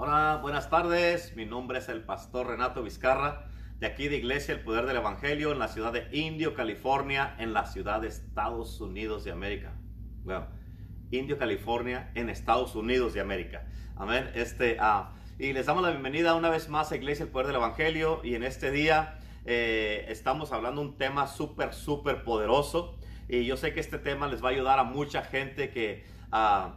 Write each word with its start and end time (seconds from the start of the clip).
Hola, 0.00 0.38
buenas 0.40 0.70
tardes. 0.70 1.34
Mi 1.34 1.44
nombre 1.44 1.80
es 1.80 1.88
el 1.88 2.04
pastor 2.04 2.46
Renato 2.46 2.84
Vizcarra, 2.84 3.48
de 3.80 3.88
aquí 3.88 4.06
de 4.06 4.18
Iglesia 4.18 4.54
El 4.54 4.60
Poder 4.60 4.86
del 4.86 4.98
Evangelio, 4.98 5.50
en 5.50 5.58
la 5.58 5.66
ciudad 5.66 5.92
de 5.92 6.06
Indio, 6.16 6.54
California, 6.54 7.34
en 7.40 7.52
la 7.52 7.66
ciudad 7.66 8.00
de 8.02 8.06
Estados 8.06 8.80
Unidos 8.80 9.24
de 9.24 9.32
América. 9.32 9.72
Indio, 11.10 11.36
California, 11.36 12.12
en 12.14 12.28
Estados 12.28 12.76
Unidos 12.76 13.12
de 13.12 13.20
América. 13.20 13.66
Amén. 13.96 14.30
Este, 14.36 14.76
ah, 14.78 15.14
y 15.36 15.52
les 15.52 15.66
damos 15.66 15.82
la 15.82 15.90
bienvenida 15.90 16.36
una 16.36 16.48
vez 16.48 16.68
más 16.68 16.92
a 16.92 16.96
Iglesia 16.96 17.24
El 17.24 17.32
Poder 17.32 17.48
del 17.48 17.56
Evangelio. 17.56 18.20
Y 18.22 18.36
en 18.36 18.44
este 18.44 18.70
día 18.70 19.18
eh, 19.46 20.06
estamos 20.10 20.52
hablando 20.52 20.80
un 20.80 20.96
tema 20.96 21.26
súper, 21.26 21.74
súper 21.74 22.22
poderoso. 22.22 22.96
Y 23.28 23.46
yo 23.46 23.56
sé 23.56 23.74
que 23.74 23.80
este 23.80 23.98
tema 23.98 24.28
les 24.28 24.44
va 24.44 24.50
a 24.50 24.52
ayudar 24.52 24.78
a 24.78 24.84
mucha 24.84 25.22
gente 25.24 25.70
que, 25.70 26.04
ah, 26.30 26.76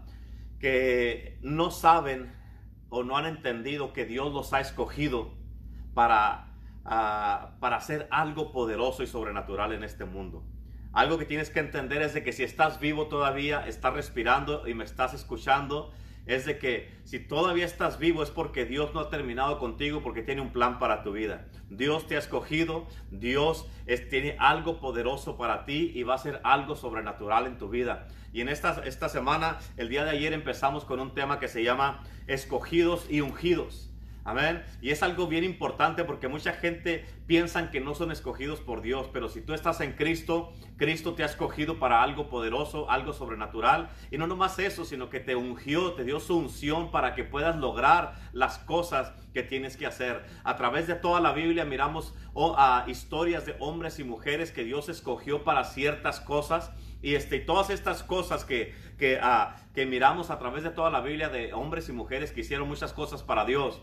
que 0.60 1.38
no 1.44 1.70
saben 1.70 2.41
o 2.92 3.04
no 3.04 3.18
han 3.18 3.26
entendido 3.26 3.94
que 3.94 4.05
Dios 4.05 4.32
los 4.32 4.54
ha 4.54 4.59
escogido 4.59 5.31
para, 5.95 6.54
ah, 6.86 7.54
para 7.59 7.77
hacer 7.77 8.08
algo 8.12 8.52
poderoso 8.52 9.02
y 9.02 9.08
sobrenatural 9.08 9.72
en 9.72 9.84
este 9.84 10.05
mundo. 10.05 10.44
Algo 10.94 11.17
que 11.17 11.26
tienes 11.26 11.50
que 11.50 11.62
entender 11.62 12.02
es 12.02 12.14
de 12.14 12.22
que 12.22 12.34
si 12.34 12.44
estás 12.44 12.81
vivo 12.81 13.08
todavía, 13.08 13.66
estás 13.66 13.94
respirando 13.94 14.67
y 14.67 14.73
me 14.73 14.84
estás 14.84 15.14
escuchando, 15.14 15.94
es 16.25 16.45
de 16.45 16.57
que 16.57 16.91
si 17.03 17.20
todavía 17.20 17.66
estás 17.66 17.99
vivo 17.99 18.23
es 18.23 18.30
porque 18.30 18.66
Dios 18.66 18.93
no 18.93 18.99
ha 18.99 19.09
terminado 19.09 19.59
contigo, 19.59 20.02
porque 20.02 20.21
tiene 20.21 20.41
un 20.41 20.52
plan 20.52 20.80
para 20.80 21.03
tu 21.03 21.11
vida. 21.11 21.47
Dios 21.70 22.07
te 22.07 22.16
ha 22.16 22.20
escogido, 22.20 22.88
Dios 23.09 23.67
tiene 24.09 24.35
algo 24.39 24.80
poderoso 24.80 25.38
para 25.38 25.66
ti 25.66 25.91
y 25.94 26.03
va 26.03 26.16
a 26.16 26.20
ser 26.20 26.39
algo 26.44 26.75
sobrenatural 26.75 27.47
en 27.47 27.57
tu 27.57 27.70
vida. 27.70 28.07
Y 28.34 28.41
en 28.41 28.49
esta, 28.49 28.81
esta 28.85 29.09
semana, 29.09 29.59
el 29.77 29.89
día 29.89 30.05
de 30.05 30.11
ayer 30.11 30.34
empezamos 30.34 30.85
con 30.85 30.99
un 30.99 31.13
tema 31.13 31.39
que 31.39 31.47
se 31.47 31.63
llama 31.63 32.03
escogidos 32.27 33.08
y 33.09 33.22
ungidos. 33.22 33.91
Amén. 34.23 34.63
Y 34.81 34.91
es 34.91 35.02
algo 35.02 35.27
bien 35.27 35.43
importante 35.43 36.03
porque 36.03 36.27
mucha 36.27 36.53
gente 36.53 37.05
piensa 37.25 37.72
que 37.72 37.81
no 37.81 37.95
son 37.95 38.11
escogidos 38.11 38.59
por 38.59 38.81
Dios, 38.81 39.09
pero 39.11 39.30
si 39.30 39.41
tú 39.41 39.55
estás 39.55 39.81
en 39.81 39.94
Cristo, 39.94 40.53
Cristo 40.78 41.16
te 41.16 41.23
ha 41.23 41.25
escogido 41.25 41.80
para 41.80 42.03
algo 42.03 42.30
poderoso, 42.30 42.89
algo 42.91 43.13
sobrenatural. 43.13 43.89
Y 44.11 44.19
no 44.19 44.28
nomás 44.28 44.59
eso, 44.59 44.86
sino 44.86 45.09
que 45.09 45.19
te 45.19 45.36
ungió, 45.36 45.94
te 45.94 46.03
dio 46.03 46.19
su 46.19 46.38
unción 46.38 46.91
para 46.91 47.16
que 47.16 47.23
puedas 47.23 47.55
lograr 47.55 48.13
las 48.31 48.59
cosas 48.59 49.11
que 49.33 49.41
tienes 49.41 49.75
que 49.75 49.88
hacer. 49.88 50.23
A 50.44 50.56
través 50.56 50.85
de 50.85 50.94
toda 50.94 51.19
la 51.19 51.31
Biblia 51.31 51.66
miramos 51.66 52.13
oh, 52.33 52.56
historias 52.85 53.47
de 53.47 53.56
hombres 53.59 53.97
y 53.97 54.03
mujeres 54.03 54.52
que 54.52 54.63
Dios 54.63 54.88
escogió 54.88 55.44
para 55.44 55.63
ciertas 55.63 56.19
cosas. 56.19 56.72
Y 57.02 57.16
este, 57.16 57.39
todas 57.39 57.72
estas 57.72 58.03
cosas 58.03 58.45
que, 58.45 58.75
que, 59.00 59.17
ah, 59.19 59.56
que 59.73 59.88
miramos 59.88 60.30
a 60.30 60.38
través 60.38 60.61
de 60.61 60.69
toda 60.69 60.91
la 60.91 61.02
Biblia 61.02 61.30
de 61.30 61.53
hombres 61.53 61.89
y 61.89 61.91
mujeres 61.91 62.31
que 62.31 62.41
hicieron 62.41 62.67
muchas 62.67 62.94
cosas 62.94 63.23
para 63.23 63.45
Dios 63.45 63.81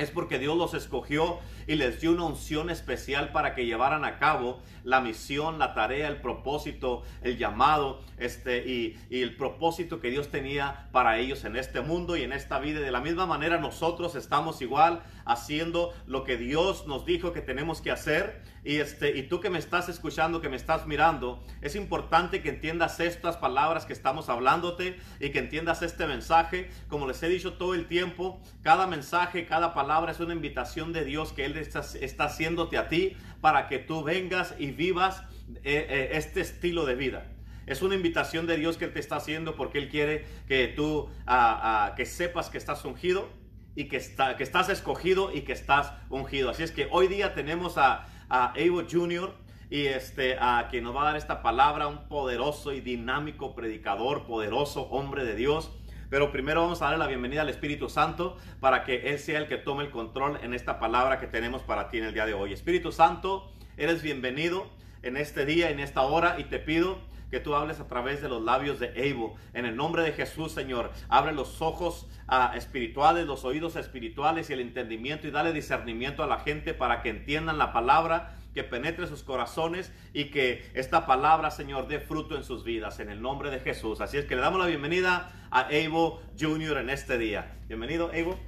es 0.00 0.10
porque 0.10 0.38
Dios 0.38 0.56
los 0.56 0.74
escogió 0.74 1.38
y 1.66 1.76
les 1.76 2.00
dio 2.00 2.12
una 2.12 2.24
unción 2.24 2.70
especial 2.70 3.32
para 3.32 3.54
que 3.54 3.66
llevaran 3.66 4.04
a 4.04 4.18
cabo 4.18 4.60
la 4.82 5.00
misión, 5.00 5.58
la 5.58 5.74
tarea, 5.74 6.08
el 6.08 6.20
propósito, 6.20 7.02
el 7.22 7.36
llamado 7.36 8.00
este, 8.18 8.66
y, 8.66 8.98
y, 9.10 9.22
el 9.22 9.36
propósito 9.36 10.00
que 10.00 10.10
Dios 10.10 10.30
tenía 10.30 10.88
para 10.92 11.18
ellos 11.18 11.44
en 11.44 11.56
este 11.56 11.80
mundo 11.82 12.16
y 12.16 12.22
en 12.22 12.32
esta 12.32 12.58
vida. 12.58 12.80
De 12.80 12.90
la 12.90 13.00
misma 13.00 13.26
manera 13.26 13.58
nosotros 13.58 14.14
estamos 14.14 14.62
igual 14.62 15.02
haciendo 15.30 15.94
lo 16.06 16.24
que 16.24 16.36
Dios 16.36 16.86
nos 16.86 17.06
dijo 17.06 17.32
que 17.32 17.40
tenemos 17.40 17.80
que 17.80 17.90
hacer. 17.90 18.42
Y, 18.64 18.76
este, 18.76 19.16
y 19.16 19.22
tú 19.22 19.40
que 19.40 19.48
me 19.48 19.58
estás 19.58 19.88
escuchando, 19.88 20.40
que 20.40 20.48
me 20.48 20.56
estás 20.56 20.86
mirando, 20.86 21.42
es 21.62 21.76
importante 21.76 22.42
que 22.42 22.50
entiendas 22.50 23.00
estas 23.00 23.36
palabras 23.36 23.86
que 23.86 23.92
estamos 23.92 24.28
hablándote 24.28 24.98
y 25.20 25.30
que 25.30 25.38
entiendas 25.38 25.82
este 25.82 26.06
mensaje. 26.06 26.70
Como 26.88 27.06
les 27.06 27.22
he 27.22 27.28
dicho 27.28 27.54
todo 27.54 27.74
el 27.74 27.86
tiempo, 27.86 28.42
cada 28.62 28.86
mensaje, 28.86 29.46
cada 29.46 29.72
palabra 29.72 30.12
es 30.12 30.20
una 30.20 30.34
invitación 30.34 30.92
de 30.92 31.04
Dios 31.04 31.32
que 31.32 31.44
Él 31.44 31.56
está, 31.56 32.24
haciéndote 32.24 32.76
a 32.76 32.88
ti 32.88 33.16
para 33.40 33.68
que 33.68 33.78
tú 33.78 34.02
vengas 34.02 34.54
y 34.58 34.72
vivas 34.72 35.22
eh, 35.62 35.86
eh, 35.88 36.10
este 36.12 36.40
estilo 36.40 36.84
de 36.84 36.96
vida. 36.96 37.26
Es 37.66 37.82
una 37.82 37.94
invitación 37.94 38.46
de 38.46 38.56
Dios 38.56 38.76
que 38.76 38.86
Él 38.86 38.92
te 38.92 38.98
está 38.98 39.16
haciendo 39.16 39.54
porque 39.54 39.78
Él 39.78 39.88
quiere 39.88 40.24
que 40.48 40.66
tú 40.68 41.08
ah, 41.26 41.86
ah, 41.90 41.94
que 41.94 42.04
sepas 42.04 42.50
que 42.50 42.58
estás 42.58 42.84
ungido 42.84 43.39
y 43.74 43.84
que, 43.84 43.96
está, 43.96 44.36
que 44.36 44.42
estás 44.42 44.68
escogido 44.68 45.32
y 45.32 45.42
que 45.42 45.52
estás 45.52 45.92
ungido. 46.08 46.50
Así 46.50 46.62
es 46.62 46.72
que 46.72 46.88
hoy 46.90 47.08
día 47.08 47.34
tenemos 47.34 47.78
a, 47.78 48.08
a 48.28 48.52
Evo 48.56 48.82
Jr. 48.90 49.34
y 49.70 49.86
este, 49.86 50.36
a 50.38 50.68
quien 50.70 50.84
nos 50.84 50.94
va 50.94 51.02
a 51.02 51.04
dar 51.06 51.16
esta 51.16 51.42
palabra, 51.42 51.86
un 51.86 52.08
poderoso 52.08 52.72
y 52.72 52.80
dinámico 52.80 53.54
predicador, 53.54 54.24
poderoso 54.26 54.82
hombre 54.90 55.24
de 55.24 55.34
Dios. 55.34 55.70
Pero 56.10 56.32
primero 56.32 56.62
vamos 56.62 56.82
a 56.82 56.86
darle 56.86 56.98
la 56.98 57.06
bienvenida 57.06 57.42
al 57.42 57.48
Espíritu 57.48 57.88
Santo 57.88 58.36
para 58.58 58.82
que 58.82 59.10
Él 59.10 59.18
sea 59.20 59.38
el 59.38 59.46
que 59.46 59.56
tome 59.56 59.84
el 59.84 59.90
control 59.90 60.40
en 60.42 60.54
esta 60.54 60.80
palabra 60.80 61.20
que 61.20 61.28
tenemos 61.28 61.62
para 61.62 61.88
ti 61.88 61.98
en 61.98 62.04
el 62.04 62.14
día 62.14 62.26
de 62.26 62.34
hoy. 62.34 62.52
Espíritu 62.52 62.90
Santo, 62.90 63.52
eres 63.76 64.02
bienvenido 64.02 64.66
en 65.02 65.16
este 65.16 65.46
día, 65.46 65.70
en 65.70 65.78
esta 65.78 66.02
hora 66.02 66.36
y 66.38 66.44
te 66.44 66.58
pido 66.58 66.98
que 67.30 67.40
tú 67.40 67.54
hables 67.54 67.80
a 67.80 67.86
través 67.86 68.20
de 68.22 68.28
los 68.28 68.42
labios 68.42 68.80
de 68.80 68.92
Evo. 69.08 69.36
En 69.52 69.64
el 69.66 69.76
nombre 69.76 70.02
de 70.02 70.12
Jesús, 70.12 70.52
Señor, 70.52 70.90
abre 71.08 71.32
los 71.32 71.62
ojos 71.62 72.08
uh, 72.28 72.56
espirituales, 72.56 73.26
los 73.26 73.44
oídos 73.44 73.76
espirituales 73.76 74.50
y 74.50 74.52
el 74.52 74.60
entendimiento 74.60 75.28
y 75.28 75.30
dale 75.30 75.52
discernimiento 75.52 76.22
a 76.22 76.26
la 76.26 76.40
gente 76.40 76.74
para 76.74 77.02
que 77.02 77.10
entiendan 77.10 77.58
la 77.58 77.72
palabra 77.72 78.36
que 78.54 78.64
penetre 78.64 79.06
sus 79.06 79.22
corazones 79.22 79.92
y 80.12 80.26
que 80.26 80.68
esta 80.74 81.06
palabra, 81.06 81.50
Señor, 81.50 81.86
dé 81.86 82.00
fruto 82.00 82.36
en 82.36 82.44
sus 82.44 82.64
vidas, 82.64 82.98
en 82.98 83.10
el 83.10 83.22
nombre 83.22 83.50
de 83.50 83.60
Jesús. 83.60 84.00
Así 84.00 84.16
es 84.16 84.24
que 84.24 84.34
le 84.34 84.42
damos 84.42 84.58
la 84.60 84.66
bienvenida 84.66 85.48
a 85.50 85.70
Evo 85.70 86.20
Jr. 86.38 86.78
en 86.78 86.90
este 86.90 87.16
día. 87.16 87.58
Bienvenido, 87.68 88.12
Evo. 88.12 88.38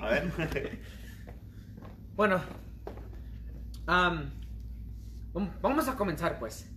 A 0.00 0.10
ver. 0.10 0.30
bueno, 2.16 2.42
vamos 5.62 5.88
a 5.88 5.96
comenzar 5.96 6.38
pues. 6.38 6.70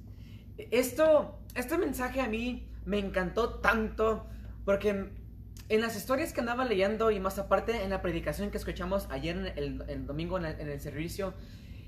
Esto, 0.57 1.38
este 1.55 1.77
mensaje 1.77 2.21
a 2.21 2.27
mí 2.27 2.67
me 2.85 2.99
encantó 2.99 3.55
tanto 3.55 4.27
porque 4.65 5.11
en 5.69 5.81
las 5.81 5.95
historias 5.95 6.33
que 6.33 6.39
andaba 6.39 6.65
leyendo 6.65 7.11
y 7.11 7.19
más 7.19 7.37
aparte 7.37 7.83
en 7.83 7.89
la 7.89 8.01
predicación 8.01 8.49
que 8.49 8.57
escuchamos 8.57 9.07
ayer 9.11 9.53
el, 9.55 9.83
el 9.87 10.05
domingo 10.05 10.37
en 10.37 10.45
el, 10.45 10.59
en 10.59 10.79
servicio, 10.79 11.33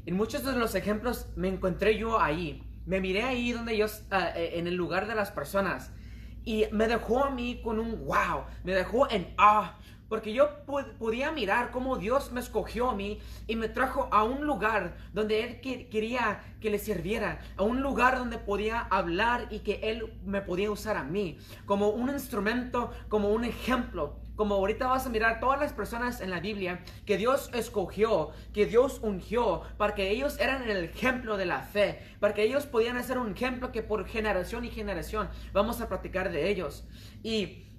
en 0.05 0.15
muchos 0.15 0.43
de 0.43 0.53
los 0.53 0.75
ejemplos 0.75 1.27
me 1.35 1.47
encontré 1.47 1.97
yo 1.97 2.19
ahí. 2.19 2.63
Me 2.85 2.99
miré 2.99 3.23
ahí 3.23 3.51
donde 3.51 3.77
yo, 3.77 3.85
uh, 3.85 4.15
en 4.35 4.67
el 4.67 4.75
lugar 4.75 5.07
de 5.07 5.15
las 5.15 5.31
personas. 5.31 5.91
Y 6.43 6.65
me 6.71 6.87
dejó 6.87 7.23
a 7.23 7.29
mí 7.29 7.61
con 7.63 7.79
un 7.79 8.05
wow. 8.05 8.45
Me 8.63 8.73
dejó 8.73 9.09
en 9.11 9.33
ah. 9.37 9.77
Porque 10.11 10.33
yo 10.33 10.65
podía 10.65 11.31
mirar 11.31 11.71
cómo 11.71 11.95
Dios 11.95 12.33
me 12.33 12.41
escogió 12.41 12.89
a 12.89 12.95
mí 12.95 13.21
y 13.47 13.55
me 13.55 13.69
trajo 13.69 14.09
a 14.11 14.25
un 14.25 14.45
lugar 14.45 14.97
donde 15.13 15.41
Él 15.41 15.61
quería 15.61 16.43
que 16.59 16.69
le 16.69 16.79
sirviera. 16.79 17.39
A 17.55 17.63
un 17.63 17.81
lugar 17.81 18.17
donde 18.17 18.37
podía 18.37 18.81
hablar 18.81 19.47
y 19.51 19.59
que 19.59 19.79
Él 19.83 20.19
me 20.25 20.41
podía 20.41 20.69
usar 20.69 20.97
a 20.97 21.05
mí. 21.05 21.37
Como 21.65 21.91
un 21.91 22.09
instrumento, 22.09 22.91
como 23.07 23.29
un 23.29 23.45
ejemplo 23.45 24.17
como 24.35 24.55
ahorita 24.55 24.87
vas 24.87 25.05
a 25.05 25.09
mirar 25.09 25.39
todas 25.39 25.59
las 25.59 25.71
personas 25.71 26.19
en 26.19 26.31
la 26.31 26.39
Biblia 26.39 26.83
que 27.05 27.17
Dios 27.17 27.51
escogió, 27.53 28.31
que 28.53 28.65
Dios 28.65 28.99
ungió, 29.03 29.61
para 29.77 29.93
que 29.93 30.09
ellos 30.09 30.39
eran 30.39 30.67
el 30.67 30.83
ejemplo 30.83 31.37
de 31.37 31.45
la 31.45 31.59
fe, 31.59 31.99
para 32.19 32.33
que 32.33 32.41
ellos 32.41 32.65
podían 32.65 32.97
hacer 32.97 33.19
un 33.19 33.33
ejemplo 33.33 33.71
que 33.71 33.83
por 33.83 34.07
generación 34.07 34.65
y 34.65 34.71
generación 34.71 35.29
vamos 35.53 35.79
a 35.79 35.87
practicar 35.87 36.31
de 36.31 36.49
ellos. 36.49 36.87
Y 37.21 37.70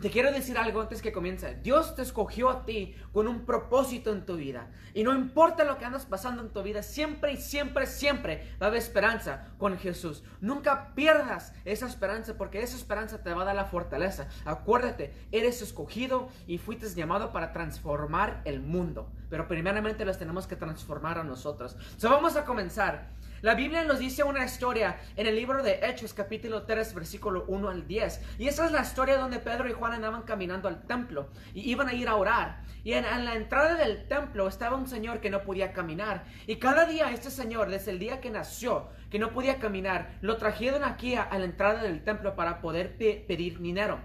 te 0.00 0.10
quiero 0.10 0.32
decir 0.32 0.56
algo 0.56 0.80
antes 0.80 1.02
que 1.02 1.12
comience. 1.12 1.58
Dios 1.62 1.94
te 1.94 2.02
escogió 2.02 2.48
a 2.48 2.64
ti 2.64 2.94
con 3.12 3.28
un 3.28 3.44
propósito 3.44 4.10
en 4.10 4.24
tu 4.24 4.36
vida. 4.36 4.70
Y 4.94 5.04
no 5.04 5.14
importa 5.14 5.64
lo 5.64 5.76
que 5.78 5.84
andas 5.84 6.06
pasando 6.06 6.42
en 6.42 6.48
tu 6.50 6.62
vida, 6.62 6.82
siempre 6.82 7.32
y 7.32 7.36
siempre, 7.36 7.86
siempre 7.86 8.54
va 8.60 8.66
a 8.66 8.68
haber 8.68 8.80
esperanza 8.80 9.48
con 9.58 9.78
Jesús. 9.78 10.22
Nunca 10.40 10.94
pierdas 10.94 11.52
esa 11.64 11.86
esperanza 11.86 12.36
porque 12.38 12.62
esa 12.62 12.76
esperanza 12.76 13.22
te 13.22 13.34
va 13.34 13.42
a 13.42 13.46
dar 13.46 13.56
la 13.56 13.66
fortaleza. 13.66 14.28
Acuérdate, 14.44 15.12
eres 15.30 15.60
escogido 15.60 16.28
y 16.46 16.58
fuiste 16.58 16.88
llamado 16.94 17.32
para 17.32 17.52
transformar 17.52 18.40
el 18.44 18.60
mundo. 18.60 19.10
Pero 19.28 19.46
primeramente 19.46 20.04
los 20.04 20.18
tenemos 20.18 20.46
que 20.46 20.56
transformar 20.56 21.18
a 21.18 21.24
nosotros. 21.24 21.76
So 21.96 22.10
vamos 22.10 22.36
a 22.36 22.44
comenzar. 22.44 23.10
La 23.42 23.56
Biblia 23.56 23.82
nos 23.82 23.98
dice 23.98 24.22
una 24.22 24.44
historia 24.44 25.00
en 25.16 25.26
el 25.26 25.34
libro 25.34 25.64
de 25.64 25.80
Hechos 25.82 26.14
capítulo 26.14 26.62
3 26.62 26.94
versículo 26.94 27.44
1 27.48 27.68
al 27.70 27.88
10. 27.88 28.38
Y 28.38 28.46
esa 28.46 28.66
es 28.66 28.70
la 28.70 28.82
historia 28.82 29.18
donde 29.18 29.40
Pedro 29.40 29.68
y 29.68 29.72
Juan 29.72 29.94
andaban 29.94 30.22
caminando 30.22 30.68
al 30.68 30.86
templo 30.86 31.28
y 31.52 31.68
iban 31.68 31.88
a 31.88 31.92
ir 31.92 32.06
a 32.06 32.14
orar. 32.14 32.62
Y 32.84 32.92
en, 32.92 33.02
la 33.02 33.34
entrada 33.34 33.74
del 33.74 34.06
templo 34.06 34.46
estaba 34.46 34.76
un 34.76 34.86
señor 34.86 35.20
que 35.20 35.28
no 35.28 35.42
podía 35.42 35.72
caminar. 35.72 36.22
Y 36.46 36.56
cada 36.56 36.84
día 36.84 37.10
este 37.10 37.32
señor, 37.32 37.68
desde 37.68 37.90
el 37.90 37.98
día 37.98 38.20
que 38.20 38.30
nació, 38.30 38.90
que 39.10 39.18
no 39.18 39.32
podía 39.32 39.58
caminar, 39.58 40.18
lo 40.20 40.36
trajeron 40.36 40.84
aquí 40.84 41.16
a, 41.16 41.28
la 41.36 41.44
entrada 41.44 41.82
del 41.82 42.04
templo 42.04 42.36
para 42.36 42.60
poder 42.60 42.96
pedir 42.96 43.58
dinero. 43.58 43.98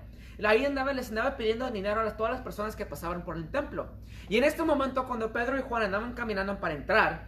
Ahí 0.44 0.66
andaba, 0.66 0.94
les 0.94 1.10
andaba 1.10 1.38
pidiendo 1.38 1.69
dinero 1.69 2.01
a 2.01 2.18
todas 2.18 2.34
las 2.34 2.42
personas 2.42 2.75
que 2.75 2.88
pasaban 2.88 3.24
por 3.24 3.38
el 3.38 3.51
templo. 3.51 3.92
Y 4.30 4.38
en 4.38 4.45
este 4.45 4.63
momento, 4.63 5.06
cuando 5.07 5.31
Pedro 5.31 5.60
y 5.60 5.62
Juan 5.62 5.84
andaban 5.84 6.13
caminando 6.13 6.60
para 6.60 6.74
entrar, 6.74 7.28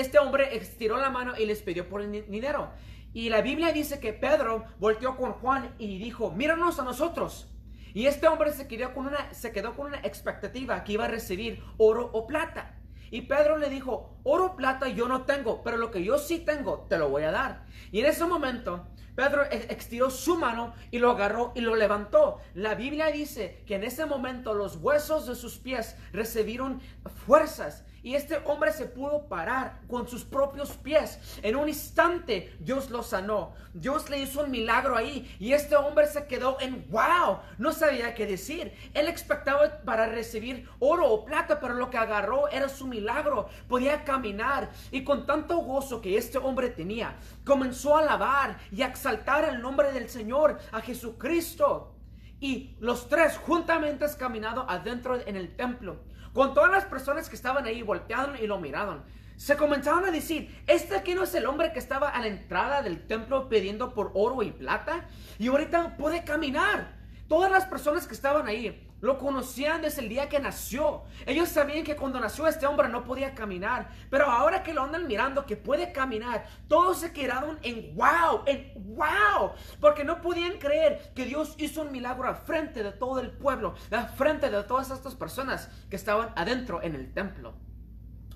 este 0.00 0.18
hombre 0.18 0.56
estiró 0.56 0.96
la 0.96 1.10
mano 1.10 1.34
y 1.38 1.46
les 1.46 1.62
pidió 1.62 1.88
por 1.88 2.02
el 2.02 2.30
dinero. 2.30 2.70
Y 3.12 3.30
la 3.30 3.40
Biblia 3.40 3.72
dice 3.72 4.00
que 4.00 4.12
Pedro 4.12 4.64
volteó 4.78 5.16
con 5.16 5.32
Juan 5.32 5.74
y 5.78 5.98
dijo, 5.98 6.30
míranos 6.30 6.78
a 6.78 6.84
nosotros. 6.84 7.48
Y 7.94 8.06
este 8.06 8.28
hombre 8.28 8.52
se 8.52 8.68
quedó, 8.68 8.94
con 8.94 9.06
una, 9.06 9.98
expectativa 10.02 10.84
que 10.84 10.92
iba 10.92 11.06
a 11.06 11.08
recibir 11.08 11.62
oro 11.78 12.10
o 12.12 12.26
plata. 12.26 12.74
Y 13.10 13.22
Pedro 13.22 13.56
le 13.56 13.70
dijo, 13.70 14.18
oro 14.24 14.54
plata 14.56 14.88
yo 14.88 15.08
no 15.08 15.22
tengo, 15.22 15.62
pero 15.62 15.78
lo 15.78 15.90
que 15.90 16.04
yo 16.04 16.18
sí 16.18 16.40
tengo 16.40 16.86
te 16.88 16.98
lo 16.98 17.08
voy 17.08 17.22
a 17.22 17.30
dar. 17.30 17.64
Y 17.90 18.00
en 18.00 18.06
ese 18.06 18.26
momento 18.26 18.86
Pedro 19.16 19.42
extiró 19.50 20.10
su 20.10 20.36
mano 20.36 20.74
y 20.90 20.98
lo 20.98 21.10
agarró 21.10 21.52
y 21.56 21.60
lo 21.62 21.74
levantó. 21.74 22.38
La 22.54 22.74
Biblia 22.74 23.06
dice 23.06 23.64
que 23.66 23.76
en 23.76 23.84
ese 23.84 24.04
momento 24.04 24.54
los 24.54 24.76
huesos 24.76 25.26
de 25.26 25.34
sus 25.34 25.58
pies 25.58 25.96
recibieron 26.12 26.80
fuerzas 27.26 27.84
y 28.02 28.14
este 28.14 28.40
hombre 28.44 28.72
se 28.72 28.86
pudo 28.86 29.26
parar 29.26 29.80
con 29.88 30.06
sus 30.08 30.24
propios 30.24 30.70
pies. 30.76 31.18
En 31.42 31.56
un 31.56 31.68
instante 31.68 32.56
Dios 32.60 32.90
lo 32.90 33.02
sanó. 33.02 33.54
Dios 33.74 34.08
le 34.08 34.20
hizo 34.20 34.42
un 34.42 34.50
milagro 34.50 34.96
ahí. 34.96 35.34
Y 35.40 35.52
este 35.52 35.76
hombre 35.76 36.06
se 36.06 36.26
quedó 36.26 36.58
en 36.60 36.88
wow. 36.90 37.40
No 37.58 37.72
sabía 37.72 38.14
qué 38.14 38.26
decir. 38.26 38.72
Él 38.94 39.08
expectaba 39.08 39.80
para 39.84 40.06
recibir 40.06 40.68
oro 40.78 41.10
o 41.10 41.24
plata, 41.24 41.60
pero 41.60 41.74
lo 41.74 41.90
que 41.90 41.98
agarró 41.98 42.48
era 42.48 42.68
su 42.68 42.86
milagro. 42.86 43.48
Podía 43.68 44.04
caminar. 44.04 44.70
Y 44.90 45.02
con 45.02 45.26
tanto 45.26 45.58
gozo 45.58 46.00
que 46.00 46.16
este 46.16 46.38
hombre 46.38 46.68
tenía, 46.70 47.16
comenzó 47.44 47.96
a 47.96 48.00
alabar 48.00 48.58
y 48.70 48.82
a 48.82 48.86
exaltar 48.86 49.44
el 49.44 49.60
nombre 49.60 49.92
del 49.92 50.08
Señor, 50.08 50.58
a 50.70 50.80
Jesucristo. 50.80 51.94
Y 52.40 52.76
los 52.78 53.08
tres 53.08 53.36
juntamente 53.36 54.06
caminado 54.16 54.64
adentro 54.68 55.16
en 55.26 55.36
el 55.36 55.56
templo 55.56 55.98
con 56.38 56.54
todas 56.54 56.70
las 56.70 56.84
personas 56.84 57.28
que 57.28 57.34
estaban 57.34 57.64
ahí, 57.64 57.82
voltearon 57.82 58.36
y 58.40 58.46
lo 58.46 58.60
miraron. 58.60 59.02
Se 59.34 59.56
comenzaron 59.56 60.04
a 60.04 60.12
decir, 60.12 60.56
este 60.68 60.94
aquí 60.94 61.12
no 61.12 61.24
es 61.24 61.34
el 61.34 61.46
hombre 61.46 61.72
que 61.72 61.80
estaba 61.80 62.10
a 62.10 62.20
la 62.20 62.28
entrada 62.28 62.80
del 62.80 63.08
templo 63.08 63.48
pidiendo 63.48 63.92
por 63.92 64.12
oro 64.14 64.44
y 64.44 64.52
plata 64.52 65.08
y 65.40 65.48
ahorita 65.48 65.96
puede 65.96 66.22
caminar. 66.22 66.94
Todas 67.26 67.50
las 67.50 67.64
personas 67.64 68.06
que 68.06 68.14
estaban 68.14 68.46
ahí 68.46 68.87
lo 69.00 69.18
conocían 69.18 69.82
desde 69.82 70.02
el 70.02 70.08
día 70.08 70.28
que 70.28 70.40
nació. 70.40 71.02
Ellos 71.26 71.48
sabían 71.48 71.84
que 71.84 71.96
cuando 71.96 72.20
nació 72.20 72.46
este 72.46 72.66
hombre 72.66 72.88
no 72.88 73.04
podía 73.04 73.34
caminar. 73.34 73.90
Pero 74.10 74.26
ahora 74.26 74.62
que 74.62 74.74
lo 74.74 74.82
andan 74.82 75.06
mirando 75.06 75.46
que 75.46 75.56
puede 75.56 75.92
caminar, 75.92 76.46
todos 76.68 76.98
se 76.98 77.12
quedaron 77.12 77.58
en 77.62 77.94
wow, 77.94 78.42
en 78.46 78.72
wow. 78.96 79.52
Porque 79.80 80.04
no 80.04 80.20
podían 80.20 80.58
creer 80.58 81.12
que 81.14 81.24
Dios 81.24 81.54
hizo 81.58 81.82
un 81.82 81.92
milagro 81.92 82.28
a 82.28 82.34
frente 82.34 82.82
de 82.82 82.92
todo 82.92 83.20
el 83.20 83.30
pueblo, 83.30 83.74
a 83.90 84.06
frente 84.06 84.50
de 84.50 84.62
todas 84.64 84.90
estas 84.90 85.14
personas 85.14 85.70
que 85.88 85.96
estaban 85.96 86.32
adentro 86.36 86.82
en 86.82 86.94
el 86.94 87.12
templo. 87.12 87.54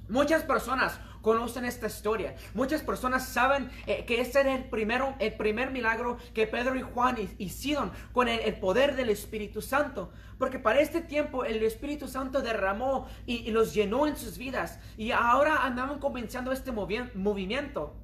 Muchas 0.08 0.42
personas 0.42 1.00
conocen 1.22 1.64
esta 1.64 1.86
historia. 1.86 2.34
Muchas 2.52 2.82
personas 2.82 3.26
saben 3.26 3.70
eh, 3.86 4.04
que 4.04 4.20
ese 4.20 4.40
era 4.40 4.54
el, 4.54 4.64
primero, 4.64 5.14
el 5.18 5.32
primer 5.34 5.70
milagro 5.70 6.18
que 6.34 6.46
Pedro 6.46 6.76
y 6.76 6.82
Juan 6.82 7.16
hicieron 7.38 7.92
con 8.12 8.28
el, 8.28 8.54
poder 8.56 8.94
del 8.96 9.08
Espíritu 9.08 9.62
Santo. 9.62 10.12
Porque 10.38 10.58
para 10.58 10.80
este 10.80 11.00
tiempo 11.00 11.44
el 11.44 11.62
Espíritu 11.62 12.08
Santo 12.08 12.42
derramó 12.42 13.08
y, 13.24 13.50
los 13.52 13.72
llenó 13.72 14.06
en 14.06 14.16
sus 14.16 14.36
vidas. 14.36 14.78
Y 14.98 15.12
ahora 15.12 15.64
andaban 15.64 15.98
comenzando 15.98 16.52
este 16.52 16.72
movimiento. 16.72 17.96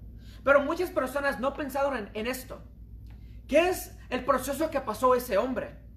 Pero 0.45 0.63
muchas 0.63 0.91
personas 0.91 1.41
no 1.41 1.53
pensaron 1.53 1.97
en, 1.97 2.11
en 2.15 2.27
esto. 2.27 2.63
¿Qué 3.47 3.69
es 3.69 3.95
el 4.09 4.25
proceso 4.25 4.71
que 4.71 4.81
pasó 4.81 5.15
ese 5.15 5.37
hombre? 5.37 5.89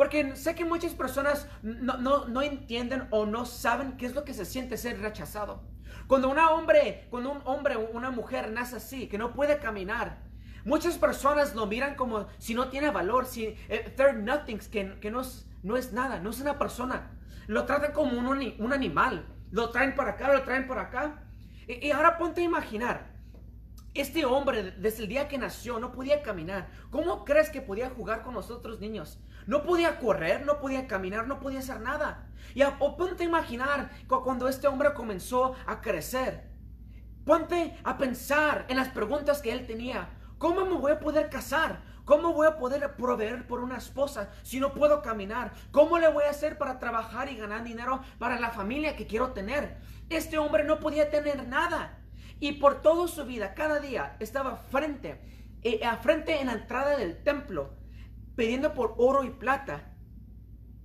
Porque 0.00 0.34
sé 0.34 0.54
que 0.54 0.64
muchas 0.64 0.94
personas 0.94 1.46
no, 1.62 2.26
no, 2.26 2.40
entienden 2.40 3.06
o 3.10 3.26
no 3.26 3.44
saben 3.44 3.98
qué 3.98 4.06
es 4.06 4.14
lo 4.14 4.24
que 4.24 4.32
se 4.32 4.46
siente 4.46 4.78
ser 4.78 4.98
rechazado. 4.98 5.62
Cuando, 6.06 6.28
una 6.28 6.50
hombre, 6.50 7.06
cuando 7.10 7.30
un 7.32 7.42
hombre 7.44 7.76
o 7.76 7.90
una 7.90 8.10
mujer 8.10 8.50
nace 8.50 8.76
así, 8.76 9.08
que 9.08 9.18
no 9.18 9.32
puede 9.32 9.58
caminar, 9.58 10.18
muchas 10.64 10.98
personas 10.98 11.54
lo 11.54 11.66
miran 11.66 11.94
como 11.94 12.26
si 12.38 12.54
no 12.54 12.68
tiene 12.68 12.90
valor, 12.90 13.26
si 13.26 13.56
eh, 13.68 13.92
they're 13.96 14.12
nothing, 14.12 14.58
que, 14.58 14.98
que 15.00 15.10
no, 15.10 15.20
es, 15.20 15.46
no 15.62 15.76
es 15.76 15.92
nada, 15.92 16.20
no 16.20 16.30
es 16.30 16.40
una 16.40 16.58
persona. 16.58 17.12
Lo 17.46 17.64
tratan 17.64 17.92
como 17.92 18.18
un, 18.18 18.26
un 18.26 18.72
animal. 18.72 19.26
Lo 19.50 19.70
traen 19.70 19.94
por 19.94 20.08
acá, 20.08 20.32
lo 20.32 20.42
traen 20.42 20.66
por 20.66 20.78
acá. 20.78 21.24
Y, 21.66 21.88
y 21.88 21.90
ahora 21.90 22.18
ponte 22.18 22.40
a 22.40 22.44
imaginar. 22.44 23.10
Este 23.92 24.24
hombre, 24.24 24.70
desde 24.70 25.02
el 25.02 25.08
día 25.08 25.26
que 25.26 25.36
nació, 25.36 25.80
no 25.80 25.90
podía 25.90 26.22
caminar. 26.22 26.68
¿Cómo 26.90 27.24
crees 27.24 27.50
que 27.50 27.60
podía 27.60 27.90
jugar 27.90 28.22
con 28.22 28.34
los 28.34 28.50
otros 28.50 28.78
niños? 28.78 29.18
No 29.46 29.62
podía 29.62 29.98
correr, 29.98 30.44
no 30.44 30.60
podía 30.60 30.86
caminar, 30.86 31.26
no 31.26 31.40
podía 31.40 31.60
hacer 31.60 31.80
nada. 31.80 32.26
Y 32.54 32.62
a, 32.62 32.78
ponte 32.78 33.22
a 33.22 33.26
imaginar 33.26 33.90
cuando 34.06 34.48
este 34.48 34.66
hombre 34.66 34.92
comenzó 34.94 35.54
a 35.66 35.80
crecer. 35.80 36.50
Ponte 37.24 37.76
a 37.84 37.98
pensar 37.98 38.66
en 38.68 38.76
las 38.76 38.88
preguntas 38.88 39.42
que 39.42 39.52
él 39.52 39.66
tenía. 39.66 40.08
¿Cómo 40.38 40.64
me 40.64 40.74
voy 40.74 40.92
a 40.92 41.00
poder 41.00 41.28
casar? 41.28 41.82
¿Cómo 42.04 42.32
voy 42.32 42.46
a 42.46 42.56
poder 42.56 42.96
proveer 42.96 43.46
por 43.46 43.60
una 43.60 43.76
esposa 43.76 44.30
si 44.42 44.58
no 44.58 44.72
puedo 44.72 45.02
caminar? 45.02 45.52
¿Cómo 45.70 45.98
le 45.98 46.08
voy 46.08 46.24
a 46.24 46.30
hacer 46.30 46.58
para 46.58 46.78
trabajar 46.78 47.30
y 47.30 47.36
ganar 47.36 47.62
dinero 47.62 48.02
para 48.18 48.40
la 48.40 48.50
familia 48.50 48.96
que 48.96 49.06
quiero 49.06 49.32
tener? 49.32 49.76
Este 50.08 50.38
hombre 50.38 50.64
no 50.64 50.80
podía 50.80 51.10
tener 51.10 51.46
nada. 51.46 51.98
Y 52.40 52.52
por 52.52 52.80
toda 52.82 53.06
su 53.06 53.24
vida, 53.26 53.54
cada 53.54 53.80
día, 53.80 54.16
estaba 54.18 54.56
frente, 54.56 55.20
eh, 55.62 55.84
a 55.84 55.98
frente 55.98 56.40
en 56.40 56.46
la 56.46 56.54
entrada 56.54 56.96
del 56.96 57.22
templo 57.22 57.79
pidiendo 58.40 58.72
por 58.72 58.94
oro 58.96 59.22
y 59.22 59.28
plata. 59.28 59.92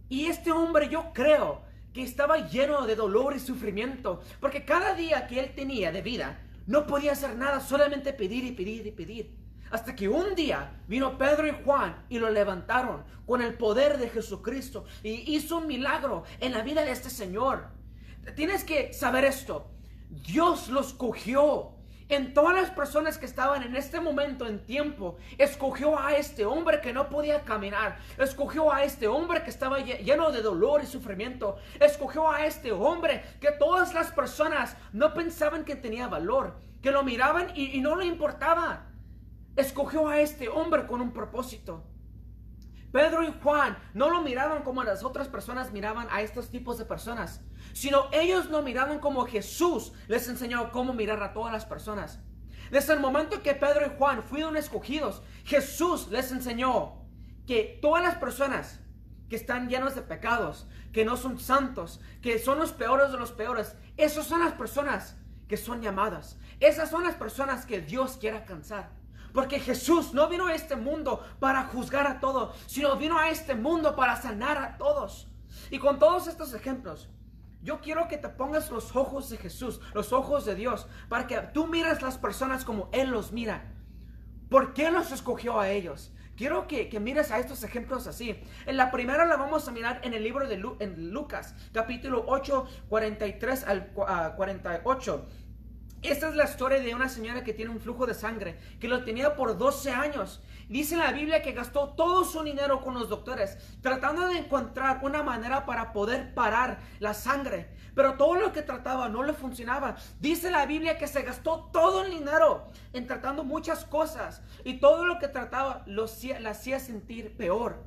Y 0.10 0.26
este 0.26 0.52
hombre 0.52 0.90
yo 0.90 1.14
creo 1.14 1.62
que 1.94 2.04
estaba 2.04 2.50
lleno 2.50 2.86
de 2.86 2.98
dolor 2.98 3.34
y 3.34 3.40
sufrimiento, 3.40 4.20
porque 4.42 4.66
cada 4.66 4.94
día 4.94 5.26
que 5.26 5.40
él 5.40 5.56
tenía 5.56 5.94
de 5.94 6.02
vida 6.02 6.42
no 6.68 6.86
podía 6.86 7.14
hacer 7.14 7.38
nada, 7.38 7.62
solamente 7.62 8.12
pedir 8.12 8.44
y 8.44 8.52
pedir 8.52 8.86
y 8.86 8.92
pedir. 8.92 9.38
Hasta 9.72 9.96
que 9.96 10.10
un 10.10 10.36
día 10.36 10.82
vino 10.90 11.18
Pedro 11.18 11.48
y 11.48 11.56
Juan 11.64 12.06
y 12.10 12.20
lo 12.20 12.30
levantaron 12.30 13.06
con 13.26 13.42
el 13.42 13.54
poder 13.54 14.00
de 14.00 14.10
Jesucristo 14.10 14.84
y 15.02 15.34
hizo 15.34 15.60
un 15.60 15.68
milagro 15.68 16.26
en 16.42 16.52
la 16.52 16.62
vida 16.62 16.84
de 16.84 16.92
este 16.92 17.10
Señor. 17.10 17.70
Tienes 18.36 18.66
que 18.66 18.92
saber 18.92 19.24
esto. 19.24 19.72
Dios 20.10 20.68
los 20.68 20.94
cogió 20.94 21.75
en 22.08 22.34
todas 22.34 22.56
las 22.56 22.70
personas 22.70 23.18
que 23.18 23.26
estaban 23.26 23.64
en 23.64 23.76
este 23.76 24.00
momento 24.00 24.46
en 24.46 24.64
tiempo, 24.64 25.18
escogió 25.38 26.00
a 26.00 26.16
este 26.16 26.46
hombre 26.46 26.82
que 26.82 26.94
no 26.94 27.10
podía 27.10 27.42
caminar, 27.42 27.98
escogió 28.18 28.72
a 28.72 28.84
este 28.84 29.08
hombre 29.08 29.44
que 29.44 29.50
estaba 29.50 29.80
lleno 29.80 30.32
de 30.32 30.42
dolor 30.42 30.82
y 30.84 30.86
sufrimiento, 30.86 31.58
escogió 31.80 32.30
a 32.30 32.46
este 32.46 32.72
hombre 32.72 33.24
que 33.42 33.52
todas 33.52 33.94
las 33.94 34.12
personas 34.12 34.78
no 34.94 35.14
pensaban 35.14 35.66
que 35.66 35.76
tenía 35.76 36.08
valor, 36.08 36.60
que 36.82 36.92
lo 36.92 37.04
miraban 37.04 37.48
y, 37.56 37.82
no 37.82 37.96
le 37.96 38.06
importaba. 38.06 38.86
Escogió 39.56 40.08
a 40.08 40.20
este 40.20 40.50
hombre 40.50 40.86
con 40.86 41.02
un 41.02 41.12
propósito. 41.12 41.84
Pedro 42.92 43.24
y 43.24 43.34
Juan 43.42 43.78
no 43.94 44.10
lo 44.10 44.22
miraban 44.22 44.64
como 44.64 44.84
las 44.84 45.04
otras 45.04 45.28
personas 45.28 45.72
miraban 45.72 46.08
a 46.12 46.22
estos 46.22 46.50
tipos 46.50 46.78
de 46.78 46.86
personas 46.86 47.42
sino 47.76 48.08
ellos 48.14 48.46
lo 48.50 48.62
miraban 48.62 49.00
como 49.00 49.28
Jesús 49.28 49.92
les 50.08 50.30
enseñó 50.30 50.72
cómo 50.72 50.94
mirar 50.94 51.22
a 51.22 51.34
todas 51.34 51.52
las 51.52 51.66
personas. 51.66 52.20
Desde 52.72 52.94
el 52.94 53.02
momento 53.02 53.44
que 53.44 53.54
Pedro 53.54 53.86
y 53.86 53.98
Juan 53.98 54.24
fueron 54.24 54.56
escogidos, 54.56 55.22
Jesús 55.44 56.08
les 56.10 56.32
enseñó 56.32 56.94
que 57.46 57.78
todas 57.82 58.02
las 58.02 58.16
personas 58.16 58.80
que 59.30 59.36
están 59.36 59.68
llenos 59.68 59.94
de 59.94 60.04
pecados, 60.04 60.68
que 60.94 61.04
no 61.04 61.18
son 61.18 61.38
santos, 61.38 62.00
que 62.22 62.40
son 62.40 62.60
los 62.60 62.72
peores 62.72 63.12
de 63.12 63.18
los 63.18 63.34
peores, 63.34 63.76
esas 63.98 64.26
son 64.26 64.40
las 64.40 64.54
personas 64.54 65.18
que 65.50 65.58
son 65.58 65.82
llamadas. 65.82 66.38
Esas 66.62 66.90
son 66.90 67.04
las 67.04 67.16
personas 67.16 67.66
que 67.66 67.82
Dios 67.82 68.16
quiere 68.18 68.38
alcanzar. 68.38 68.90
Porque 69.34 69.60
Jesús 69.60 70.14
no 70.14 70.30
vino 70.30 70.48
a 70.48 70.56
este 70.56 70.78
mundo 70.78 71.22
para 71.42 71.66
juzgar 71.66 72.08
a 72.08 72.22
todos, 72.22 72.56
sino 72.68 72.96
vino 72.96 73.20
a 73.20 73.30
este 73.30 73.54
mundo 73.54 73.98
para 73.98 74.16
sanar 74.16 74.58
a 74.58 74.78
todos. 74.78 75.28
Y 75.70 75.78
con 75.78 76.00
todos 76.00 76.28
estos 76.28 76.54
ejemplos, 76.54 77.10
yo 77.66 77.82
quiero 77.82 78.08
que 78.08 78.18
te 78.18 78.30
pongas 78.30 78.70
los 78.70 78.96
ojos 78.96 79.32
de 79.32 79.38
Jesús, 79.38 79.82
los 79.96 80.14
ojos 80.14 80.46
de 80.46 80.54
Dios, 80.54 80.88
para 81.10 81.26
que 81.26 81.36
tú 81.52 81.66
mires 81.66 82.04
las 82.04 82.20
personas 82.20 82.64
como 82.64 82.90
Él 82.94 83.10
los 83.10 83.32
mira. 83.32 83.74
¿Por 84.50 84.76
qué 84.76 84.92
los 84.92 85.12
escogió 85.12 85.60
a 85.60 85.70
ellos? 85.72 86.12
Quiero 86.38 86.68
que, 86.68 86.88
mires 87.00 87.32
a 87.32 87.40
estos 87.40 87.64
ejemplos 87.64 88.06
así. 88.06 88.40
En 88.68 88.78
la 88.78 88.92
primera 88.92 89.26
la 89.26 89.36
vamos 89.36 89.68
a 89.68 89.72
mirar 89.72 90.00
en 90.04 90.14
el 90.14 90.24
libro 90.24 90.48
de 90.48 90.62
en 90.80 91.10
Lucas, 91.10 91.56
capítulo 91.74 92.24
8, 92.28 92.68
43 92.88 93.64
al 93.64 93.88
48. 94.36 95.28
Esta 96.08 96.30
es 96.30 96.36
la 96.36 96.44
historia 96.44 96.80
de 96.80 96.94
una 96.94 97.10
señora 97.10 97.44
que 97.44 97.54
tiene 97.54 97.72
un 97.72 97.80
flujo 97.80 98.06
de 98.06 98.14
sangre, 98.14 98.60
que 98.80 98.88
lo 98.88 99.04
tenía 99.04 99.36
por 99.36 99.58
12 99.58 99.90
años. 99.90 100.40
Dice 100.70 100.96
la 100.98 101.12
Biblia 101.12 101.42
que 101.42 101.52
gastó 101.52 101.96
todo 101.96 102.24
su 102.24 102.44
dinero 102.44 102.82
con 102.82 102.94
los 102.94 103.10
doctores, 103.10 103.58
tratando 103.82 104.28
de 104.28 104.38
encontrar 104.38 105.00
una 105.02 105.24
manera 105.24 105.66
para 105.66 105.94
poder 105.94 106.36
parar 106.36 106.80
la 107.00 107.16
sangre. 107.16 107.70
Pero 107.96 108.18
todo 108.18 108.36
lo 108.36 108.52
que 108.52 108.62
trataba 108.62 109.10
no 109.10 109.24
le 109.24 109.34
funcionaba. 109.34 109.96
Dice 110.20 110.52
la 110.52 110.68
Biblia 110.68 111.00
que 111.00 111.08
se 111.08 111.24
gastó 111.24 111.72
todo 111.74 112.06
el 112.06 112.12
dinero 112.12 112.68
en 112.94 113.08
tratando 113.08 113.44
muchas 113.44 113.84
cosas. 113.84 114.44
Y 114.64 114.80
todo 114.80 115.06
lo 115.06 115.18
que 115.18 115.28
trataba 115.28 115.82
lo, 115.88 116.06
la 116.40 116.52
hacía 116.52 116.80
sentir 116.80 117.36
peor. 117.36 117.84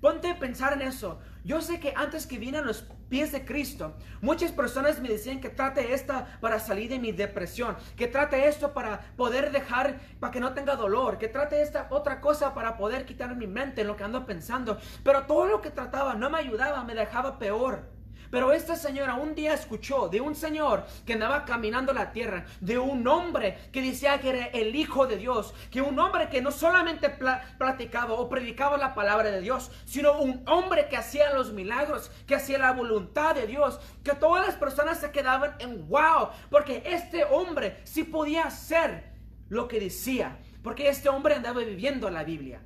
Ponte 0.00 0.30
a 0.30 0.38
pensar 0.38 0.72
en 0.74 0.82
eso. 0.82 1.18
Yo 1.44 1.60
sé 1.60 1.80
que 1.80 1.94
antes 1.96 2.28
que 2.28 2.38
vine 2.38 2.58
a 2.58 2.62
los 2.62 2.86
pies 3.10 3.32
de 3.32 3.44
Cristo, 3.44 3.94
muchas 4.22 4.52
personas 4.52 5.00
me 5.00 5.08
decían 5.08 5.40
que 5.40 5.50
trate 5.50 5.92
esta 5.92 6.38
para 6.40 6.60
salir 6.60 6.88
de 6.88 6.98
mi 6.98 7.12
depresión, 7.12 7.76
que 7.96 8.06
trate 8.06 8.48
esto 8.48 8.72
para 8.72 9.00
poder 9.16 9.50
dejar, 9.50 9.98
para 10.20 10.30
que 10.30 10.40
no 10.40 10.54
tenga 10.54 10.76
dolor, 10.76 11.18
que 11.18 11.28
trate 11.28 11.60
esta 11.60 11.88
otra 11.90 12.20
cosa 12.20 12.54
para 12.54 12.76
poder 12.76 13.04
quitar 13.04 13.34
mi 13.36 13.46
mente 13.46 13.82
en 13.82 13.88
lo 13.88 13.96
que 13.96 14.04
ando 14.04 14.24
pensando. 14.24 14.78
Pero 15.02 15.26
todo 15.26 15.46
lo 15.46 15.60
que 15.60 15.70
trataba 15.70 16.14
no 16.14 16.30
me 16.30 16.38
ayudaba, 16.38 16.84
me 16.84 16.94
dejaba 16.94 17.38
peor. 17.38 17.99
Pero 18.30 18.52
esta 18.52 18.76
señora 18.76 19.14
un 19.14 19.34
día 19.34 19.54
escuchó 19.54 20.08
de 20.08 20.20
un 20.20 20.34
señor 20.34 20.86
que 21.04 21.14
andaba 21.14 21.44
caminando 21.44 21.92
la 21.92 22.12
tierra, 22.12 22.46
de 22.60 22.78
un 22.78 23.06
hombre 23.08 23.58
que 23.72 23.82
decía 23.82 24.20
que 24.20 24.30
era 24.30 24.46
el 24.46 24.74
Hijo 24.74 25.06
de 25.06 25.16
Dios, 25.16 25.52
que 25.70 25.82
un 25.82 25.98
hombre 25.98 26.28
que 26.28 26.40
no 26.40 26.50
solamente 26.50 27.10
platicaba 27.58 28.14
o 28.14 28.28
predicaba 28.28 28.76
la 28.76 28.94
palabra 28.94 29.30
de 29.30 29.40
Dios, 29.40 29.70
sino 29.84 30.20
un 30.20 30.42
hombre 30.48 30.88
que 30.88 30.96
hacía 30.96 31.32
los 31.34 31.52
milagros, 31.52 32.10
que 32.26 32.36
hacía 32.36 32.58
la 32.58 32.72
voluntad 32.72 33.34
de 33.34 33.46
Dios, 33.46 33.80
que 34.04 34.14
todas 34.14 34.46
las 34.46 34.56
personas 34.56 35.00
se 35.00 35.10
quedaban 35.10 35.56
en 35.58 35.88
wow, 35.88 36.28
porque 36.50 36.82
este 36.86 37.24
hombre 37.24 37.80
sí 37.84 38.04
podía 38.04 38.44
hacer 38.44 39.10
lo 39.48 39.66
que 39.66 39.80
decía, 39.80 40.38
porque 40.62 40.88
este 40.88 41.08
hombre 41.08 41.34
andaba 41.34 41.60
viviendo 41.60 42.08
la 42.10 42.22
Biblia. 42.22 42.62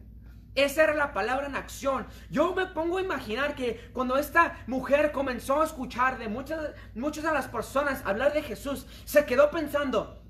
Esa 0.54 0.84
era 0.84 0.94
la 0.94 1.12
palabra 1.12 1.46
en 1.46 1.56
acción. 1.56 2.06
Yo 2.30 2.54
me 2.54 2.66
pongo 2.66 2.98
a 2.98 3.02
imaginar 3.02 3.54
que 3.54 3.90
cuando 3.92 4.16
esta 4.16 4.62
mujer 4.66 5.10
comenzó 5.10 5.60
a 5.60 5.64
escuchar 5.64 6.18
de 6.18 6.28
muchas, 6.28 6.72
muchas 6.94 7.24
de 7.24 7.32
las 7.32 7.48
personas 7.48 8.02
hablar 8.04 8.32
de 8.32 8.42
Jesús, 8.42 8.86
se 9.04 9.24
quedó 9.24 9.50
pensando, 9.50 10.22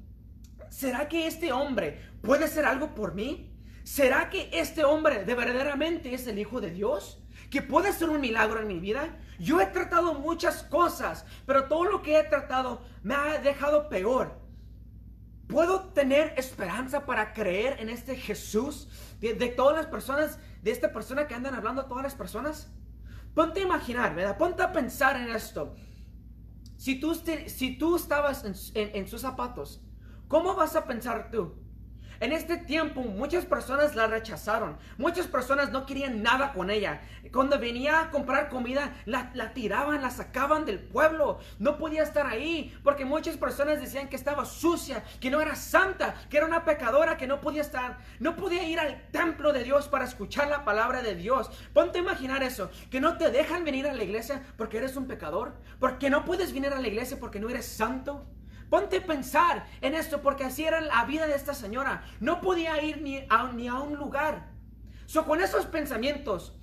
¿será 0.71 1.09
que 1.09 1.27
este 1.27 1.53
hombre 1.53 2.01
puede 2.23 2.49
ser 2.49 2.65
algo 2.65 2.95
por 2.95 3.15
mí? 3.15 3.51
¿Será 3.83 4.31
que 4.31 4.49
este 4.53 4.83
hombre 4.83 5.25
de 5.25 5.35
verdaderamente 5.35 6.15
es 6.15 6.27
el 6.27 6.39
Hijo 6.39 6.63
de 6.63 6.71
Dios? 6.71 7.23
¿Que 7.51 7.61
puede 7.61 7.93
ser 7.93 8.09
un 8.09 8.23
milagro 8.23 8.61
en 8.61 8.69
mi 8.69 8.81
vida? 8.81 9.19
Yo 9.39 9.61
he 9.61 9.67
tratado 9.67 10.15
muchas 10.15 10.63
cosas, 10.63 11.27
pero 11.45 11.65
todo 11.65 11.85
lo 11.85 12.03
que 12.03 12.19
he 12.19 12.25
tratado 12.25 12.81
me 13.03 13.15
ha 13.15 13.39
dejado 13.41 13.91
peor. 13.91 14.44
¿Puedo 15.49 15.89
tener 15.93 16.35
esperanza 16.37 17.05
para 17.07 17.33
creer 17.33 17.81
en 17.81 17.89
este 17.89 18.17
Jesús 18.17 18.89
de, 19.21 19.35
todas 19.49 19.77
las 19.77 19.87
personas, 19.87 20.39
de 20.63 20.71
esta 20.71 20.93
persona 20.93 21.27
que 21.27 21.35
andan 21.35 21.55
hablando 21.55 21.83
a 21.83 21.89
todas 21.89 22.03
las 22.03 22.15
personas? 22.15 22.71
Ponte 23.35 23.61
a 23.61 23.65
imaginar, 23.65 24.15
¿verdad? 24.15 24.39
Ponte 24.39 24.63
a 24.63 24.73
pensar 24.73 25.17
en 25.17 25.29
esto. 25.35 25.75
Si 26.77 27.01
tú, 27.01 27.15
si 27.15 27.79
tú 27.79 27.97
estabas 27.97 28.45
en 28.45 29.09
sus 29.09 29.21
zapatos, 29.21 29.83
¿cómo 30.29 30.55
vas 30.55 30.77
a 30.77 30.85
pensar 30.87 31.31
tú? 31.31 31.64
En 32.21 32.33
este 32.33 32.57
tiempo 32.57 33.03
muchas 33.03 33.45
personas 33.45 33.95
la 33.95 34.07
rechazaron, 34.07 34.77
muchas 34.99 35.27
personas 35.27 35.71
no 35.71 35.87
querían 35.87 36.23
nada 36.23 36.53
con 36.53 36.71
ella. 36.71 37.01
Cuando 37.33 37.59
venía 37.59 38.01
a 38.01 38.11
comprar 38.11 38.49
comida, 38.49 38.95
la, 39.05 39.53
tiraban, 39.53 40.03
la 40.03 40.11
sacaban 40.11 40.65
del 40.65 40.79
pueblo. 40.79 41.39
No 41.59 41.79
podía 41.79 42.03
estar 42.03 42.27
ahí 42.27 42.77
porque 42.85 43.05
muchas 43.05 43.37
personas 43.37 43.81
decían 43.81 44.09
que 44.09 44.17
estaba 44.17 44.45
sucia, 44.45 45.03
que 45.21 45.31
no 45.31 45.41
era 45.41 45.57
santa, 45.57 46.15
que 46.31 46.37
era 46.37 46.47
una 46.47 46.65
pecadora, 46.65 47.17
que 47.17 47.27
no 47.27 47.41
podía 47.41 47.63
estar, 47.63 47.99
no 48.21 48.37
podía 48.37 48.63
ir 48.65 48.79
al 48.79 49.03
templo 49.11 49.53
de 49.53 49.65
Dios 49.65 49.89
para 49.89 50.05
escuchar 50.05 50.49
la 50.49 50.65
palabra 50.65 51.03
de 51.03 51.15
Dios. 51.15 51.51
Ponte 51.73 51.99
a 51.99 52.03
imaginar 52.03 52.43
eso, 52.43 52.71
que 52.91 53.01
no 53.01 53.17
te 53.17 53.31
dejan 53.31 53.65
venir 53.65 53.87
a 53.89 53.93
la 53.93 54.05
iglesia 54.05 54.43
porque 54.57 54.79
eres 54.79 54.97
un 54.97 55.07
pecador, 55.07 55.55
porque 55.81 56.11
no 56.11 56.25
puedes 56.25 56.53
venir 56.53 56.73
a 56.73 56.81
la 56.81 56.89
iglesia 56.89 57.19
porque 57.19 57.41
no 57.41 57.49
eres 57.49 57.67
santo. 57.67 58.25
Ponte 58.71 58.99
a 58.99 59.07
pensar 59.07 59.67
en 59.81 59.95
esto 59.95 60.21
porque 60.23 60.45
así 60.45 60.65
era 60.65 60.81
la 60.81 61.05
vida 61.05 61.27
de 61.27 61.35
esta 61.35 61.55
señora. 61.55 62.05
No 62.21 62.41
podía 62.41 62.83
ir 62.83 63.03
ni 63.03 63.27
a, 63.29 63.83
un 63.83 63.97
lugar. 63.97 64.49
So, 65.07 65.25
con 65.25 65.41
esos 65.41 65.67
pensamientos, 65.67 66.57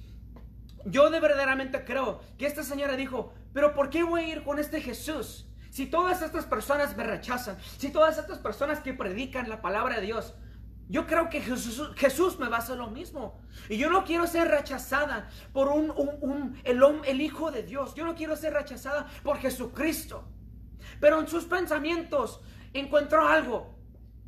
yo 0.86 1.10
de 1.10 1.20
verdaderamente 1.20 1.86
creo 1.86 2.22
que 2.38 2.48
esta 2.48 2.64
señora 2.64 2.96
dijo, 2.96 3.34
pero 3.54 3.74
¿por 3.74 3.90
qué 3.90 4.04
voy 4.04 4.22
a 4.22 4.28
ir 4.28 4.44
con 4.44 4.60
este 4.60 4.82
Jesús? 4.82 5.48
Si 5.70 5.86
todas 5.86 6.22
estas 6.22 6.46
personas 6.46 6.98
me 6.98 7.04
rechazan, 7.04 7.58
si 7.78 7.90
todas 7.90 8.18
estas 8.18 8.40
personas 8.40 8.80
que 8.80 8.94
predican 8.94 9.48
la 9.48 9.62
palabra 9.62 9.96
de 9.96 10.02
Dios, 10.02 10.34
yo 10.90 11.08
creo 11.08 11.30
que 11.30 11.40
Jesús, 11.40 11.92
Jesús, 11.96 12.38
me 12.38 12.50
va 12.50 12.58
a 12.58 12.60
hacer 12.60 12.76
lo 12.76 12.90
mismo. 12.90 13.40
Y 13.70 13.78
yo 13.78 13.90
no 13.90 14.04
quiero 14.04 14.28
ser 14.28 14.50
rechazada 14.50 15.30
por 15.54 15.70
un, 15.70 15.90
un, 15.92 16.60
el, 16.66 16.84
el 17.06 17.22
Hijo 17.22 17.50
de 17.50 17.64
Dios. 17.64 17.96
Yo 17.96 18.06
no 18.06 18.14
quiero 18.14 18.36
ser 18.36 18.52
rechazada 18.52 19.08
por 19.24 19.38
Jesucristo. 19.38 20.28
Pero 21.02 21.20
en 21.20 21.28
sus 21.28 21.44
pensamientos 21.44 22.40
encontró 22.74 23.28
algo. 23.28 23.76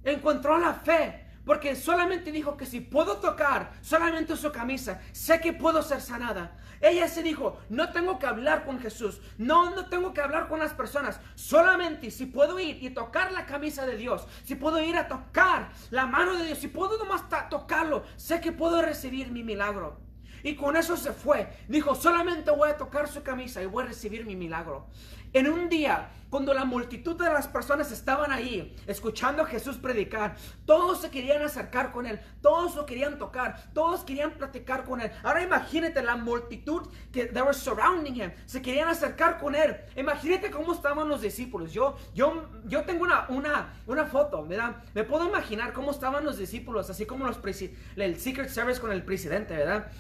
Encontró 0.04 0.58
la 0.58 0.74
fe. 0.74 1.24
Porque 1.46 1.76
solamente 1.76 2.32
dijo 2.32 2.56
que 2.56 2.66
si 2.66 2.80
puedo 2.80 3.18
tocar 3.18 3.74
solamente 3.82 4.36
su 4.38 4.52
camisa, 4.52 5.02
sé 5.12 5.42
que 5.42 5.52
puedo 5.52 5.82
ser 5.82 6.02
sanada. 6.02 6.58
Ella 6.80 7.08
se 7.08 7.22
dijo, 7.22 7.60
no 7.70 7.92
tengo 7.92 8.18
que 8.18 8.26
hablar 8.26 8.66
con 8.66 8.80
Jesús, 8.80 9.22
no, 9.38 9.70
no 9.72 9.88
tengo 9.88 10.14
que 10.14 10.22
hablar 10.22 10.48
con 10.48 10.60
las 10.60 10.74
personas, 10.74 11.20
solamente 11.36 12.12
si 12.12 12.26
puedo 12.26 12.60
ir 12.60 12.84
y 12.84 12.90
tocar 12.90 13.32
la 13.32 13.46
camisa 13.46 13.86
de 13.86 13.96
Dios, 13.96 14.28
si 14.44 14.56
puedo 14.56 14.82
ir 14.82 14.98
a 14.98 15.08
tocar 15.08 15.70
la 15.92 16.06
mano 16.06 16.36
de 16.36 16.46
Dios, 16.46 16.60
si 16.60 16.68
puedo 16.68 16.98
nomás 16.98 17.24
tocarlo, 17.50 18.04
sé 18.18 18.42
que 18.42 18.52
puedo 18.52 18.82
recibir 18.82 19.32
mi 19.32 19.44
milagro. 19.44 20.02
Y 20.44 20.56
con 20.56 20.76
eso 20.76 20.98
se 20.98 21.14
fue. 21.14 21.48
Dijo, 21.70 21.96
solamente 21.96 22.52
voy 22.52 22.70
a 22.70 22.78
tocar 22.78 23.08
su 23.08 23.24
camisa 23.24 23.64
y 23.64 23.66
voy 23.66 23.86
a 23.86 23.88
recibir 23.88 24.26
mi 24.26 24.36
milagro. 24.36 24.88
En 25.34 25.50
un 25.50 25.68
día, 25.68 26.12
cuando 26.30 26.54
la 26.54 26.64
multitud 26.64 27.16
de 27.16 27.26
las 27.26 27.48
personas 27.48 27.92
estaban 27.92 28.32
ahí, 28.32 28.76
escuchando 28.86 29.42
a 29.42 29.46
Jesús 29.48 29.78
predicar, 29.78 30.36
todos 30.64 31.02
se 31.02 31.10
querían 31.10 31.42
acercar 31.42 31.92
con 31.92 32.06
él, 32.06 32.20
todos 32.42 32.76
lo 32.76 32.86
querían 32.86 33.18
tocar, 33.18 33.72
todos 33.74 34.04
querían 34.04 34.32
platicar 34.32 34.84
con 34.84 35.02
él. 35.02 35.12
Ahora 35.24 35.42
imagínate 35.42 36.04
la 36.04 36.16
multitud 36.16 36.88
que 37.12 37.26
they 37.26 37.42
were 37.42 37.54
surrounding 37.54 38.16
him, 38.16 38.32
se 38.46 38.62
querían 38.62 38.90
acercar 38.90 39.40
con 39.40 39.56
él. 39.56 39.76
Imagínate 39.96 40.52
cómo 40.52 40.74
estaban 40.74 41.08
los 41.08 41.22
discípulos. 41.22 41.74
Yo, 41.74 41.98
yo, 42.14 42.48
yo 42.66 42.84
tengo 42.84 43.04
una, 43.04 43.26
una, 43.30 43.82
una 43.88 44.06
foto, 44.06 44.46
¿verdad? 44.46 44.84
Me 44.94 45.04
puedo 45.04 45.28
imaginar 45.28 45.74
cómo 45.74 45.90
estaban 45.90 46.26
los 46.26 46.38
discípulos, 46.38 46.92
así 46.92 47.08
como 47.08 47.26
los 47.26 47.40
el 47.96 48.20
Secret 48.20 48.50
Service 48.50 48.80
con 48.80 48.92
el 48.92 49.04
presidente, 49.04 49.56
¿verdad? 49.56 49.92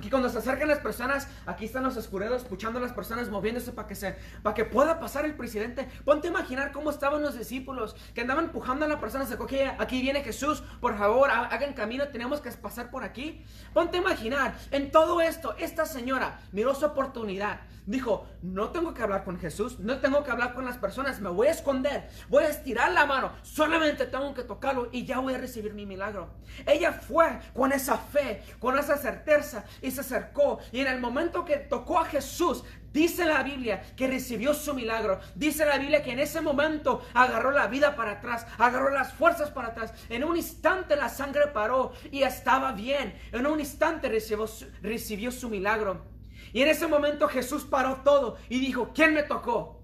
Que 0.00 0.10
cuando 0.10 0.28
se 0.28 0.38
acercan 0.38 0.68
las 0.68 0.78
personas, 0.78 1.28
aquí 1.46 1.64
están 1.64 1.82
los 1.82 1.96
escureros 1.96 2.42
escuchando 2.42 2.78
a 2.78 2.82
las 2.82 2.92
personas 2.92 3.28
moviéndose 3.28 3.72
para 3.72 3.86
que 3.86 3.94
se, 3.94 4.16
para 4.42 4.54
que 4.54 4.64
pueda 4.64 4.98
pasar 4.98 5.24
el 5.24 5.34
presidente. 5.34 5.88
Ponte 6.04 6.28
a 6.28 6.30
imaginar 6.30 6.72
cómo 6.72 6.90
estaban 6.90 7.22
los 7.22 7.38
discípulos 7.38 7.96
que 8.14 8.20
andaban 8.20 8.46
empujando 8.46 8.84
a 8.84 8.88
la 8.88 9.00
persona, 9.00 9.26
se 9.26 9.36
aquí 9.78 10.00
viene 10.00 10.22
Jesús, 10.22 10.62
por 10.80 10.96
favor, 10.96 11.30
hagan 11.30 11.72
camino, 11.72 12.08
tenemos 12.08 12.40
que 12.40 12.50
pasar 12.52 12.90
por 12.90 13.04
aquí. 13.04 13.44
Ponte 13.72 13.98
a 13.98 14.00
imaginar, 14.00 14.54
en 14.70 14.90
todo 14.90 15.20
esto, 15.20 15.54
esta 15.58 15.86
señora 15.86 16.40
miró 16.52 16.74
su 16.74 16.86
oportunidad. 16.86 17.60
Dijo, 17.86 18.26
no 18.42 18.70
tengo 18.70 18.94
que 18.94 19.02
hablar 19.02 19.24
con 19.24 19.38
Jesús, 19.38 19.78
no 19.80 19.98
tengo 19.98 20.22
que 20.22 20.30
hablar 20.30 20.54
con 20.54 20.64
las 20.64 20.78
personas, 20.78 21.20
me 21.20 21.30
voy 21.30 21.48
a 21.48 21.52
esconder, 21.52 22.08
voy 22.28 22.44
a 22.44 22.48
estirar 22.48 22.92
la 22.92 23.06
mano, 23.06 23.32
solamente 23.42 24.06
tengo 24.06 24.34
que 24.34 24.42
tocarlo 24.42 24.88
y 24.92 25.04
ya 25.04 25.18
voy 25.18 25.34
a 25.34 25.38
recibir 25.38 25.74
mi 25.74 25.86
milagro. 25.86 26.30
Ella 26.66 26.92
fue 26.92 27.40
con 27.54 27.72
esa 27.72 27.96
fe, 27.96 28.42
con 28.58 28.78
esa 28.78 28.96
certeza 28.96 29.64
y 29.82 29.90
se 29.90 30.00
acercó. 30.00 30.58
Y 30.72 30.80
en 30.80 30.88
el 30.88 31.00
momento 31.00 31.44
que 31.44 31.56
tocó 31.56 31.98
a 31.98 32.04
Jesús, 32.04 32.64
dice 32.92 33.24
la 33.24 33.42
Biblia 33.42 33.82
que 33.96 34.08
recibió 34.08 34.54
su 34.54 34.74
milagro. 34.74 35.20
Dice 35.34 35.64
la 35.64 35.78
Biblia 35.78 36.02
que 36.02 36.12
en 36.12 36.20
ese 36.20 36.40
momento 36.40 37.02
agarró 37.14 37.50
la 37.50 37.66
vida 37.66 37.96
para 37.96 38.12
atrás, 38.12 38.46
agarró 38.58 38.90
las 38.90 39.12
fuerzas 39.12 39.50
para 39.50 39.68
atrás. 39.68 39.92
En 40.08 40.24
un 40.24 40.36
instante 40.36 40.96
la 40.96 41.08
sangre 41.08 41.48
paró 41.48 41.92
y 42.10 42.22
estaba 42.22 42.72
bien. 42.72 43.14
En 43.32 43.46
un 43.46 43.60
instante 43.60 44.08
recibió 44.08 44.46
su, 44.46 44.66
recibió 44.82 45.30
su 45.30 45.48
milagro. 45.48 46.19
Y 46.52 46.62
en 46.62 46.68
ese 46.68 46.86
momento 46.86 47.28
Jesús 47.28 47.64
paró 47.64 48.00
todo 48.02 48.36
y 48.48 48.58
dijo, 48.60 48.90
¿quién 48.94 49.14
me 49.14 49.22
tocó? 49.22 49.82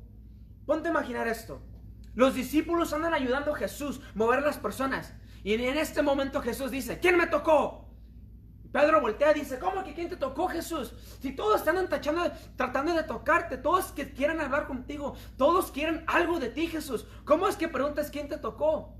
Ponte 0.66 0.88
a 0.88 0.90
imaginar 0.90 1.28
esto. 1.28 1.60
Los 2.14 2.34
discípulos 2.34 2.92
andan 2.92 3.14
ayudando 3.14 3.52
a 3.54 3.58
Jesús 3.58 4.00
mover 4.14 4.42
las 4.42 4.58
personas. 4.58 5.14
Y 5.44 5.54
en 5.54 5.78
este 5.78 6.02
momento 6.02 6.40
Jesús 6.40 6.70
dice, 6.70 6.98
¿quién 6.98 7.16
me 7.16 7.26
tocó? 7.26 7.86
Pedro 8.72 9.00
voltea 9.00 9.30
y 9.30 9.40
dice, 9.40 9.58
¿cómo 9.58 9.84
que 9.84 9.94
quién 9.94 10.08
te 10.08 10.16
tocó 10.16 10.48
Jesús? 10.48 10.92
Si 11.20 11.32
todos 11.32 11.60
están 11.60 11.88
tachando, 11.88 12.30
tratando 12.56 12.94
de 12.94 13.04
tocarte, 13.04 13.56
todos 13.56 13.86
que 13.92 14.12
quieren 14.12 14.40
hablar 14.40 14.66
contigo, 14.66 15.14
todos 15.38 15.70
quieren 15.70 16.04
algo 16.06 16.38
de 16.38 16.50
ti 16.50 16.66
Jesús, 16.66 17.06
¿cómo 17.24 17.48
es 17.48 17.56
que 17.56 17.68
preguntas 17.68 18.10
quién 18.10 18.28
te 18.28 18.38
tocó? 18.38 18.96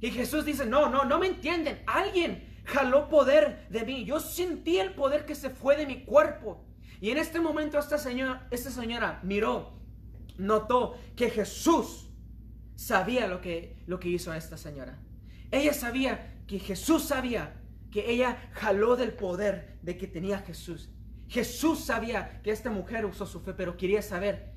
Y 0.00 0.10
Jesús 0.10 0.44
dice, 0.44 0.64
no, 0.66 0.88
no, 0.88 1.04
no 1.04 1.18
me 1.18 1.26
entienden, 1.26 1.82
alguien 1.86 2.62
jaló 2.64 3.08
poder 3.08 3.68
de 3.68 3.84
mí, 3.84 4.04
yo 4.04 4.18
sentí 4.20 4.78
el 4.78 4.94
poder 4.94 5.26
que 5.26 5.34
se 5.34 5.50
fue 5.50 5.76
de 5.76 5.86
mi 5.86 6.04
cuerpo. 6.04 6.64
Y 7.00 7.10
en 7.10 7.18
este 7.18 7.40
momento 7.40 7.78
esta 7.78 7.98
señora, 7.98 8.46
esta 8.50 8.70
señora 8.70 9.20
miró, 9.22 9.72
notó 10.36 10.96
que 11.16 11.30
Jesús 11.30 12.10
sabía 12.76 13.26
lo 13.26 13.40
que, 13.40 13.82
lo 13.86 13.98
que 13.98 14.08
hizo 14.08 14.30
a 14.32 14.36
esta 14.36 14.56
señora. 14.56 14.98
Ella 15.50 15.72
sabía 15.72 16.42
que 16.46 16.58
Jesús 16.58 17.04
sabía 17.04 17.60
que 17.90 18.10
ella 18.10 18.50
jaló 18.52 18.96
del 18.96 19.12
poder 19.12 19.78
de 19.82 19.96
que 19.96 20.06
tenía 20.06 20.38
Jesús. 20.40 20.90
Jesús 21.28 21.80
sabía 21.84 22.40
que 22.42 22.50
esta 22.50 22.70
mujer 22.70 23.04
usó 23.04 23.26
su 23.26 23.40
fe, 23.40 23.54
pero 23.54 23.76
quería 23.76 24.02
saber, 24.02 24.52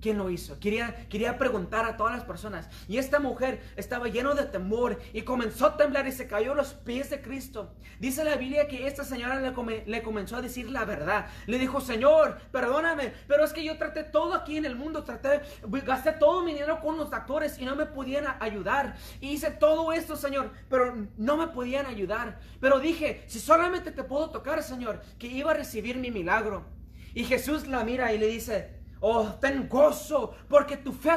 quién 0.00 0.18
lo 0.18 0.30
hizo. 0.30 0.58
Quería, 0.60 1.06
quería 1.08 1.38
preguntar 1.38 1.84
a 1.84 1.96
todas 1.96 2.14
las 2.14 2.24
personas. 2.24 2.68
Y 2.88 2.98
esta 2.98 3.18
mujer 3.18 3.60
estaba 3.76 4.08
lleno 4.08 4.34
de 4.34 4.44
temor 4.44 4.98
y 5.12 5.22
comenzó 5.22 5.66
a 5.66 5.76
temblar 5.76 6.06
y 6.06 6.12
se 6.12 6.26
cayó 6.26 6.52
a 6.52 6.56
los 6.56 6.74
pies 6.74 7.10
de 7.10 7.20
Cristo. 7.20 7.72
Dice 7.98 8.24
la 8.24 8.36
Biblia 8.36 8.68
que 8.68 8.86
esta 8.86 9.04
señora 9.04 9.40
le, 9.40 10.02
comenzó 10.02 10.36
a 10.36 10.42
decir 10.42 10.70
la 10.70 10.84
verdad. 10.84 11.26
Le 11.46 11.58
dijo, 11.58 11.80
Señor, 11.80 12.38
perdóname, 12.52 13.12
pero 13.26 13.44
es 13.44 13.52
que 13.52 13.64
yo 13.64 13.76
traté 13.76 14.04
todo 14.04 14.34
aquí 14.34 14.56
en 14.56 14.64
el 14.64 14.76
mundo, 14.76 15.04
traté, 15.04 15.40
gasté 15.84 16.12
todo 16.12 16.42
mi 16.42 16.52
dinero 16.52 16.80
con 16.80 16.96
los 16.96 17.10
doctores 17.10 17.58
y 17.58 17.64
no 17.64 17.74
me 17.74 17.86
podían 17.86 18.24
ayudar. 18.40 18.96
Y 19.20 19.30
hice 19.30 19.50
todo 19.50 19.92
esto, 19.92 20.16
Señor, 20.16 20.52
pero 20.68 21.08
no 21.16 21.36
me 21.36 21.48
podían 21.48 21.86
ayudar. 21.86 22.38
Pero 22.60 22.78
dije, 22.78 23.24
si 23.26 23.40
solamente 23.40 23.90
te 23.90 24.04
puedo 24.04 24.30
tocar, 24.30 24.62
Señor, 24.62 25.00
que 25.18 25.26
iba 25.26 25.50
a 25.50 25.54
recibir 25.54 25.96
mi 25.96 26.10
milagro. 26.10 26.66
Y 27.14 27.24
Jesús 27.24 27.66
la 27.66 27.84
mira 27.84 28.12
y 28.12 28.18
le 28.18 28.26
dice, 28.26 28.77
Oh, 29.00 29.26
ten 29.40 29.68
gozo, 29.68 30.34
porque 30.48 30.76
tu 30.76 30.92
fe 30.92 31.12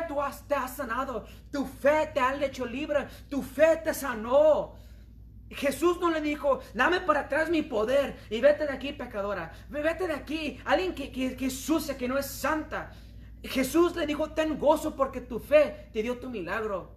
te 0.48 0.56
ha 0.56 0.68
sanado, 0.68 1.26
tu 1.52 1.66
fe 1.66 2.12
te 2.14 2.20
ha 2.20 2.36
hecho 2.44 2.66
libre, 2.66 3.08
tu 3.30 3.42
fe 3.42 3.78
te 3.84 3.94
sanó. 3.94 4.76
Jesús 5.50 6.00
no 6.00 6.10
le 6.10 6.22
dijo, 6.22 6.62
dame 6.74 7.02
para 7.02 7.22
atrás 7.22 7.50
mi 7.50 7.62
poder 7.62 8.18
y 8.30 8.40
vete 8.40 8.66
de 8.66 8.74
aquí, 8.74 8.94
pecadora. 8.94 9.52
Vete 9.70 10.08
de 10.08 10.14
aquí, 10.14 10.60
alguien 10.64 10.94
que, 10.96 11.12
que, 11.12 11.36
que 11.36 11.48
es 11.48 11.60
sucia, 11.60 11.98
que 11.98 12.08
no 12.08 12.18
es 12.18 12.26
santa. 12.26 12.92
Jesús 13.44 13.96
le 13.96 14.06
dijo, 14.06 14.32
ten 14.32 14.58
gozo 14.58 14.96
porque 14.96 15.20
tu 15.20 15.40
fe 15.40 15.90
te 15.92 16.04
dio 16.04 16.20
tu 16.20 16.30
milagro. 16.30 16.96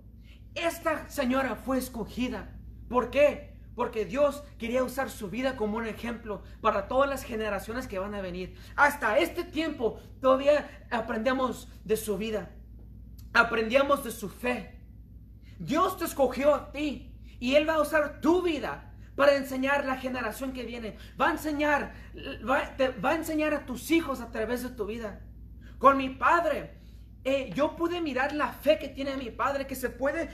Esta 0.55 1.09
señora 1.09 1.57
fue 1.57 1.79
escogida. 1.79 2.55
¿Por 2.89 3.11
qué? 3.11 3.54
Porque 3.75 4.05
Dios 4.05 4.45
quería 4.59 4.85
usar 4.85 5.11
su 5.11 5.31
vida 5.31 5.57
como 5.57 5.79
un 5.79 5.87
ejemplo 5.87 6.43
para 6.61 6.87
todas 6.87 7.09
las 7.09 7.25
generaciones 7.25 7.87
que 7.87 7.99
van 7.99 8.15
a 8.15 8.21
venir. 8.21 8.57
Hasta 8.77 9.19
este 9.19 9.45
tiempo 9.45 10.01
todavía 10.21 10.87
aprendemos 10.91 11.69
de 11.85 11.97
su 11.97 12.17
vida. 12.17 12.51
Aprendíamos 13.33 14.05
de 14.05 14.13
su 14.13 14.29
fe. 14.29 14.81
Dios 15.59 15.97
te 15.97 16.05
escogió 16.05 16.55
a 16.55 16.73
ti 16.73 17.13
y 17.41 17.57
Él 17.57 17.69
va 17.69 17.75
a 17.75 17.83
usar 17.83 18.21
tu 18.21 18.43
vida 18.43 18.93
para 19.17 19.37
enseñar 19.37 19.85
la 19.85 19.97
generación 19.97 20.53
que 20.53 20.65
viene. 20.65 20.97
Va 21.21 21.29
a 21.29 21.33
enseñar, 21.33 21.95
va, 22.49 22.75
va 23.05 23.11
a 23.11 23.15
enseñar 23.17 23.55
a 23.55 23.67
tus 23.67 23.91
hijos 23.91 24.21
a 24.21 24.31
través 24.31 24.63
de 24.63 24.71
tu 24.71 24.87
vida. 24.87 25.21
Con 25.79 25.97
mi 25.97 26.11
padre, 26.11 26.79
eh, 27.27 27.51
yo 27.55 27.75
pude 27.75 28.03
mirar 28.03 28.35
la 28.35 28.53
fe 28.53 28.79
que 28.79 28.89
tiene 28.89 29.17
mi 29.17 29.31
padre, 29.31 29.67
que 29.67 29.75
se 29.75 29.89
puede 29.89 30.29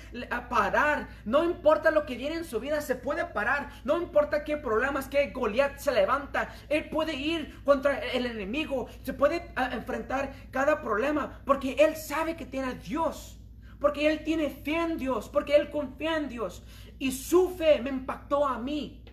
parar. 0.48 1.08
No 1.24 1.44
importa 1.44 1.92
lo 1.92 2.04
que 2.04 2.16
viene 2.16 2.34
en 2.34 2.44
su 2.44 2.58
vida, 2.58 2.80
se 2.80 2.96
puede 2.96 3.24
parar. 3.26 3.70
No 3.84 3.96
importa 4.02 4.42
qué 4.42 4.56
problemas, 4.56 5.06
qué 5.06 5.30
Goliat 5.30 5.78
se 5.78 5.92
levanta. 5.92 6.52
Él 6.68 6.88
puede 6.88 7.14
ir 7.14 7.62
contra 7.62 7.98
el 7.98 8.26
enemigo. 8.26 8.88
Se 9.02 9.12
puede 9.12 9.52
enfrentar 9.72 10.32
cada 10.50 10.82
problema. 10.82 11.40
Porque 11.44 11.76
él 11.78 11.94
sabe 11.94 12.34
que 12.34 12.44
tiene 12.44 12.68
a 12.68 12.74
Dios. 12.74 13.38
Porque 13.78 14.08
él 14.08 14.24
tiene 14.24 14.50
fe 14.50 14.74
en 14.74 14.98
Dios. 14.98 15.28
Porque 15.28 15.54
él 15.54 15.70
confía 15.70 16.16
en 16.16 16.28
Dios. 16.28 16.64
Y 16.98 17.12
su 17.12 17.50
fe 17.50 17.80
me 17.80 17.90
impactó 17.90 18.44
a 18.44 18.58
mí. 18.58 19.04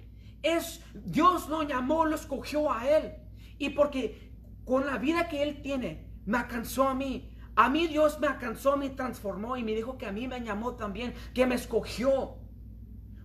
Es 0.41 0.81
Dios 0.95 1.47
lo 1.47 1.61
llamó, 1.61 2.05
lo 2.05 2.15
escogió 2.15 2.71
a 2.71 2.89
él. 2.89 3.13
Y 3.59 3.69
porque 3.69 4.31
con 4.65 4.87
la 4.87 4.97
vida 4.97 5.29
que 5.29 5.43
él 5.43 5.61
tiene, 5.61 6.07
me 6.25 6.39
alcanzó 6.39 6.87
a 6.89 6.95
mí 6.95 7.36
a 7.57 7.69
mí 7.69 7.87
Dios 7.87 8.19
me 8.19 8.27
alcanzó, 8.27 8.77
me 8.77 8.91
transformó 8.91 9.57
y 9.57 9.63
me 9.63 9.73
dijo 9.73 9.97
que 9.97 10.05
a 10.05 10.11
mí 10.11 10.27
me 10.27 10.39
llamó 10.41 10.75
también, 10.75 11.15
que 11.33 11.47
me 11.47 11.55
escogió 11.55 12.37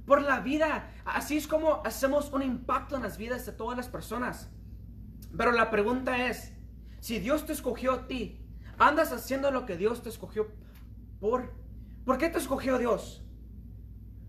por 0.07 0.23
la 0.23 0.41
vida. 0.41 0.91
Así 1.05 1.37
es 1.37 1.47
como 1.47 1.83
hacemos 1.85 2.33
un 2.33 2.43
impacto 2.43 2.97
en 2.97 3.03
las 3.03 3.19
vidas 3.19 3.45
de 3.45 3.53
todas 3.53 3.77
las 3.77 3.91
personas. 3.91 4.51
Pero 5.37 5.53
la 5.53 5.71
pregunta 5.71 6.29
es, 6.29 6.55
si 6.99 7.19
Dios 7.19 7.45
te 7.45 7.53
escogió 7.53 7.93
a 7.93 8.07
ti, 8.07 8.43
andas 8.79 9.12
haciendo 9.12 9.51
lo 9.51 9.67
que 9.67 9.77
Dios 9.77 10.03
te 10.03 10.09
escogió 10.09 10.49
por... 11.21 11.53
¿Por 12.07 12.17
qué 12.17 12.31
te 12.31 12.39
escogió 12.39 12.79
Dios? 12.79 13.23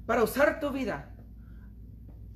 Para 0.05 0.21
usar 0.21 0.59
tu 0.59 0.71
vida 0.71 1.15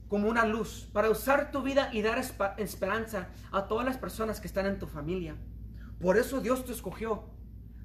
como 0.07 0.29
una 0.29 0.45
luz, 0.45 0.89
para 0.93 1.09
usar 1.09 1.51
tu 1.51 1.63
vida 1.63 1.89
y 1.91 2.01
dar 2.01 2.17
esperanza 2.57 3.27
a 3.51 3.67
todas 3.67 3.85
las 3.85 3.97
personas 3.97 4.39
que 4.39 4.47
están 4.47 4.67
en 4.67 4.79
tu 4.79 4.87
familia. 4.87 5.35
Por 5.99 6.17
eso 6.17 6.39
Dios 6.39 6.63
te 6.63 6.71
escogió. 6.71 7.35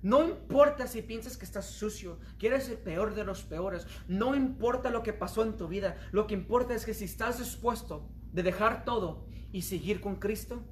No 0.02 0.24
importa 0.24 0.88
si 0.88 1.00
piensas 1.00 1.36
que 1.36 1.44
estás 1.44 1.66
sucio, 1.66 2.18
que 2.38 2.48
eres 2.48 2.68
el 2.68 2.76
peor 2.76 3.14
de 3.14 3.24
los 3.24 3.42
peores. 3.42 3.86
No 4.08 4.34
importa 4.34 4.90
lo 4.90 5.04
que 5.04 5.12
pasó 5.12 5.44
en 5.44 5.56
tu 5.56 5.68
vida. 5.68 5.96
Lo 6.10 6.26
que 6.26 6.34
importa 6.34 6.74
es 6.74 6.84
que 6.84 6.92
si 6.92 7.04
estás 7.04 7.38
dispuesto 7.38 8.08
de 8.32 8.42
dejar 8.42 8.84
todo 8.84 9.26
y 9.52 9.62
seguir 9.62 10.00
con 10.00 10.16
Cristo, 10.16 10.64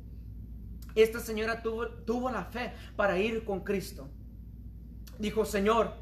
esta 0.96 1.20
señora 1.20 1.62
tuvo, 1.62 1.88
tuvo 1.88 2.30
la 2.30 2.44
fe 2.44 2.72
para 2.96 3.18
ir 3.18 3.44
con 3.44 3.60
Cristo. 3.60 4.10
Dijo, 5.20 5.44
Señor, 5.44 5.94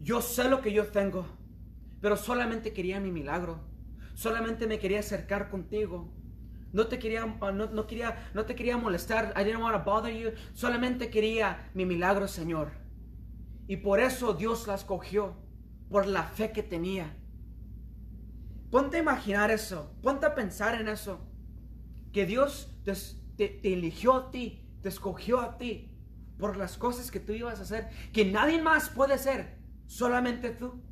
yo 0.00 0.22
sé 0.22 0.48
lo 0.48 0.60
que 0.62 0.72
yo 0.72 0.86
tengo, 0.86 1.26
pero 2.00 2.16
solamente 2.16 2.72
quería 2.72 3.00
mi 3.00 3.10
milagro. 3.10 3.60
Solamente 4.14 4.66
me 4.66 4.78
quería 4.78 5.00
acercar 5.00 5.48
contigo. 5.48 6.12
No 6.72 6.86
te 6.86 6.98
quería, 6.98 7.36
ah, 7.40 7.52
no, 7.52 7.86
quería, 7.86 8.30
no 8.34 8.44
te 8.44 8.54
quería 8.54 8.76
molestar. 8.76 9.32
I 9.36 9.44
didn't 9.44 9.62
want 9.62 9.76
to 9.76 9.90
bother 9.90 10.12
you. 10.12 10.32
Solamente 10.52 11.10
quería 11.10 11.70
mi 11.74 11.86
milagro, 11.86 12.28
Señor. 12.28 12.72
Y 13.66 13.78
por 13.78 14.00
eso 14.00 14.34
Dios 14.34 14.66
la 14.66 14.74
escogió. 14.74 15.36
Por 15.88 16.06
la 16.06 16.24
fe 16.24 16.52
que 16.52 16.62
tenía. 16.62 17.16
Ponte 18.70 18.98
a 18.98 19.00
imaginar 19.00 19.50
eso. 19.50 19.94
Ponte 20.02 20.26
a 20.26 20.34
pensar 20.34 20.78
en 20.78 20.88
eso. 20.88 21.20
Que 22.12 22.26
Dios 22.26 22.78
te, 22.84 22.92
te 23.48 23.72
eligió 23.72 24.14
a 24.14 24.30
ti. 24.30 24.68
Te 24.82 24.90
escogió 24.90 25.40
a 25.40 25.56
ti. 25.56 25.94
Por 26.38 26.58
las 26.58 26.76
cosas 26.76 27.10
que 27.10 27.20
tú 27.20 27.32
ibas 27.32 27.60
a 27.60 27.62
hacer. 27.62 27.88
Que 28.12 28.26
nadie 28.26 28.60
más 28.60 28.90
puede 28.90 29.14
hacer. 29.14 29.58
Solamente 29.86 30.50
tú. 30.50 30.82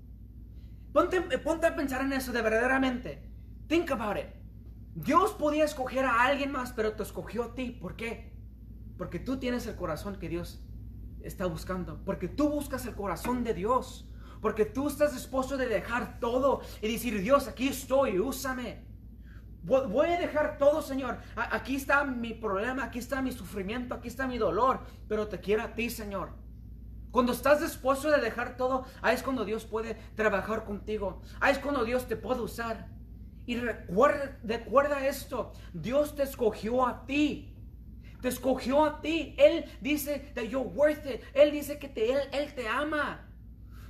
Ponte, 0.94 1.20
ponte 1.20 1.66
a 1.66 1.76
pensar 1.76 2.00
en 2.00 2.14
eso 2.14 2.32
de 2.32 2.40
verdaderamente. 2.40 3.22
Think 3.68 3.90
about 3.90 4.16
it. 4.16 4.45
Dios 4.96 5.32
podía 5.32 5.64
escoger 5.64 6.06
a 6.06 6.22
alguien 6.22 6.50
más, 6.50 6.72
pero 6.72 6.94
te 6.94 7.02
escogió 7.02 7.44
a 7.44 7.54
ti. 7.54 7.70
¿Por 7.70 7.96
qué? 7.96 8.32
Porque 8.96 9.18
tú 9.18 9.38
tienes 9.38 9.66
el 9.66 9.76
corazón 9.76 10.16
que 10.18 10.30
Dios 10.30 10.64
está 11.22 11.44
buscando. 11.44 12.02
Porque 12.06 12.28
tú 12.28 12.48
buscas 12.48 12.86
el 12.86 12.94
corazón 12.94 13.44
de 13.44 13.52
Dios. 13.52 14.10
Porque 14.40 14.64
tú 14.64 14.88
estás 14.88 15.12
dispuesto 15.12 15.58
de 15.58 15.68
dejar 15.68 16.18
todo 16.18 16.62
y 16.80 16.90
decir, 16.90 17.20
Dios, 17.20 17.46
aquí 17.46 17.68
estoy, 17.68 18.18
úsame. 18.18 18.86
Voy 19.62 20.08
a 20.08 20.18
dejar 20.18 20.56
todo, 20.56 20.80
Señor. 20.80 21.18
Aquí 21.36 21.76
está 21.76 22.04
mi 22.04 22.32
problema, 22.32 22.84
aquí 22.84 22.98
está 22.98 23.20
mi 23.20 23.32
sufrimiento, 23.32 23.94
aquí 23.94 24.08
está 24.08 24.26
mi 24.26 24.38
dolor. 24.38 24.80
Pero 25.08 25.28
te 25.28 25.40
quiero 25.40 25.62
a 25.62 25.74
ti, 25.74 25.90
Señor. 25.90 26.30
Cuando 27.10 27.32
estás 27.32 27.60
dispuesto 27.60 28.10
de 28.10 28.20
dejar 28.22 28.56
todo, 28.56 28.86
ahí 29.02 29.14
es 29.14 29.22
cuando 29.22 29.44
Dios 29.44 29.66
puede 29.66 29.94
trabajar 30.14 30.64
contigo. 30.64 31.20
Ahí 31.38 31.52
es 31.52 31.58
cuando 31.58 31.84
Dios 31.84 32.08
te 32.08 32.16
puede 32.16 32.40
usar. 32.40 32.96
Y 33.46 33.56
recuerda, 33.56 34.38
recuerda 34.42 35.06
esto, 35.06 35.52
Dios 35.72 36.16
te 36.16 36.24
escogió 36.24 36.86
a 36.86 37.06
ti. 37.06 37.54
Te 38.20 38.28
escogió 38.28 38.84
a 38.84 39.00
ti. 39.00 39.34
Él 39.38 39.64
dice 39.80 40.32
that 40.34 40.44
you're 40.44 40.68
worth 40.68 41.06
it. 41.06 41.22
Él 41.32 41.52
dice 41.52 41.78
que 41.78 41.88
te, 41.88 42.12
él, 42.12 42.20
él 42.32 42.54
te 42.54 42.66
ama. 42.66 43.25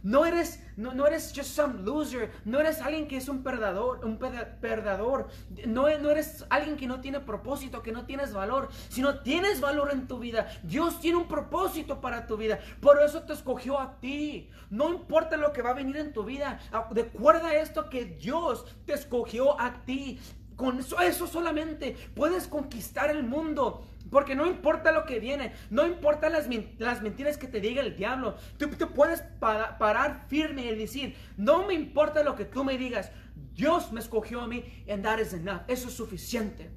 No 0.06 0.24
eres, 0.24 0.62
no, 0.76 0.94
no, 0.94 1.04
eres 1.04 1.32
just 1.34 1.50
some 1.50 1.82
loser. 1.82 2.30
No 2.44 2.60
eres 2.60 2.80
alguien 2.80 3.08
que 3.08 3.16
es 3.16 3.28
un 3.28 3.42
perdedor, 3.42 4.04
un 4.04 4.18
perdedor. 4.18 5.26
No, 5.66 5.88
no 5.98 6.10
eres 6.12 6.46
alguien 6.48 6.76
que 6.76 6.86
no 6.86 7.00
tiene 7.00 7.18
propósito, 7.18 7.82
que 7.82 7.90
no 7.90 8.06
tienes 8.06 8.32
valor, 8.32 8.68
sino 8.88 9.18
tienes 9.22 9.60
valor 9.60 9.90
en 9.92 10.06
tu 10.06 10.20
vida. 10.20 10.46
Dios 10.62 11.00
tiene 11.00 11.18
un 11.18 11.26
propósito 11.26 12.00
para 12.00 12.28
tu 12.28 12.36
vida. 12.36 12.60
Por 12.80 13.02
eso 13.02 13.24
te 13.24 13.32
escogió 13.32 13.80
a 13.80 13.98
ti. 13.98 14.48
No 14.70 14.90
importa 14.90 15.36
lo 15.36 15.52
que 15.52 15.60
va 15.60 15.70
a 15.70 15.74
venir 15.74 15.96
en 15.96 16.12
tu 16.12 16.22
vida. 16.22 16.60
Recuerda 16.92 17.56
esto 17.56 17.90
que 17.90 18.04
Dios 18.04 18.64
te 18.86 18.92
escogió 18.92 19.60
a 19.60 19.84
ti. 19.84 20.20
Con 20.54 20.78
eso, 20.78 21.00
eso 21.00 21.26
solamente 21.26 21.96
puedes 22.14 22.46
conquistar 22.46 23.10
el 23.10 23.24
mundo. 23.24 23.84
Porque 24.10 24.34
no 24.34 24.46
importa 24.46 24.92
lo 24.92 25.04
que 25.04 25.18
viene, 25.18 25.52
no 25.70 25.86
importa 25.86 26.28
las, 26.28 26.48
las 26.78 27.02
mentiras 27.02 27.38
que 27.38 27.48
te 27.48 27.60
diga 27.60 27.82
el 27.82 27.96
diablo, 27.96 28.36
tú, 28.56 28.68
puedes 28.94 29.22
parar 29.40 30.26
firme 30.28 30.64
y 30.64 30.74
decir, 30.74 31.16
no 31.36 31.66
me 31.66 31.74
importa 31.74 32.22
lo 32.22 32.36
que 32.36 32.44
tú 32.44 32.62
me 32.62 32.78
digas, 32.78 33.10
Dios 33.54 33.90
me 33.92 34.00
escogió 34.00 34.42
a 34.42 34.46
mí 34.46 34.64
and 34.88 35.02
that 35.02 35.18
is 35.18 35.32
enough, 35.32 35.62
eso 35.66 35.88
es 35.88 35.94
suficiente. 35.94 36.70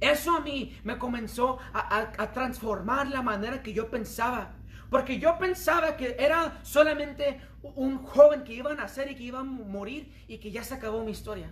Eso 0.00 0.36
a 0.36 0.40
mí 0.40 0.76
me 0.82 0.98
comenzó 0.98 1.58
a, 1.72 2.12
a 2.18 2.32
transformar 2.32 3.08
la 3.08 3.22
manera 3.22 3.62
que 3.62 3.72
yo 3.72 3.88
pensaba. 3.88 4.54
Porque 4.90 5.18
yo 5.18 5.38
pensaba 5.38 5.96
que 5.96 6.16
era 6.18 6.60
solamente 6.64 7.40
un 7.62 8.04
joven 8.04 8.42
que 8.44 8.52
iba 8.52 8.72
a 8.72 8.74
nacer 8.74 9.10
y 9.10 9.14
que 9.14 9.22
iba 9.22 9.40
a 9.40 9.44
morir 9.44 10.12
y 10.28 10.38
que 10.38 10.50
ya 10.50 10.64
se 10.64 10.74
acabó 10.74 11.04
mi 11.04 11.12
historia. 11.12 11.50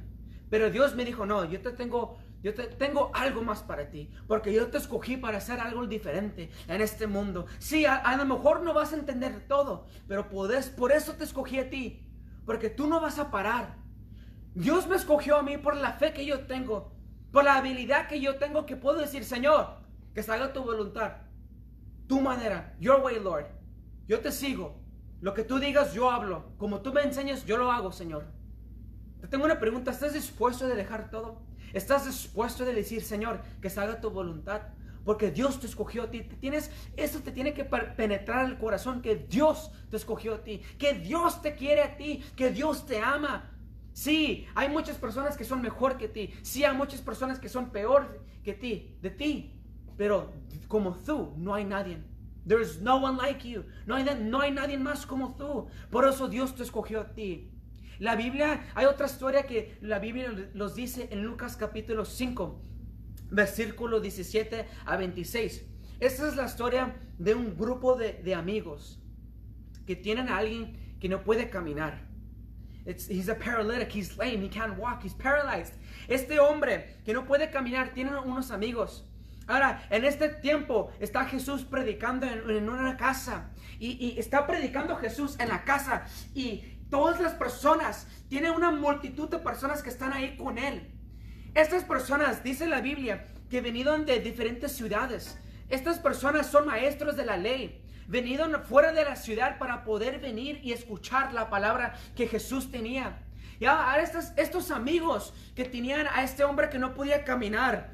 Pero 0.50 0.70
Dios 0.70 0.96
me 0.96 1.04
dijo, 1.04 1.24
no, 1.24 1.44
yo 1.44 1.60
te 1.62 1.70
tengo 1.70 2.18
yo 2.42 2.54
te, 2.54 2.64
tengo 2.64 3.10
algo 3.14 3.42
más 3.42 3.62
para 3.62 3.90
ti, 3.90 4.10
porque 4.26 4.52
yo 4.52 4.68
te 4.68 4.78
escogí 4.78 5.16
para 5.16 5.38
hacer 5.38 5.60
algo 5.60 5.86
diferente 5.86 6.50
en 6.68 6.80
este 6.80 7.06
mundo. 7.06 7.46
Sí, 7.58 7.84
a, 7.84 8.16
lo 8.16 8.24
mejor 8.24 8.62
no 8.62 8.72
vas 8.72 8.92
a 8.92 8.96
entender 8.96 9.46
todo, 9.46 9.86
pero 10.08 10.28
podés, 10.28 10.68
por 10.68 10.92
eso 10.92 11.14
te 11.14 11.24
escogí 11.24 11.58
a 11.58 11.68
ti, 11.68 12.06
porque 12.46 12.70
tú 12.70 12.86
no 12.86 13.00
vas 13.00 13.18
a 13.18 13.30
parar. 13.30 13.76
Dios 14.54 14.86
me 14.86 14.96
escogió 14.96 15.36
a 15.36 15.42
mí 15.42 15.58
por 15.58 15.76
la 15.76 15.92
fe 15.92 16.12
que 16.12 16.24
yo 16.24 16.46
tengo, 16.46 16.92
por 17.30 17.44
la 17.44 17.56
habilidad 17.56 18.08
que 18.08 18.20
yo 18.20 18.36
tengo 18.36 18.66
que 18.66 18.76
puedo 18.76 18.98
decir, 18.98 19.24
Señor, 19.24 19.78
que 20.14 20.22
salga 20.22 20.52
tu 20.52 20.62
voluntad. 20.62 21.18
tu 22.08 22.20
manera, 22.20 22.74
your 22.80 23.00
way, 23.02 23.20
Lord. 23.20 23.46
Yo 24.08 24.18
te 24.18 24.32
sigo. 24.32 24.80
Lo 25.20 25.32
que 25.34 25.44
tú 25.44 25.60
digas, 25.60 25.92
yo 25.92 26.10
hablo. 26.10 26.56
Como 26.56 26.80
tú 26.80 26.92
me 26.92 27.02
enseñas, 27.02 27.44
yo 27.44 27.56
lo 27.56 27.70
hago, 27.70 27.92
Señor. 27.92 28.24
Te 29.20 29.28
tengo 29.28 29.44
una 29.44 29.58
pregunta. 29.58 29.90
¿Estás 29.90 30.14
dispuesto 30.14 30.66
de 30.66 30.74
dejar 30.74 31.10
todo? 31.10 31.42
¿Estás 31.72 32.06
dispuesto 32.06 32.64
de 32.64 32.74
decir, 32.74 33.02
Señor, 33.02 33.42
que 33.60 33.70
se 33.70 33.80
haga 33.80 34.00
tu 34.00 34.10
voluntad? 34.10 34.62
Porque 35.04 35.30
Dios 35.30 35.60
te 35.60 35.66
escogió 35.66 36.04
a 36.04 36.10
ti. 36.10 36.22
Tienes, 36.22 36.70
eso 36.96 37.20
te 37.20 37.32
tiene 37.32 37.54
que 37.54 37.64
penetrar 37.64 38.46
el 38.46 38.58
corazón, 38.58 39.02
que 39.02 39.16
Dios 39.16 39.70
te 39.90 39.96
escogió 39.96 40.34
a 40.34 40.44
ti, 40.44 40.60
que 40.78 40.94
Dios 40.94 41.42
te 41.42 41.54
quiere 41.54 41.82
a 41.82 41.96
ti, 41.96 42.22
que 42.36 42.50
Dios 42.50 42.86
te 42.86 43.00
ama. 43.00 43.50
Sí, 43.92 44.46
hay 44.54 44.68
muchas 44.68 44.96
personas 44.96 45.36
que 45.36 45.44
son 45.44 45.62
mejor 45.62 45.96
que 45.96 46.08
ti. 46.08 46.32
Sí, 46.42 46.64
hay 46.64 46.76
muchas 46.76 47.00
personas 47.00 47.38
que 47.38 47.48
son 47.48 47.70
peor 47.70 48.24
que 48.42 48.54
ti, 48.54 48.96
de 49.00 49.10
ti. 49.10 49.60
Pero 49.96 50.32
como 50.68 50.94
tú, 50.94 51.34
no 51.36 51.54
hay 51.54 51.64
nadie. 51.64 52.02
There's 52.46 52.80
no 52.80 52.96
one 52.96 53.16
like 53.16 53.48
you. 53.48 53.64
No 53.86 53.96
hay, 53.96 54.04
no 54.22 54.40
hay 54.40 54.50
nadie 54.50 54.78
más 54.78 55.06
como 55.06 55.36
tú. 55.36 55.68
Por 55.90 56.08
eso 56.08 56.28
Dios 56.28 56.54
te 56.54 56.62
escogió 56.62 57.00
a 57.00 57.12
ti. 57.12 57.50
La 58.00 58.16
Biblia, 58.16 58.64
hay 58.74 58.86
otra 58.86 59.04
historia 59.04 59.42
que 59.42 59.76
la 59.82 59.98
Biblia 59.98 60.32
los 60.54 60.74
dice 60.74 61.08
en 61.10 61.22
Lucas 61.22 61.58
capítulo 61.58 62.06
5, 62.06 62.58
versículo 63.30 64.00
17 64.00 64.66
a 64.86 64.96
26. 64.96 65.66
Esta 66.00 66.28
es 66.28 66.34
la 66.34 66.46
historia 66.46 66.96
de 67.18 67.34
un 67.34 67.58
grupo 67.58 67.96
de, 67.96 68.14
de 68.14 68.34
amigos 68.34 69.02
que 69.86 69.96
tienen 69.96 70.30
a 70.30 70.38
alguien 70.38 70.96
que 70.98 71.10
no 71.10 71.22
puede 71.22 71.50
caminar. 71.50 72.08
He's 72.86 73.28
a 73.28 73.38
paralytic, 73.38 73.94
he's 73.94 74.16
lame, 74.16 74.42
he 74.42 74.48
can't 74.48 74.78
walk, 74.78 75.04
he's 75.04 75.12
paralyzed. 75.12 75.74
Este 76.08 76.40
hombre 76.40 76.96
que 77.04 77.12
no 77.12 77.26
puede 77.26 77.50
caminar 77.50 77.92
tiene 77.92 78.18
unos 78.18 78.50
amigos. 78.50 79.04
Ahora, 79.50 79.82
en 79.90 80.04
este 80.04 80.28
tiempo 80.28 80.92
está 81.00 81.24
Jesús 81.24 81.64
predicando 81.64 82.24
en, 82.24 82.68
una 82.68 82.96
casa 82.96 83.50
y, 83.80 84.14
está 84.16 84.46
predicando 84.46 84.94
Jesús 84.94 85.36
en 85.40 85.48
la 85.48 85.64
casa 85.64 86.06
y 86.34 86.69
todas 86.90 87.20
las 87.20 87.34
personas, 87.34 88.06
tiene 88.28 88.50
una 88.50 88.70
multitud 88.70 89.28
de 89.28 89.38
personas 89.38 89.82
que 89.82 89.90
están 89.90 90.12
ahí 90.12 90.36
con 90.36 90.58
él. 90.58 90.90
Estas 91.54 91.84
personas, 91.84 92.44
dice 92.44 92.66
la 92.66 92.80
Biblia, 92.80 93.26
que 93.48 93.60
vinieron 93.60 94.06
de 94.06 94.20
diferentes 94.20 94.72
ciudades. 94.72 95.38
Estas 95.68 95.98
personas 95.98 96.46
son 96.46 96.66
maestros 96.66 97.16
de 97.16 97.24
la 97.24 97.36
ley. 97.36 97.82
Vinieron 98.06 98.62
fuera 98.64 98.92
de 98.92 99.04
la 99.04 99.16
ciudad 99.16 99.58
para 99.58 99.84
poder 99.84 100.20
venir 100.20 100.60
y 100.62 100.72
escuchar 100.72 101.32
la 101.32 101.48
palabra 101.48 101.94
que 102.16 102.26
Jesús 102.26 102.70
tenía. 102.70 103.22
Y 103.58 103.66
ahora 103.66 104.02
estos, 104.02 104.32
estos 104.36 104.70
amigos 104.70 105.34
que 105.54 105.64
tenían 105.64 106.06
a 106.06 106.24
este 106.24 106.44
hombre 106.44 106.70
que 106.70 106.78
no 106.78 106.94
podía 106.94 107.24
caminar. 107.24 107.90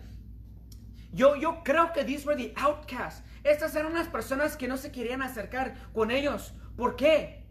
Yo, 1.13 1.37
yo 1.37 1.63
creo 1.65 1.93
que 1.93 2.05
these 2.05 2.27
were 2.27 2.37
the 2.37 2.53
outcasts. 2.57 3.23
Estas 3.43 3.75
eran 3.75 3.95
las 3.95 4.09
personas 4.09 4.57
que 4.57 4.69
no 4.69 4.77
se 4.77 4.93
querían 4.93 5.23
acercar 5.23 5.75
con 5.93 6.11
ellos. 6.11 6.53
¿Por 6.77 6.97
qué? 6.97 7.46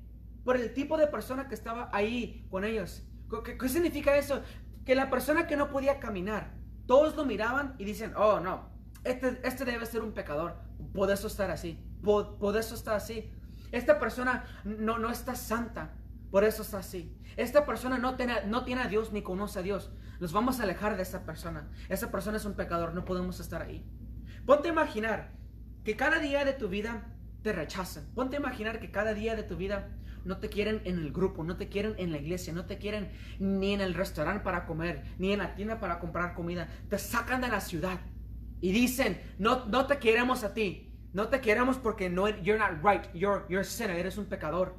Por 0.45 0.55
el 0.55 0.73
tipo 0.73 0.95
de 0.95 1.07
persona 1.07 1.49
que 1.49 1.55
estaba 1.55 1.89
ahí 1.91 2.47
con 2.49 2.63
ellos. 2.63 3.03
¿Qué, 3.43 3.67
significa 3.67 4.15
eso? 4.15 4.41
que 4.85 4.95
la 4.95 5.09
persona 5.09 5.47
que 5.47 5.57
no 5.57 5.69
podía 5.69 5.99
caminar, 5.99 6.53
todos 6.85 7.15
lo 7.15 7.25
miraban 7.25 7.75
y 7.79 7.85
dicen, 7.85 8.13
oh 8.15 8.39
no, 8.39 8.69
este, 9.03 9.39
este 9.43 9.65
debe 9.65 9.85
ser 9.85 10.03
un 10.03 10.13
pecador, 10.13 10.57
por 10.93 11.11
eso 11.11 11.27
estar 11.27 11.49
así, 11.49 11.83
por, 12.03 12.55
eso 12.55 12.75
está 12.75 12.95
así. 12.95 13.31
Esta 13.71 13.99
persona 13.99 14.45
no, 14.63 14.99
no 14.99 15.09
está 15.09 15.35
santa, 15.35 15.95
por 16.29 16.43
eso 16.43 16.61
está 16.61 16.77
así. 16.77 17.17
Esta 17.35 17.65
persona 17.65 17.97
no 17.97 18.15
tiene, 18.15 18.45
no 18.45 18.63
tiene 18.63 18.83
a 18.83 18.87
Dios 18.87 19.11
ni 19.11 19.23
conoce 19.23 19.59
a 19.59 19.63
Dios. 19.63 19.91
Nos 20.19 20.31
vamos 20.31 20.59
a 20.59 20.63
alejar 20.63 20.95
de 20.95 21.03
esa 21.03 21.25
persona. 21.25 21.67
Esa 21.89 22.11
persona 22.11 22.37
es 22.37 22.45
un 22.45 22.53
pecador, 22.53 22.93
no 22.93 23.03
podemos 23.03 23.39
estar 23.39 23.63
ahí. 23.63 23.83
Ponte 24.45 24.69
a 24.69 24.71
imaginar 24.71 25.31
que 25.83 25.97
cada 25.97 26.19
día 26.19 26.45
de 26.45 26.53
tu 26.53 26.69
vida 26.69 27.11
te 27.41 27.51
rechazan. 27.51 28.05
Ponte 28.13 28.37
a 28.37 28.39
imaginar 28.39 28.79
que 28.79 28.91
cada 28.91 29.13
día 29.13 29.35
de 29.35 29.43
tu 29.43 29.57
vida 29.57 29.89
no 30.25 30.37
te 30.37 30.49
quieren 30.49 30.81
en 30.83 30.97
el 30.97 31.13
grupo, 31.13 31.43
no 31.43 31.55
te 31.55 31.69
quieren 31.69 31.95
en 31.97 32.11
la 32.11 32.17
iglesia, 32.17 32.51
no 32.51 32.65
te 32.65 32.77
quieren 32.77 33.11
ni 33.39 33.73
en 33.73 33.81
el 33.81 33.93
restaurante 33.93 34.43
para 34.43 34.65
comer, 34.65 35.03
ni 35.17 35.31
en 35.31 35.39
la 35.39 35.55
tienda 35.55 35.79
para 35.79 35.99
comprar 35.99 36.33
comida. 36.33 36.67
Te 36.89 36.97
sacan 36.97 37.41
de 37.41 37.47
la 37.47 37.61
ciudad 37.61 37.99
y 38.59 38.71
dicen, 38.71 39.21
no, 39.37 39.65
no 39.65 39.85
te 39.85 39.97
queremos 39.99 40.43
a 40.43 40.53
ti. 40.53 40.91
No 41.13 41.29
te 41.29 41.39
queremos 41.39 41.77
porque 41.77 42.09
no, 42.09 42.27
you're 42.27 42.59
not 42.59 42.83
right, 42.83 43.05
you're, 43.13 43.45
you're 43.47 43.65
a 43.65 43.97
eres 43.97 44.17
un 44.17 44.25
pecador. 44.25 44.75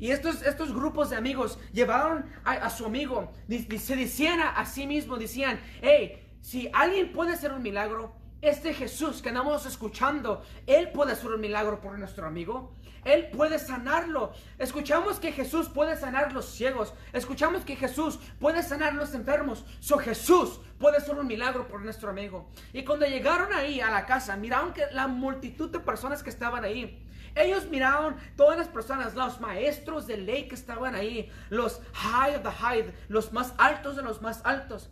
Y 0.00 0.10
estos, 0.10 0.42
estos 0.42 0.74
grupos 0.74 1.10
de 1.10 1.16
amigos 1.16 1.58
llevaron 1.72 2.26
a, 2.44 2.68
su 2.68 2.84
amigo, 2.84 3.32
se 3.78 3.96
decían 3.96 4.40
a, 4.40 4.50
a 4.50 4.66
sí 4.66 4.86
mismo, 4.86 5.16
decían, 5.16 5.60
hey, 5.82 6.36
si 6.40 6.68
alguien 6.72 7.12
puede 7.12 7.32
hacer 7.32 7.52
un 7.52 7.62
milagro, 7.62 8.16
este 8.42 8.74
Jesús 8.74 9.22
que 9.22 9.30
andamos 9.30 9.66
escuchando, 9.66 10.42
Él 10.66 10.90
puede 10.90 11.12
hacer 11.12 11.30
un 11.30 11.40
milagro 11.40 11.80
por 11.80 11.98
nuestro 11.98 12.26
amigo. 12.26 12.76
Él 13.06 13.28
puede 13.28 13.58
sanarlo. 13.58 14.32
Escuchamos 14.58 15.20
que 15.20 15.30
Jesús 15.32 15.68
puede 15.68 15.96
sanar 15.96 16.32
los 16.32 16.46
ciegos. 16.46 16.92
Escuchamos 17.12 17.64
que 17.64 17.76
Jesús 17.76 18.18
puede 18.40 18.62
sanar 18.64 18.94
los 18.94 19.14
enfermos. 19.14 19.64
So 19.78 19.96
Jesús 19.98 20.60
puede 20.78 20.98
hacer 20.98 21.14
un 21.14 21.28
milagro 21.28 21.68
por 21.68 21.80
nuestro 21.80 22.10
amigo. 22.10 22.50
Y 22.72 22.84
cuando 22.84 23.06
llegaron 23.06 23.52
ahí 23.52 23.80
a 23.80 23.90
la 23.90 24.06
casa, 24.06 24.36
miraron 24.36 24.72
que 24.72 24.82
la 24.92 25.06
multitud 25.06 25.70
de 25.70 25.78
personas 25.78 26.24
que 26.24 26.30
estaban 26.30 26.64
ahí. 26.64 27.02
Ellos 27.36 27.68
miraron 27.68 28.16
todas 28.36 28.58
las 28.58 28.68
personas, 28.68 29.14
los 29.14 29.40
maestros 29.40 30.06
de 30.06 30.16
ley 30.16 30.48
que 30.48 30.54
estaban 30.54 30.94
ahí, 30.94 31.30
los 31.50 31.80
high 31.92 32.34
of 32.34 32.42
the 32.42 32.50
high, 32.50 32.92
los 33.08 33.32
más 33.32 33.54
altos 33.58 33.94
de 33.94 34.02
los 34.02 34.20
más 34.20 34.40
altos. 34.44 34.90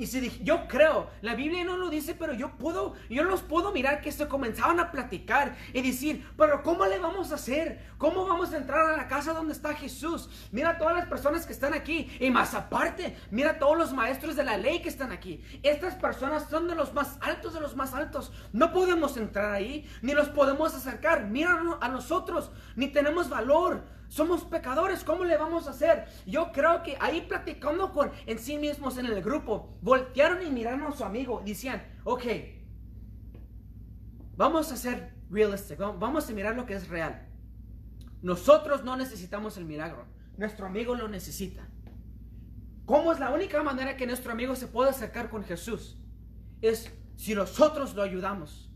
Y 0.00 0.06
yo 0.42 0.66
creo, 0.66 1.10
la 1.20 1.34
Biblia 1.34 1.62
no 1.62 1.76
lo 1.76 1.90
dice, 1.90 2.14
pero 2.14 2.32
yo 2.32 2.56
puedo, 2.56 2.94
yo 3.10 3.22
los 3.22 3.42
puedo 3.42 3.70
mirar 3.70 4.00
que 4.00 4.10
se 4.10 4.26
comenzaban 4.28 4.80
a 4.80 4.90
platicar 4.90 5.54
y 5.74 5.82
decir, 5.82 6.26
pero 6.38 6.62
¿cómo 6.62 6.86
le 6.86 6.98
vamos 6.98 7.32
a 7.32 7.34
hacer? 7.34 7.84
¿Cómo 7.98 8.26
vamos 8.26 8.54
a 8.54 8.56
entrar 8.56 8.94
a 8.94 8.96
la 8.96 9.08
casa 9.08 9.34
donde 9.34 9.52
está 9.52 9.74
Jesús? 9.74 10.30
Mira 10.52 10.78
todas 10.78 10.96
las 10.96 11.06
personas 11.06 11.44
que 11.44 11.52
están 11.52 11.74
aquí 11.74 12.10
y 12.18 12.30
más 12.30 12.54
aparte, 12.54 13.14
mira 13.30 13.58
todos 13.58 13.76
los 13.76 13.92
maestros 13.92 14.36
de 14.36 14.44
la 14.44 14.56
ley 14.56 14.80
que 14.80 14.88
están 14.88 15.12
aquí. 15.12 15.44
Estas 15.62 15.96
personas 15.96 16.48
son 16.48 16.66
de 16.66 16.74
los 16.74 16.94
más 16.94 17.18
altos 17.20 17.52
de 17.52 17.60
los 17.60 17.76
más 17.76 17.92
altos. 17.92 18.32
No 18.54 18.72
podemos 18.72 19.18
entrar 19.18 19.52
ahí, 19.52 19.86
ni 20.00 20.14
los 20.14 20.30
podemos 20.30 20.74
acercar. 20.74 21.26
Mira 21.26 21.60
a 21.78 21.88
nosotros, 21.88 22.52
ni 22.74 22.88
tenemos 22.88 23.28
valor. 23.28 23.99
Somos 24.10 24.42
pecadores, 24.42 25.04
¿cómo 25.04 25.24
le 25.24 25.36
vamos 25.36 25.68
a 25.68 25.70
hacer? 25.70 26.08
Yo 26.26 26.50
creo 26.50 26.82
que 26.82 26.96
ahí 26.98 27.20
platicando 27.20 27.92
con 27.92 28.10
en 28.26 28.40
sí 28.40 28.58
mismos 28.58 28.98
en 28.98 29.06
el 29.06 29.22
grupo, 29.22 29.78
voltearon 29.82 30.44
y 30.44 30.50
miraron 30.50 30.82
a 30.82 30.90
su 30.90 31.04
amigo, 31.04 31.40
decían, 31.46 31.80
ok, 32.02 32.24
vamos 34.36 34.72
a 34.72 34.76
ser 34.76 35.14
realistic, 35.30 35.78
vamos 35.78 36.28
a 36.28 36.32
mirar 36.32 36.56
lo 36.56 36.66
que 36.66 36.74
es 36.74 36.88
real. 36.88 37.24
Nosotros 38.20 38.82
no 38.82 38.96
necesitamos 38.96 39.56
el 39.56 39.64
milagro, 39.64 40.06
nuestro 40.36 40.66
amigo 40.66 40.96
lo 40.96 41.06
necesita. 41.06 41.68
¿Cómo 42.86 43.12
es 43.12 43.20
la 43.20 43.30
única 43.30 43.62
manera 43.62 43.96
que 43.96 44.08
nuestro 44.08 44.32
amigo 44.32 44.56
se 44.56 44.66
puede 44.66 44.90
acercar 44.90 45.30
con 45.30 45.44
Jesús? 45.44 45.96
Es 46.60 46.92
si 47.14 47.36
nosotros 47.36 47.94
lo 47.94 48.02
ayudamos. 48.02 48.72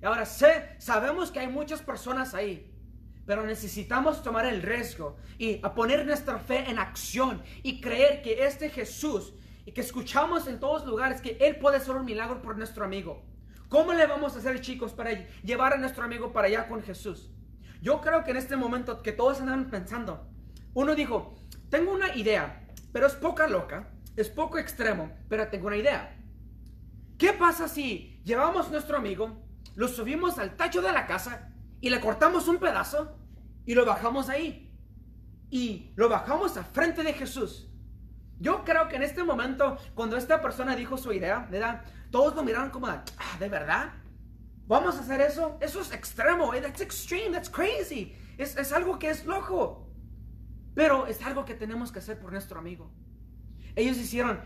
Ahora 0.00 0.24
sé, 0.26 0.76
sabemos 0.78 1.32
que 1.32 1.40
hay 1.40 1.48
muchas 1.48 1.82
personas 1.82 2.34
ahí 2.34 2.69
pero 3.30 3.46
necesitamos 3.46 4.24
tomar 4.24 4.44
el 4.44 4.60
riesgo 4.60 5.16
y 5.38 5.64
a 5.64 5.72
poner 5.72 6.04
nuestra 6.04 6.40
fe 6.40 6.68
en 6.68 6.80
acción 6.80 7.44
y 7.62 7.80
creer 7.80 8.22
que 8.22 8.44
este 8.44 8.70
Jesús 8.70 9.32
y 9.64 9.70
que 9.70 9.82
escuchamos 9.82 10.48
en 10.48 10.58
todos 10.58 10.84
lugares 10.84 11.20
que 11.20 11.38
Él 11.40 11.54
puede 11.54 11.76
hacer 11.76 11.94
un 11.94 12.04
milagro 12.04 12.42
por 12.42 12.58
nuestro 12.58 12.84
amigo. 12.84 13.22
¿Cómo 13.68 13.92
le 13.92 14.08
vamos 14.08 14.34
a 14.34 14.38
hacer, 14.40 14.60
chicos, 14.60 14.92
para 14.94 15.12
llevar 15.44 15.74
a 15.74 15.76
nuestro 15.76 16.02
amigo 16.02 16.32
para 16.32 16.48
allá 16.48 16.66
con 16.66 16.82
Jesús? 16.82 17.30
Yo 17.80 18.00
creo 18.00 18.24
que 18.24 18.32
en 18.32 18.36
este 18.36 18.56
momento 18.56 19.00
que 19.00 19.12
todos 19.12 19.40
andan 19.40 19.70
pensando, 19.70 20.26
uno 20.74 20.96
dijo, 20.96 21.36
tengo 21.68 21.92
una 21.92 22.16
idea, 22.16 22.66
pero 22.92 23.06
es 23.06 23.14
poca 23.14 23.46
loca, 23.46 23.92
es 24.16 24.28
poco 24.28 24.58
extremo, 24.58 25.16
pero 25.28 25.46
tengo 25.46 25.68
una 25.68 25.76
idea. 25.76 26.18
¿Qué 27.16 27.32
pasa 27.32 27.68
si 27.68 28.20
llevamos 28.24 28.66
a 28.66 28.70
nuestro 28.70 28.96
amigo, 28.96 29.40
lo 29.76 29.86
subimos 29.86 30.40
al 30.40 30.56
tacho 30.56 30.82
de 30.82 30.90
la 30.90 31.06
casa 31.06 31.52
y 31.80 31.90
le 31.90 32.00
cortamos 32.00 32.48
un 32.48 32.58
pedazo 32.58 33.19
y 33.70 33.74
lo 33.76 33.86
bajamos 33.86 34.28
ahí. 34.28 34.68
Y 35.48 35.92
lo 35.94 36.08
bajamos 36.08 36.56
a 36.56 36.64
frente 36.64 37.04
de 37.04 37.12
Jesús. 37.12 37.68
Yo 38.40 38.64
creo 38.64 38.88
que 38.88 38.96
en 38.96 39.04
este 39.04 39.22
momento, 39.22 39.78
cuando 39.94 40.16
esta 40.16 40.42
persona 40.42 40.74
dijo 40.74 40.98
su 40.98 41.12
idea, 41.12 41.46
¿verdad? 41.48 41.84
Todos 42.10 42.34
lo 42.34 42.42
miraron 42.42 42.70
como, 42.70 42.88
ah, 42.88 43.04
¿de 43.38 43.48
verdad? 43.48 43.92
¿Vamos 44.66 44.96
a 44.96 45.02
hacer 45.02 45.20
eso? 45.20 45.56
Eso 45.60 45.82
es 45.82 45.92
extremo, 45.92 46.52
eh, 46.52 46.60
that's 46.60 46.80
extreme, 46.80 47.30
that's 47.30 47.48
crazy. 47.48 48.12
Es, 48.38 48.56
es 48.56 48.72
algo 48.72 48.98
que 48.98 49.08
es 49.08 49.24
loco. 49.24 49.88
Pero 50.74 51.06
es 51.06 51.22
algo 51.22 51.44
que 51.44 51.54
tenemos 51.54 51.92
que 51.92 52.00
hacer 52.00 52.18
por 52.18 52.32
nuestro 52.32 52.58
amigo. 52.58 52.90
Ellos 53.76 53.98
hicieron, 53.98 54.40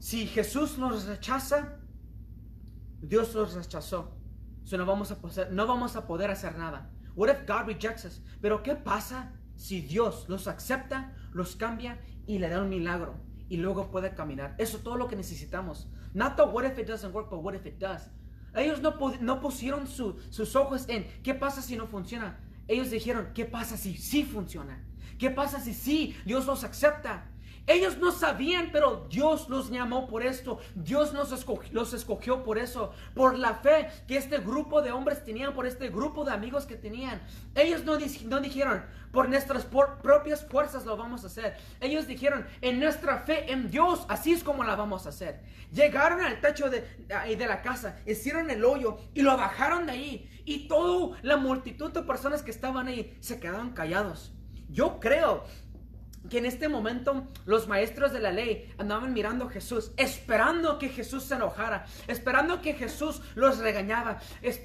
si 0.00 0.26
Jesús 0.26 0.78
nos 0.78 1.04
rechaza, 1.04 1.78
Dios 3.00 3.36
los 3.36 3.54
rechazó. 3.54 4.18
So 4.64 4.76
no, 4.76 4.84
vamos 4.84 5.12
a 5.12 5.44
no 5.52 5.64
vamos 5.68 5.94
a 5.94 6.08
poder 6.08 6.32
hacer 6.32 6.58
nada. 6.58 6.90
What 7.14 7.30
if 7.30 7.46
God 7.46 7.66
rejects 7.66 8.04
us? 8.04 8.20
Pero 8.40 8.62
¿qué 8.62 8.74
pasa 8.74 9.32
si 9.56 9.80
Dios 9.80 10.26
los 10.28 10.46
acepta, 10.46 11.12
los 11.32 11.56
cambia 11.56 11.98
y 12.26 12.38
le 12.38 12.48
da 12.48 12.60
un 12.60 12.68
milagro? 12.68 13.14
Y 13.48 13.58
luego 13.58 13.90
puede 13.90 14.14
caminar. 14.14 14.54
Eso 14.58 14.78
es 14.78 14.82
todo 14.82 14.96
lo 14.96 15.06
que 15.06 15.16
necesitamos. 15.16 15.86
Not 16.12 16.36
the 16.36 16.44
what 16.44 16.64
if 16.64 16.78
it 16.78 16.86
doesn't 16.86 17.12
work, 17.12 17.30
but 17.30 17.40
what 17.42 17.54
if 17.54 17.66
it 17.66 17.78
does. 17.78 18.08
Ellos 18.54 18.80
no, 18.80 18.94
no 19.20 19.40
pusieron 19.40 19.86
sus 19.86 20.56
ojos 20.56 20.88
en 20.88 21.06
qué 21.22 21.34
pasa 21.34 21.60
si 21.60 21.76
no 21.76 21.86
funciona. 21.86 22.38
Ellos 22.68 22.90
dijeron, 22.90 23.30
¿qué 23.34 23.44
pasa 23.44 23.76
si 23.76 23.96
sí 23.96 24.24
funciona? 24.24 24.82
¿Qué 25.18 25.30
pasa 25.30 25.60
si 25.60 25.74
sí 25.74 26.16
Dios 26.24 26.46
los 26.46 26.64
acepta? 26.64 27.30
Ellos 27.66 27.96
no 27.96 28.12
sabían, 28.12 28.70
pero 28.72 29.06
Dios 29.08 29.48
los 29.48 29.70
llamó 29.70 30.06
por 30.06 30.22
esto. 30.22 30.58
Dios 30.74 31.14
los 31.14 31.32
escogió, 31.32 31.72
los 31.72 31.94
escogió 31.94 32.42
por 32.42 32.58
eso. 32.58 32.92
Por 33.14 33.38
la 33.38 33.54
fe 33.54 33.88
que 34.06 34.18
este 34.18 34.38
grupo 34.38 34.82
de 34.82 34.92
hombres 34.92 35.24
tenían, 35.24 35.54
por 35.54 35.66
este 35.66 35.88
grupo 35.88 36.24
de 36.24 36.32
amigos 36.32 36.66
que 36.66 36.76
tenían. 36.76 37.22
Ellos 37.54 37.84
no, 37.84 37.96
no 38.26 38.40
dijeron, 38.40 38.84
por 39.12 39.30
nuestras 39.30 39.64
propias 39.64 40.44
fuerzas 40.44 40.84
lo 40.84 40.96
vamos 40.98 41.24
a 41.24 41.28
hacer. 41.28 41.56
Ellos 41.80 42.06
dijeron, 42.06 42.46
en 42.60 42.80
nuestra 42.80 43.20
fe 43.20 43.50
en 43.50 43.70
Dios, 43.70 44.04
así 44.08 44.32
es 44.32 44.44
como 44.44 44.62
la 44.64 44.76
vamos 44.76 45.06
a 45.06 45.08
hacer. 45.08 45.40
Llegaron 45.72 46.20
al 46.20 46.40
techo 46.40 46.68
de, 46.68 46.82
de 47.08 47.46
la 47.46 47.62
casa, 47.62 47.98
hicieron 48.06 48.50
el 48.50 48.64
hoyo 48.64 48.98
y 49.14 49.22
lo 49.22 49.36
bajaron 49.36 49.86
de 49.86 49.92
ahí. 49.92 50.42
Y 50.44 50.68
toda 50.68 51.16
la 51.22 51.38
multitud 51.38 51.90
de 51.92 52.02
personas 52.02 52.42
que 52.42 52.50
estaban 52.50 52.88
ahí 52.88 53.16
se 53.20 53.40
quedaron 53.40 53.70
callados. 53.70 54.32
Yo 54.68 54.98
creo 54.98 55.44
que 56.28 56.38
en 56.38 56.46
este 56.46 56.68
momento 56.68 57.26
los 57.44 57.68
maestros 57.68 58.12
de 58.12 58.20
la 58.20 58.32
ley 58.32 58.72
andaban 58.78 59.12
mirando 59.12 59.46
a 59.46 59.50
Jesús, 59.50 59.92
esperando 59.96 60.78
que 60.78 60.88
Jesús 60.88 61.24
se 61.24 61.34
enojara, 61.34 61.86
esperando 62.06 62.62
que 62.62 62.74
Jesús 62.74 63.20
los 63.34 63.58
regañaba, 63.58 64.18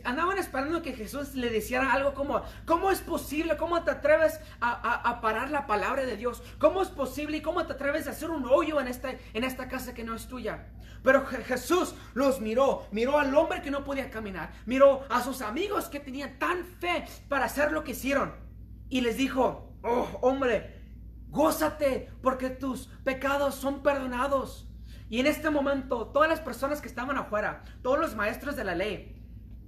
andaban 0.03 0.37
esperando 0.37 0.81
que 0.81 0.93
Jesús 0.93 1.35
le 1.35 1.49
dijera 1.49 1.91
algo 1.91 2.13
como, 2.13 2.41
¿cómo 2.65 2.91
es 2.91 3.01
posible? 3.01 3.57
¿Cómo 3.57 3.83
te 3.83 3.91
atreves 3.91 4.39
a, 4.61 5.19
parar 5.21 5.51
la 5.51 5.67
palabra 5.67 6.05
de 6.05 6.15
Dios? 6.15 6.41
¿Cómo 6.59 6.81
es 6.81 6.89
posible 6.89 7.37
y 7.37 7.41
cómo 7.41 7.65
te 7.65 7.73
atreves 7.73 8.07
a 8.07 8.11
hacer 8.11 8.29
un 8.29 8.45
hoyo 8.45 8.79
en 8.79 8.87
esta, 8.87 9.11
en 9.33 9.43
esta 9.43 9.67
casa 9.67 9.93
que 9.93 10.03
no 10.03 10.15
es 10.15 10.27
tuya? 10.27 10.67
Pero 11.03 11.25
Jesús 11.25 11.95
los 12.13 12.41
miró, 12.41 12.87
miró 12.91 13.19
al 13.19 13.33
hombre 13.35 13.61
que 13.61 13.71
no 13.71 13.83
podía 13.83 14.09
caminar, 14.09 14.51
miró 14.65 15.05
a 15.09 15.23
sus 15.23 15.41
amigos 15.41 15.85
que 15.85 15.99
tenían 15.99 16.37
tan 16.39 16.65
fe 16.65 17.05
para 17.27 17.45
hacer 17.45 17.71
lo 17.71 17.83
que 17.83 17.91
hicieron 17.91 18.33
y 18.89 19.01
les 19.01 19.17
dijo, 19.17 19.73
oh 19.83 20.07
hombre, 20.21 20.78
Gózate 21.29 22.09
porque 22.21 22.49
tus 22.49 22.87
pecados 23.03 23.55
son 23.55 23.81
perdonados. 23.83 24.67
Y 25.09 25.19
en 25.19 25.25
este 25.25 25.49
momento, 25.49 26.07
todas 26.07 26.29
las 26.29 26.39
personas 26.39 26.81
que 26.81 26.87
estaban 26.87 27.17
afuera, 27.17 27.63
todos 27.81 27.99
los 27.99 28.15
maestros 28.15 28.55
de 28.55 28.63
la 28.63 28.75
ley, 28.75 29.15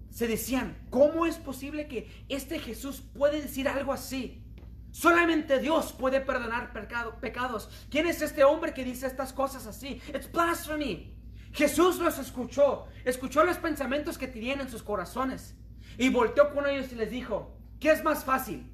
se 0.10 0.28
decían, 0.28 0.78
¿cómo 0.90 1.26
es 1.26 1.38
posible 1.38 1.88
que 1.88 2.26
este 2.30 2.60
Jesús 2.60 3.02
puede 3.02 3.42
decir 3.42 3.68
algo 3.68 3.94
así? 3.94 4.44
Solamente 4.92 5.60
Dios 5.60 5.94
puede 5.94 6.20
perdonar 6.20 6.74
pecados. 7.22 7.70
¿Quién 7.90 8.08
es 8.08 8.22
este 8.22 8.44
hombre 8.44 8.74
que 8.74 8.84
dice 8.84 9.08
estas 9.08 9.32
cosas 9.32 9.66
así? 9.66 10.02
It's 10.14 10.30
blasphemy. 10.32 11.16
Jesús 11.54 12.00
los 12.00 12.18
escuchó, 12.20 12.88
escuchó 13.06 13.44
los 13.44 13.58
pensamientos 13.58 14.18
que 14.18 14.28
tenían 14.28 14.62
en 14.62 14.70
sus 14.70 14.84
corazones 14.84 15.56
y 15.98 16.10
volteó 16.10 16.54
con 16.54 16.68
ellos 16.68 16.92
y 16.92 16.96
les 16.96 17.12
dijo, 17.12 17.58
¿qué 17.80 17.92
es 17.92 18.04
más 18.04 18.24
fácil? 18.24 18.72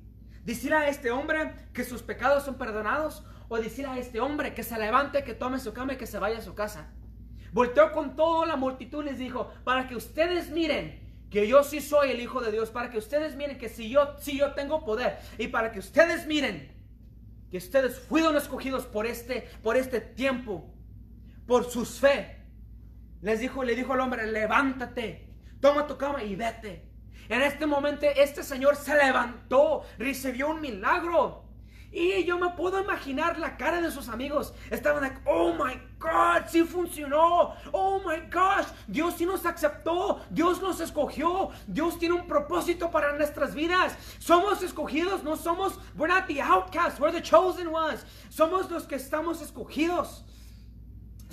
Decirle 0.48 0.78
a 0.78 0.88
este 0.88 1.12
hombre 1.12 1.54
que 1.74 1.84
sus 1.84 2.02
pecados 2.02 2.46
son 2.46 2.56
perdonados 2.56 3.22
o 3.50 3.58
decirle 3.58 3.92
a 3.92 3.98
este 3.98 4.22
hombre 4.22 4.54
que 4.54 4.64
se 4.64 4.80
levante, 4.80 5.26
que 5.26 5.34
tome 5.34 5.60
su 5.60 5.74
cama 5.74 5.94
y 5.94 5.98
que 5.98 6.08
se 6.08 6.20
vaya 6.20 6.38
a 6.38 6.42
su 6.42 6.56
casa. 6.56 6.88
Volteó 7.52 7.92
con 7.92 8.16
toda 8.16 8.48
la 8.48 8.56
multitud 8.56 9.04
y 9.04 9.08
les 9.08 9.20
dijo, 9.20 9.52
para 9.66 9.90
que 9.90 9.98
ustedes 9.98 10.50
miren 10.50 11.02
que 11.30 11.50
yo 11.50 11.66
sí 11.66 11.82
soy 11.82 12.12
el 12.12 12.22
Hijo 12.22 12.40
de 12.40 12.54
Dios, 12.54 12.70
para 12.70 12.90
que 12.90 12.98
ustedes 12.98 13.36
miren 13.36 13.58
que 13.58 13.68
si 13.68 13.90
yo, 13.90 14.16
si 14.20 14.38
yo 14.38 14.54
tengo 14.54 14.86
poder 14.86 15.20
y 15.38 15.50
para 15.50 15.74
que 15.74 15.80
ustedes 15.80 16.26
miren 16.28 16.72
que 17.52 17.58
ustedes 17.58 18.00
fueron 18.00 18.38
escogidos 18.38 18.86
por 18.86 19.06
este, 19.06 19.50
por 19.62 19.76
este 19.76 20.00
tiempo, 20.00 20.74
por 21.46 21.70
sus 21.70 22.00
fe. 22.00 22.38
Les 23.22 23.42
dijo, 23.42 23.66
le 23.66 23.76
dijo 23.76 23.92
al 23.92 24.00
hombre, 24.00 24.32
levántate, 24.32 25.28
toma 25.60 25.88
tu 25.88 25.98
cama 25.98 26.24
y 26.24 26.38
vete. 26.38 26.87
En 27.30 27.42
este 27.42 27.66
momento 27.66 28.06
este 28.16 28.44
señor 28.44 28.76
se 28.76 28.96
levantó, 28.96 29.84
recibió 29.98 30.50
un 30.50 30.62
milagro. 30.62 31.44
Y 31.92 32.26
yo 32.26 32.38
me 32.38 32.50
puedo 32.52 32.82
imaginar 32.82 33.40
la 33.40 33.58
cara 33.58 33.82
de 33.82 33.90
sus 33.90 34.10
amigos. 34.10 34.54
Estaban 34.70 35.20
oh 35.26 35.54
my 35.54 35.74
God, 35.98 36.48
sí 36.48 36.64
funcionó. 36.64 37.56
Oh 37.72 38.00
my 38.06 38.30
gosh, 38.30 38.68
Dios 38.88 39.16
sí 39.18 39.26
nos 39.26 39.46
aceptó. 39.46 40.22
Dios 40.30 40.62
nos 40.62 40.80
escogió. 40.80 41.50
Dios 41.66 41.98
tiene 41.98 42.16
un 42.16 42.28
propósito 42.28 42.92
para 42.92 43.14
nuestras 43.14 43.56
vidas. 43.56 43.96
Somos 44.20 44.62
escogidos, 44.62 45.24
no 45.24 45.36
somos, 45.36 45.80
we're 45.96 46.14
not 46.14 46.28
the 46.28 46.42
outcasts, 46.42 47.00
we're 47.00 47.12
the 47.12 47.22
chosen 47.22 47.68
ones. 47.68 48.06
Somos 48.30 48.70
los 48.70 48.84
que 48.84 48.96
estamos 48.96 49.42
escogidos 49.42 50.24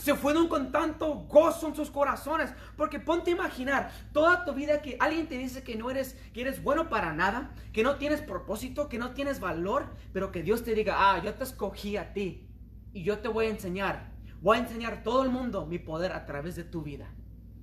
se 0.05 0.15
fueron 0.15 0.49
con 0.49 0.71
tanto 0.71 1.15
gozo 1.15 1.69
en 1.69 1.75
sus 1.75 1.91
corazones. 1.91 2.53
Porque 2.77 3.01
ponte 3.01 3.31
a 3.31 3.35
imaginar 3.35 3.91
toda 4.13 4.45
tu 4.45 4.53
vida 4.53 4.83
que 4.83 4.99
alguien 5.01 5.29
te 5.29 5.39
dice 5.39 5.63
que 5.63 5.77
no 5.77 5.91
eres, 5.91 6.19
que 6.35 6.43
eres 6.43 6.63
bueno 6.63 6.91
para 6.91 7.15
nada, 7.15 7.55
que 7.73 7.83
no 7.83 7.97
tienes 7.97 8.21
propósito, 8.21 8.91
que 8.91 8.99
no 8.99 9.13
tienes 9.13 9.41
valor, 9.41 9.87
pero 10.13 10.31
que 10.31 10.43
Dios 10.43 10.63
te 10.63 10.75
diga, 10.75 10.97
ah, 10.99 11.23
yo 11.25 11.33
te 11.33 11.45
escogí 11.45 11.97
a 11.97 12.13
ti 12.13 12.47
y 12.93 13.03
yo 13.03 13.21
te 13.21 13.29
voy 13.29 13.47
a 13.47 13.49
enseñar, 13.49 14.13
voy 14.43 14.59
a 14.59 14.61
enseñar 14.61 14.93
a 14.93 15.03
todo 15.03 15.23
el 15.23 15.31
mundo 15.31 15.65
mi 15.65 15.79
poder 15.79 16.13
a 16.13 16.27
través 16.27 16.55
de 16.55 16.65
tu 16.65 16.83
vida. 16.83 17.09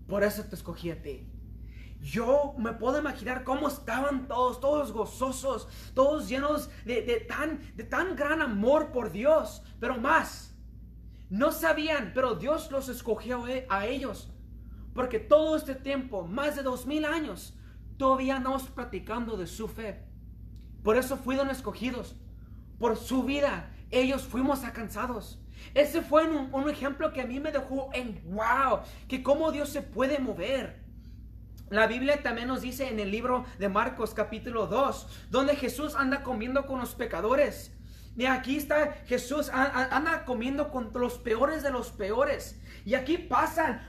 Por 0.08 0.23
eso 0.23 0.43
te 0.43 0.56
escogí 0.56 0.89
a 0.89 0.99
ti. 0.99 1.27
Yo 2.01 2.56
me 2.58 2.73
puedo 2.73 2.97
imaginar 2.97 3.43
cómo 3.43 3.67
estaban 3.67 4.27
todos, 4.27 4.60
todos 4.60 4.91
gozosos, 4.91 5.67
todos 5.93 6.27
llenos 6.27 6.71
de, 6.86 7.04
de, 7.04 7.17
tan, 7.19 7.60
de 7.75 7.84
tan 7.84 8.15
gran 8.15 8.41
amor 8.41 8.91
por 8.91 9.12
Dios, 9.12 9.62
pero 9.80 9.99
más 9.99 10.50
no 11.31 11.53
sabían, 11.53 12.11
pero 12.13 12.35
Dios 12.35 12.69
los 12.71 12.89
escogió 12.89 13.47
e, 13.47 13.65
a 13.69 13.85
ellos. 13.85 14.29
Porque 14.93 15.17
todo 15.17 15.55
este 15.55 15.75
tiempo, 15.75 16.27
más 16.27 16.57
de 16.57 16.61
dos 16.61 16.85
mil 16.85 17.05
años, 17.05 17.57
todavía 17.95 18.35
andamos 18.35 18.63
platicando 18.63 19.37
de 19.37 19.47
su 19.47 19.69
fe. 19.69 20.03
Por 20.83 20.97
eso 20.97 21.15
fueron 21.15 21.49
escogidos. 21.49 22.17
Por 22.77 22.97
su 22.97 23.23
vida, 23.23 23.71
ellos 23.91 24.23
fuimos 24.23 24.65
alcanzados. 24.65 25.39
Ese 25.73 26.01
fue 26.01 26.27
un, 26.27 26.53
un, 26.53 26.69
ejemplo 26.69 27.13
que 27.13 27.21
a 27.21 27.25
mí 27.27 27.39
me 27.39 27.53
dejó 27.53 27.89
en 27.93 28.21
wow, 28.25 28.81
que 29.07 29.23
cómo 29.23 29.53
Dios 29.53 29.69
se 29.69 29.81
puede 29.81 30.19
mover. 30.19 30.81
La 31.69 31.87
Biblia 31.87 32.21
también 32.21 32.49
nos 32.49 32.61
dice 32.61 32.89
en 32.89 32.99
el 32.99 33.09
libro 33.09 33.45
de 33.57 33.69
Marcos 33.69 34.13
capítulo 34.13 34.67
2, 34.67 35.27
donde 35.29 35.55
Jesús 35.55 35.95
anda 35.95 36.23
comiendo 36.23 36.65
con 36.65 36.81
los 36.81 36.93
pecadores. 36.93 37.71
Y 38.15 38.26
aquí 38.26 38.58
está 38.58 38.93
Jesús, 39.06 39.50
anda 39.50 40.26
comiendo 40.26 40.69
con 40.69 40.91
los 40.93 41.17
peores 41.17 41.63
de 41.63 41.71
los 41.71 41.91
peores. 41.91 42.60
Y 42.86 42.95
aquí 42.95 43.17
pasan, 43.17 43.82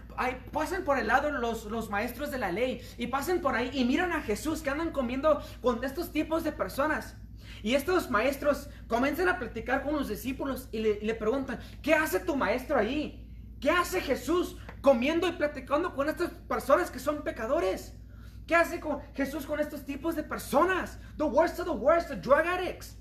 pasan 0.52 0.84
por 0.84 0.98
el 0.98 1.08
lado 1.08 1.30
los, 1.30 1.64
los 1.64 1.90
maestros 1.90 2.30
de 2.30 2.38
la 2.38 2.52
ley 2.52 2.80
y 2.98 3.08
pasan 3.08 3.40
por 3.40 3.54
ahí 3.56 3.70
y 3.72 3.84
miran 3.84 4.12
a 4.12 4.22
Jesús 4.22 4.62
que 4.62 4.70
andan 4.70 4.92
comiendo 4.92 5.42
con 5.60 5.82
estos 5.82 6.12
tipos 6.12 6.44
de 6.44 6.52
personas. 6.52 7.16
Y 7.62 7.74
estos 7.74 8.10
maestros 8.10 8.68
comienzan 8.88 9.28
a 9.28 9.38
platicar 9.38 9.82
con 9.82 9.94
los 9.94 10.08
discípulos 10.08 10.68
y 10.72 10.80
le, 10.80 11.14
preguntan, 11.14 11.60
¿qué 11.80 11.94
hace 11.94 12.20
tu 12.20 12.36
maestro 12.36 12.78
ahí? 12.78 13.28
¿Qué 13.60 13.70
hace 13.70 14.00
Jesús 14.00 14.56
comiendo 14.80 15.28
y 15.28 15.32
platicando 15.32 15.94
con 15.94 16.08
estas 16.08 16.30
personas 16.48 16.90
que 16.90 16.98
son 16.98 17.22
pecadores? 17.22 17.94
¿Qué 18.46 18.56
hace 18.56 18.80
con 18.80 19.00
Jesús 19.14 19.46
con 19.46 19.60
estos 19.60 19.84
tipos 19.84 20.16
de 20.16 20.24
personas? 20.24 20.98
The 21.16 21.24
worst 21.24 21.60
of 21.60 21.66
the 21.66 21.72
worst, 21.72 22.08
the 22.08 22.16
drug 22.16 22.44
addicts. 22.46 22.96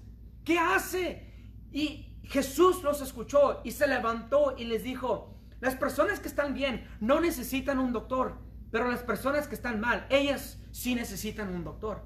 ¿Qué 0.52 0.60
hace? 0.60 1.32
Y 1.72 2.20
Jesús 2.24 2.84
los 2.84 3.02
escuchó 3.02 3.62
y 3.64 3.72
se 3.72 3.88
levantó 3.88 4.54
y 4.58 4.66
les 4.66 4.84
dijo, 4.84 5.40
las 5.62 5.76
personas 5.76 6.20
que 6.20 6.28
están 6.28 6.54
bien 6.54 6.90
no 7.00 7.22
necesitan 7.22 7.80
un 7.80 7.94
doctor, 7.94 8.38
pero 8.70 8.92
las 8.92 9.02
personas 9.02 9.48
que 9.48 9.56
están 9.56 9.80
mal, 9.80 10.06
ellas 10.10 10.60
sí 10.72 10.94
necesitan 10.94 11.56
un 11.56 11.64
doctor. 11.64 12.06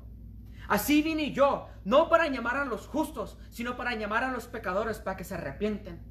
Así 0.67 1.01
vine 1.01 1.31
yo, 1.31 1.69
no 1.85 2.07
para 2.07 2.27
llamar 2.27 2.57
a 2.57 2.65
los 2.65 2.85
justos, 2.85 3.39
sino 3.49 3.77
para 3.77 3.95
llamar 3.95 4.23
a 4.23 4.31
los 4.31 4.45
pecadores 4.45 4.99
para 4.99 5.17
que 5.17 5.23
se 5.23 5.33
arrepienten. 5.33 6.03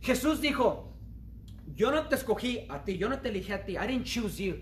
Jesús 0.00 0.40
dijo, 0.40 0.98
yo 1.76 1.92
no 1.92 2.08
te 2.08 2.16
escogí 2.16 2.66
a 2.68 2.82
ti, 2.82 2.98
yo 2.98 3.08
no 3.08 3.20
te 3.20 3.28
elegí 3.28 3.52
a 3.52 3.64
ti, 3.64 3.74
I 3.74 3.86
didn't 3.86 4.04
choose 4.04 4.42
you. 4.42 4.56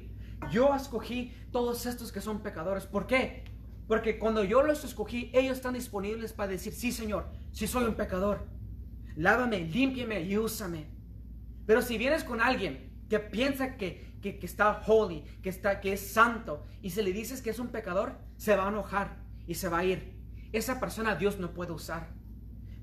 Yo 0.51 0.75
escogí 0.75 1.35
todos 1.51 1.87
estos 1.87 2.13
que 2.13 2.21
son 2.21 2.43
pecadores. 2.43 2.85
¿Por 2.85 3.07
qué? 3.07 3.46
Porque 3.87 4.19
cuando 4.19 4.43
yo 4.43 4.63
los 4.63 4.85
escogí, 4.85 5.31
ellos 5.33 5.57
están 5.57 5.75
disponibles 5.75 6.33
para 6.33 6.51
decir, 6.51 6.73
sí 6.73 6.91
Señor, 6.91 7.29
sí 7.53 7.67
soy 7.67 7.85
un 7.85 7.95
pecador. 7.95 8.47
Lávame, 9.15 9.61
límpiame 9.61 10.23
y 10.23 10.37
úsame. 10.37 10.87
Pero 11.67 11.83
si 11.83 11.97
vienes 11.97 12.25
con 12.25 12.41
alguien 12.41 12.93
que 13.09 13.19
piensa 13.19 13.77
que, 13.77 14.19
que, 14.21 14.39
está 14.43 14.83
holy, 14.87 15.23
que, 15.43 15.49
está, 15.49 15.81
que 15.81 15.93
es 15.93 16.01
santo, 16.01 16.65
y 16.83 16.91
se 16.91 17.03
le 17.03 17.13
dices 17.13 17.43
que 17.43 17.51
es 17.51 17.59
un 17.59 17.69
pecador, 17.69 18.19
se 18.37 18.57
va 18.57 18.67
a 18.67 18.69
enojar 18.69 19.19
y 19.47 19.55
se 19.55 19.69
va 19.69 19.79
a 19.79 19.85
ir. 19.85 20.17
Esa 20.53 20.81
persona 20.81 21.15
Dios 21.15 21.39
no 21.39 21.55
puede 21.55 21.73
usar. 21.73 22.09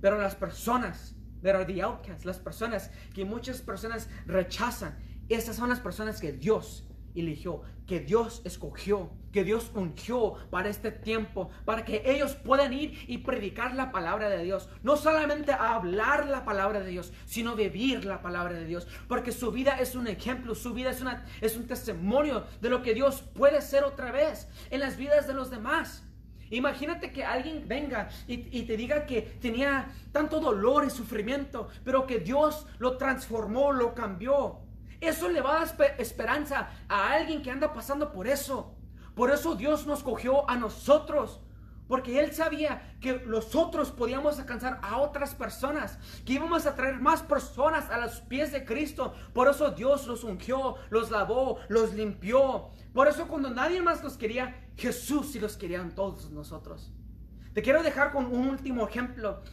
Pero 0.02 0.20
las 0.20 0.36
personas 0.36 1.16
are 1.46 1.66
the 1.66 1.82
outcasts, 1.82 2.26
las 2.26 2.40
personas 2.40 2.92
que 3.14 3.26
muchas 3.26 3.62
personas 3.62 4.10
rechazan, 4.26 4.98
esas 5.30 5.56
son 5.56 5.70
las 5.70 5.80
personas 5.80 6.22
que 6.22 6.32
Dios 6.32 6.88
eligió, 7.22 7.62
que 7.88 8.00
Dios 8.00 8.42
escogió, 8.46 9.12
que 9.32 9.44
Dios 9.44 9.72
ungió 9.74 10.36
para 10.50 10.70
este 10.70 10.92
tiempo, 10.92 11.50
para 11.66 11.84
que 11.84 12.04
ellos 12.06 12.36
puedan 12.36 12.72
ir 12.72 13.04
y 13.08 13.20
predicar 13.20 13.76
la 13.76 13.92
palabra 13.92 14.30
de 14.30 14.44
Dios. 14.44 14.70
No 14.84 14.96
solamente 14.96 15.52
hablar 15.52 16.28
la 16.28 16.46
palabra 16.46 16.80
de 16.80 16.90
Dios, 16.90 17.12
sino 17.26 17.56
vivir 17.56 18.06
la 18.06 18.22
palabra 18.22 18.54
de 18.54 18.66
Dios. 18.66 18.88
Porque 19.08 19.32
su 19.32 19.52
vida 19.52 19.80
es 19.80 19.96
un 19.96 20.08
ejemplo, 20.08 20.56
su 20.56 20.74
vida 20.74 20.92
es, 20.92 21.02
una, 21.02 21.26
es 21.42 21.58
un 21.58 21.68
testimonio 21.68 22.46
de 22.62 22.70
lo 22.70 22.82
que 22.82 22.94
Dios 22.94 23.22
puede 23.34 23.62
ser 23.62 23.84
otra 23.84 24.12
vez 24.12 24.48
en 24.70 24.80
las 24.80 24.98
vidas 24.98 25.28
de 25.28 25.34
los 25.34 25.50
demás. 25.50 26.04
Imagínate 26.50 27.12
que 27.12 27.26
alguien 27.26 27.68
venga 27.68 28.10
y, 28.28 28.58
y, 28.58 28.64
te 28.64 28.78
diga 28.78 29.08
que 29.08 29.22
tenía 29.42 29.92
tanto 30.12 30.40
dolor 30.40 30.86
y 30.86 30.92
sufrimiento, 30.92 31.70
pero 31.84 32.06
que 32.06 32.20
Dios 32.20 32.68
lo 32.78 32.98
transformó, 32.98 33.72
lo 33.72 33.96
cambió. 33.96 34.63
Eso 35.08 35.28
le 35.28 35.42
va 35.42 35.62
a 35.62 35.66
dar 35.66 35.96
esperanza 35.98 36.70
a 36.88 37.12
alguien 37.12 37.42
que 37.42 37.52
anda 37.52 37.74
pasando 37.74 38.12
por 38.12 38.28
eso. 38.28 38.76
Por 39.16 39.32
eso 39.32 39.56
Dios 39.56 39.86
nos 39.86 40.02
cogió 40.02 40.50
a 40.50 40.56
nosotros. 40.56 41.42
Porque 41.88 42.20
Él 42.20 42.34
sabía 42.34 42.96
que 43.02 43.22
nosotros 43.26 43.92
podíamos 43.92 44.40
alcanzar 44.40 44.80
a 44.82 44.98
otras 44.98 45.36
personas, 45.36 46.00
que 46.26 46.34
íbamos 46.34 46.66
a 46.66 46.76
traer 46.76 47.00
más 47.00 47.22
personas 47.22 47.90
a 47.90 47.98
los 47.98 48.22
pies 48.22 48.54
de 48.54 48.64
Cristo. 48.64 49.14
Por 49.34 49.50
eso 49.50 49.72
Dios 49.72 50.08
los 50.08 50.24
ungió, 50.24 50.78
los 50.90 51.12
lavó, 51.12 51.60
los 51.68 51.94
limpió. 51.94 52.70
Por 52.94 53.10
eso 53.10 53.28
cuando 53.28 53.50
nadie 53.50 53.82
más 53.82 54.02
los 54.02 54.16
quería, 54.18 54.70
Jesús 54.78 55.32
sí 55.34 55.40
los 55.40 55.58
querían 55.58 55.94
todos 55.94 56.32
nosotros. 56.32 56.92
Te 57.54 57.62
quiero 57.62 57.84
dejar 57.84 58.14
con 58.14 58.26
un 58.26 58.48
último 58.48 58.88
ejemplo. 58.88 59.44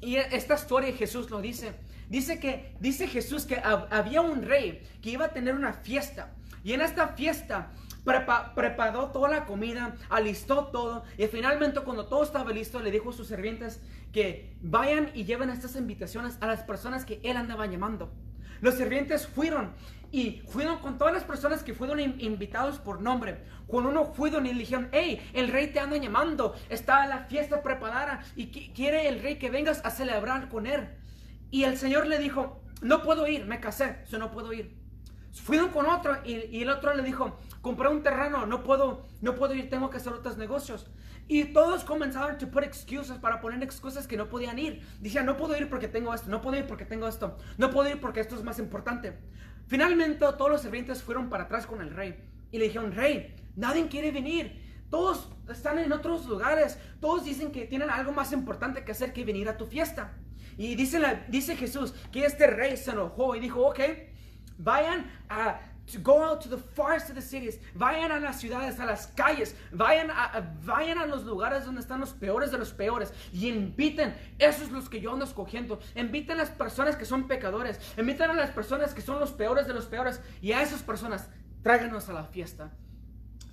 Y 0.00 0.16
esta 0.16 0.54
historia 0.54 0.92
Jesús 0.94 1.30
lo 1.30 1.42
dice. 1.42 1.74
Dice 2.10 2.40
que, 2.40 2.74
dice 2.80 3.06
Jesús 3.06 3.46
que 3.46 3.62
había 3.62 4.20
un 4.20 4.42
rey 4.42 4.82
que 5.00 5.10
iba 5.10 5.26
a 5.26 5.28
tener 5.28 5.54
una 5.54 5.72
fiesta. 5.72 6.32
Y 6.64 6.72
en 6.72 6.82
esta 6.82 7.08
fiesta 7.08 7.70
preparó 8.04 9.10
toda 9.12 9.28
la 9.28 9.46
comida, 9.46 9.94
alistó 10.08 10.66
todo. 10.66 11.04
Y 11.16 11.28
finalmente 11.28 11.80
cuando 11.80 12.06
todo 12.06 12.24
estaba 12.24 12.50
listo, 12.50 12.80
le 12.80 12.90
dijo 12.90 13.10
a 13.10 13.12
sus 13.12 13.28
sirvientes 13.28 13.80
que 14.12 14.56
vayan 14.60 15.12
y 15.14 15.22
lleven 15.24 15.50
estas 15.50 15.76
invitaciones 15.76 16.36
a 16.40 16.48
las 16.48 16.64
personas 16.64 17.04
que 17.04 17.20
él 17.22 17.36
andaba 17.36 17.66
llamando. 17.66 18.12
Los 18.60 18.74
sirvientes 18.74 19.28
fueron 19.28 19.70
y 20.10 20.42
fueron 20.48 20.80
con 20.80 20.98
todas 20.98 21.14
las 21.14 21.22
personas 21.22 21.62
que 21.62 21.74
fueron 21.74 22.00
invitados 22.00 22.80
por 22.80 23.00
nombre. 23.00 23.44
Cuando 23.68 23.90
uno 23.90 24.12
fueron 24.12 24.46
y 24.46 24.52
le 24.52 24.58
dijeron, 24.58 24.88
hey, 24.90 25.30
el 25.32 25.46
rey 25.46 25.68
te 25.68 25.78
anda 25.78 25.96
llamando, 25.96 26.56
está 26.68 27.06
la 27.06 27.26
fiesta 27.26 27.62
preparada 27.62 28.24
y 28.34 28.48
quiere 28.48 29.08
el 29.08 29.22
rey 29.22 29.36
que 29.36 29.48
vengas 29.48 29.80
a 29.84 29.90
celebrar 29.90 30.48
con 30.48 30.66
él. 30.66 30.88
Y 31.50 31.64
el 31.64 31.76
Señor 31.76 32.06
le 32.06 32.18
dijo, 32.18 32.62
no 32.82 33.02
puedo 33.02 33.26
ir, 33.26 33.46
me 33.46 33.60
casé, 33.60 34.04
yo 34.08 34.18
no 34.18 34.30
puedo 34.30 34.52
ir. 34.52 34.78
Fueron 35.32 35.70
con 35.70 35.86
otro 35.86 36.18
y, 36.24 36.60
el 36.60 36.70
otro 36.70 36.94
le 36.94 37.02
dijo, 37.02 37.38
compré 37.60 37.88
un 37.88 38.02
terreno, 38.02 38.46
no 38.46 38.62
puedo, 38.62 39.06
no 39.20 39.34
puedo 39.34 39.54
ir, 39.54 39.70
tengo 39.70 39.90
que 39.90 39.98
hacer 39.98 40.12
otros 40.12 40.36
negocios. 40.36 40.86
Y 41.28 41.44
todos 41.44 41.84
comenzaron 41.84 42.34
a 42.34 42.38
poner 42.38 42.68
excusas 42.68 43.18
para 43.18 43.40
poner 43.40 43.62
excusas 43.62 44.08
que 44.08 44.16
no 44.16 44.28
podían 44.28 44.58
ir. 44.58 44.84
Decían, 45.00 45.26
no 45.26 45.36
puedo 45.36 45.56
ir 45.56 45.68
porque 45.68 45.86
tengo 45.86 46.12
esto, 46.12 46.28
no 46.28 46.40
puedo 46.40 46.58
ir 46.58 46.66
porque 46.66 46.84
tengo 46.84 47.06
esto, 47.06 47.36
no 47.58 47.70
puedo 47.70 47.88
ir 47.88 48.00
porque 48.00 48.20
esto 48.20 48.34
es 48.34 48.42
más 48.42 48.58
importante. 48.58 49.16
Finalmente 49.68 50.18
todos 50.18 50.50
los 50.50 50.62
sirvientes 50.62 51.02
fueron 51.02 51.28
para 51.28 51.44
atrás 51.44 51.66
con 51.66 51.80
el 51.80 51.90
rey 51.90 52.16
y 52.50 52.58
le 52.58 52.64
dijeron, 52.64 52.92
rey, 52.92 53.36
nadie 53.54 53.86
quiere 53.86 54.10
venir. 54.10 54.68
Todos 54.90 55.28
están 55.48 55.78
en 55.78 55.92
otros 55.92 56.26
lugares, 56.26 56.76
todos 57.00 57.24
dicen 57.24 57.52
que 57.52 57.66
tienen 57.66 57.90
algo 57.90 58.10
más 58.10 58.32
importante 58.32 58.84
que 58.84 58.90
hacer 58.90 59.12
que 59.12 59.24
venir 59.24 59.48
a 59.48 59.56
tu 59.56 59.66
fiesta. 59.66 60.16
Y 60.56 60.74
dice, 60.74 60.98
la, 60.98 61.26
dice 61.28 61.56
Jesús 61.56 61.94
que 62.12 62.24
este 62.24 62.46
rey 62.46 62.76
se 62.76 62.90
enojó 62.90 63.34
y 63.34 63.40
dijo, 63.40 63.66
ok, 63.66 63.80
vayan 64.58 65.10
a 65.28 65.60
go 65.98 66.22
out 66.22 66.40
to 66.40 66.48
the 66.48 66.58
forest 66.58 67.08
of 67.08 67.16
the 67.16 67.22
cities, 67.22 67.58
vayan 67.74 68.12
a 68.12 68.20
las 68.20 68.40
ciudades, 68.40 68.78
a 68.78 68.86
las 68.86 69.08
calles, 69.08 69.54
vayan 69.72 70.10
a, 70.10 70.40
vayan 70.64 70.98
a 70.98 71.06
los 71.06 71.24
lugares 71.24 71.64
donde 71.64 71.80
están 71.80 72.00
los 72.00 72.12
peores 72.12 72.50
de 72.50 72.58
los 72.58 72.72
peores 72.72 73.12
y 73.32 73.48
inviten, 73.48 74.14
esos 74.38 74.70
los 74.70 74.88
que 74.88 75.00
yo 75.00 75.12
ando 75.12 75.24
escogiendo, 75.24 75.80
inviten 75.96 76.36
a 76.36 76.42
las 76.42 76.50
personas 76.50 76.96
que 76.96 77.04
son 77.04 77.26
pecadores, 77.26 77.80
inviten 77.98 78.30
a 78.30 78.34
las 78.34 78.50
personas 78.50 78.94
que 78.94 79.00
son 79.00 79.18
los 79.18 79.32
peores 79.32 79.66
de 79.66 79.74
los 79.74 79.86
peores 79.86 80.20
y 80.40 80.52
a 80.52 80.62
esas 80.62 80.82
personas 80.82 81.28
tráiganos 81.62 82.08
a 82.08 82.12
la 82.12 82.24
fiesta. 82.24 82.70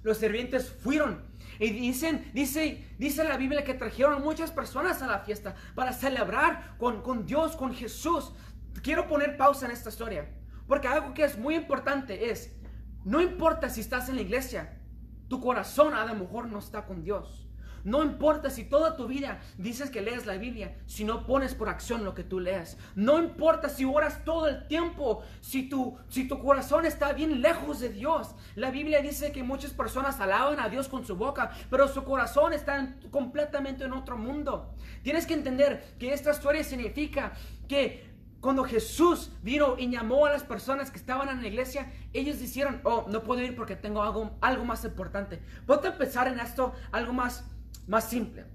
Los 0.03 0.17
sirvientes 0.17 0.69
fueron 0.69 1.23
y 1.59 1.71
dicen, 1.71 2.29
dice, 2.33 2.87
dice 2.97 3.23
la 3.23 3.37
Biblia 3.37 3.63
que 3.63 3.73
trajeron 3.73 4.23
muchas 4.23 4.51
personas 4.51 5.01
a 5.01 5.07
la 5.07 5.19
fiesta 5.19 5.55
para 5.75 5.93
celebrar 5.93 6.75
con, 6.77 7.01
con 7.01 7.25
Dios, 7.25 7.55
con 7.55 7.73
Jesús. 7.73 8.33
Quiero 8.81 9.07
poner 9.07 9.37
pausa 9.37 9.65
en 9.65 9.71
esta 9.71 9.89
historia, 9.89 10.29
porque 10.67 10.87
algo 10.87 11.13
que 11.13 11.23
es 11.23 11.37
muy 11.37 11.55
importante 11.55 12.29
es, 12.29 12.55
no 13.03 13.21
importa 13.21 13.69
si 13.69 13.81
estás 13.81 14.09
en 14.09 14.15
la 14.15 14.21
iglesia, 14.21 14.81
tu 15.27 15.41
corazón 15.41 15.93
a 15.93 16.05
lo 16.05 16.15
mejor 16.15 16.47
no 16.47 16.59
está 16.59 16.85
con 16.85 17.03
Dios. 17.03 17.46
No 17.83 18.03
importa 18.03 18.49
si 18.49 18.63
toda 18.63 18.95
tu 18.95 19.07
vida 19.07 19.39
dices 19.57 19.89
que 19.89 20.01
lees 20.01 20.25
la 20.25 20.37
Biblia, 20.37 20.77
si 20.85 21.03
no 21.03 21.25
pones 21.25 21.53
por 21.55 21.69
acción 21.69 22.03
lo 22.03 22.13
que 22.13 22.23
tú 22.23 22.39
lees. 22.39 22.77
No 22.95 23.19
importa 23.19 23.69
si 23.69 23.85
oras 23.85 24.23
todo 24.25 24.47
el 24.47 24.67
tiempo, 24.67 25.23
si 25.41 25.69
tu, 25.69 25.97
si 26.09 26.27
tu 26.27 26.39
corazón 26.39 26.85
está 26.85 27.13
bien 27.13 27.41
lejos 27.41 27.79
de 27.79 27.89
Dios. 27.89 28.35
La 28.55 28.71
Biblia 28.71 29.01
dice 29.01 29.31
que 29.31 29.43
muchas 29.43 29.71
personas 29.71 30.19
alaban 30.19 30.59
a 30.59 30.69
Dios 30.69 30.87
con 30.87 31.05
su 31.05 31.15
boca, 31.15 31.51
pero 31.69 31.87
su 31.87 32.03
corazón 32.03 32.53
está 32.53 32.95
completamente 33.11 33.85
en 33.85 33.93
otro 33.93 34.17
mundo. 34.17 34.73
Tienes 35.03 35.25
que 35.25 35.33
entender 35.33 35.95
que 35.99 36.13
esta 36.13 36.31
historia 36.31 36.63
significa 36.63 37.33
que 37.67 38.17
cuando 38.39 38.63
Jesús 38.63 39.31
vino 39.41 39.75
y 39.77 39.89
llamó 39.89 40.25
a 40.25 40.31
las 40.31 40.43
personas 40.43 40.91
que 40.91 40.97
estaban 40.97 41.29
en 41.29 41.41
la 41.41 41.47
iglesia, 41.47 41.91
ellos 42.13 42.39
dijeron, 42.39 42.81
oh, 42.83 43.05
no 43.09 43.23
puedo 43.23 43.41
ir 43.41 43.55
porque 43.55 43.75
tengo 43.75 44.03
algo, 44.03 44.37
algo 44.41 44.63
más 44.63 44.85
importante. 44.85 45.41
Puedo 45.65 45.85
empezar 45.85 46.27
en 46.27 46.39
esto, 46.39 46.73
algo 46.91 47.13
más 47.13 47.45
más 47.87 48.09
simple. 48.09 48.45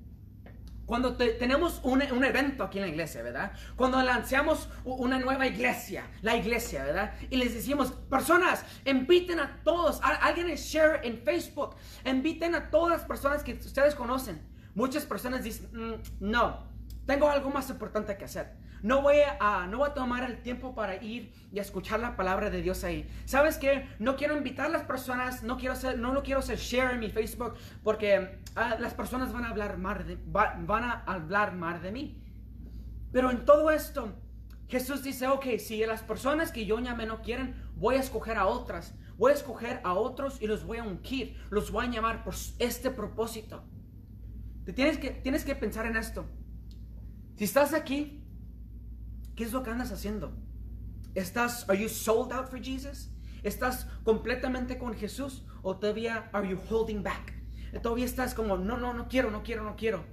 Cuando 0.87 1.17
tenemos 1.17 1.81
un, 1.85 2.03
un, 2.13 2.25
evento 2.25 2.65
aquí 2.65 2.79
en 2.79 2.85
la 2.85 2.91
iglesia, 2.91 3.23
¿verdad? 3.23 3.53
Cuando 3.77 4.03
lanzamos 4.03 4.69
una 4.85 5.19
nueva 5.19 5.47
iglesia, 5.47 6.05
la 6.21 6.37
iglesia, 6.37 6.85
¿verdad? 6.85 7.15
Y 7.31 7.37
les 7.37 7.55
decimos, 7.55 7.93
personas, 8.11 8.65
inviten 8.85 9.41
a 9.41 9.61
todos, 9.65 10.01
alguien 10.03 10.51
es 10.51 10.61
share 10.65 11.01
en 11.05 11.23
Facebook, 11.23 11.77
inviten 12.05 12.55
a 12.55 12.71
todas 12.71 12.99
las 12.99 13.07
personas 13.07 13.43
que 13.43 13.55
ustedes 13.55 13.95
conocen. 13.95 14.43
Muchas 14.75 15.07
personas 15.07 15.45
dicen, 15.45 15.71
mm, 15.73 16.29
no, 16.29 16.67
tengo 17.07 17.29
algo 17.29 17.51
más 17.51 17.71
importante 17.71 18.17
que 18.17 18.25
hacer. 18.25 18.62
No 18.83 19.01
voy, 19.01 19.17
a, 19.39 19.67
no 19.69 19.79
voy 19.79 19.91
a 19.91 19.95
tomar 19.95 20.29
el 20.29 20.43
tiempo 20.43 20.75
para 20.75 20.97
ir 21.03 21.33
y 21.53 21.61
escuchar 21.61 22.01
la 22.01 22.17
palabra 22.17 22.51
de 22.51 22.63
Dios 22.63 22.83
ahí. 22.83 23.09
¿Sabes 23.27 23.57
qué? 23.57 23.87
No 24.01 24.17
quiero 24.17 24.37
invitar 24.37 24.67
a 24.67 24.71
las 24.71 24.83
personas, 24.83 25.45
no, 25.45 25.57
quiero 25.57 25.75
hacer, 25.75 25.99
no 25.99 26.13
lo 26.13 26.25
quiero 26.25 26.41
hacer 26.41 26.59
share 26.59 26.95
en 26.95 27.01
mi 27.01 27.09
Facebook 27.09 27.55
porque 27.85 28.41
ah, 28.57 28.77
las 28.81 28.93
personas 28.95 29.33
van 29.33 29.45
a, 29.45 29.51
hablar 29.51 29.79
mal 29.79 30.05
de, 30.05 30.19
van 30.27 30.85
a 30.85 31.05
hablar 31.07 31.55
mal 31.55 31.81
de 31.81 31.93
mí. 31.93 32.23
Pero 33.13 33.31
en 33.31 33.45
todo 33.45 33.71
esto, 33.71 34.15
Jesús 34.67 35.05
dice, 35.05 35.29
ok, 35.29 35.59
si 35.59 35.85
las 35.87 36.03
personas 36.03 36.51
que 36.51 36.67
yo 36.67 36.81
llame 36.81 37.07
no 37.07 37.23
quieren, 37.23 37.55
voy 37.77 37.97
a 37.97 38.01
escoger 38.01 38.37
a 38.37 38.47
otras. 38.47 38.95
Voy 39.17 39.31
a 39.31 39.35
escoger 39.35 39.81
a 39.85 39.93
otros 39.93 40.43
y 40.43 40.49
los 40.49 40.65
voy 40.65 40.79
a 40.79 40.83
ungir. 40.83 41.37
Los 41.51 41.71
voy 41.71 41.87
a 41.87 41.91
llamar 41.91 42.25
por 42.25 42.35
este 42.59 42.91
propósito. 42.91 43.63
Te 44.65 44.73
tienes 44.73 44.99
que, 44.99 45.11
tienes 45.11 45.45
que 45.45 45.55
pensar 45.55 45.87
en 45.87 45.97
esto. 45.97 46.25
Si 47.37 47.45
estás 47.45 47.75
aquí 47.75 48.22
¿Qué 49.35 49.45
es 49.45 49.53
lo 49.53 49.63
que 49.63 49.71
andas 49.71 49.93
haciendo? 49.93 50.37
¿Estás, 51.15 51.69
are 51.69 51.81
you 51.81 51.89
sold 51.89 52.33
out 52.33 52.49
for 52.49 52.63
Jesus? 52.63 53.11
¿Estás 53.43 53.87
completamente 54.05 54.79
con 54.79 54.95
Jesús 54.95 55.45
o 55.63 55.77
todavía 55.77 56.31
are 56.33 56.49
you 56.49 56.59
holding 56.71 57.03
back? 57.03 57.35
Todavía 57.83 58.05
estás 58.05 58.35
como, 58.35 58.57
no, 58.59 58.77
no, 58.77 58.93
no 58.93 59.09
quiero, 59.09 59.31
no 59.31 59.43
quiero, 59.43 59.65
no 59.65 59.77
quiero. 59.77 60.05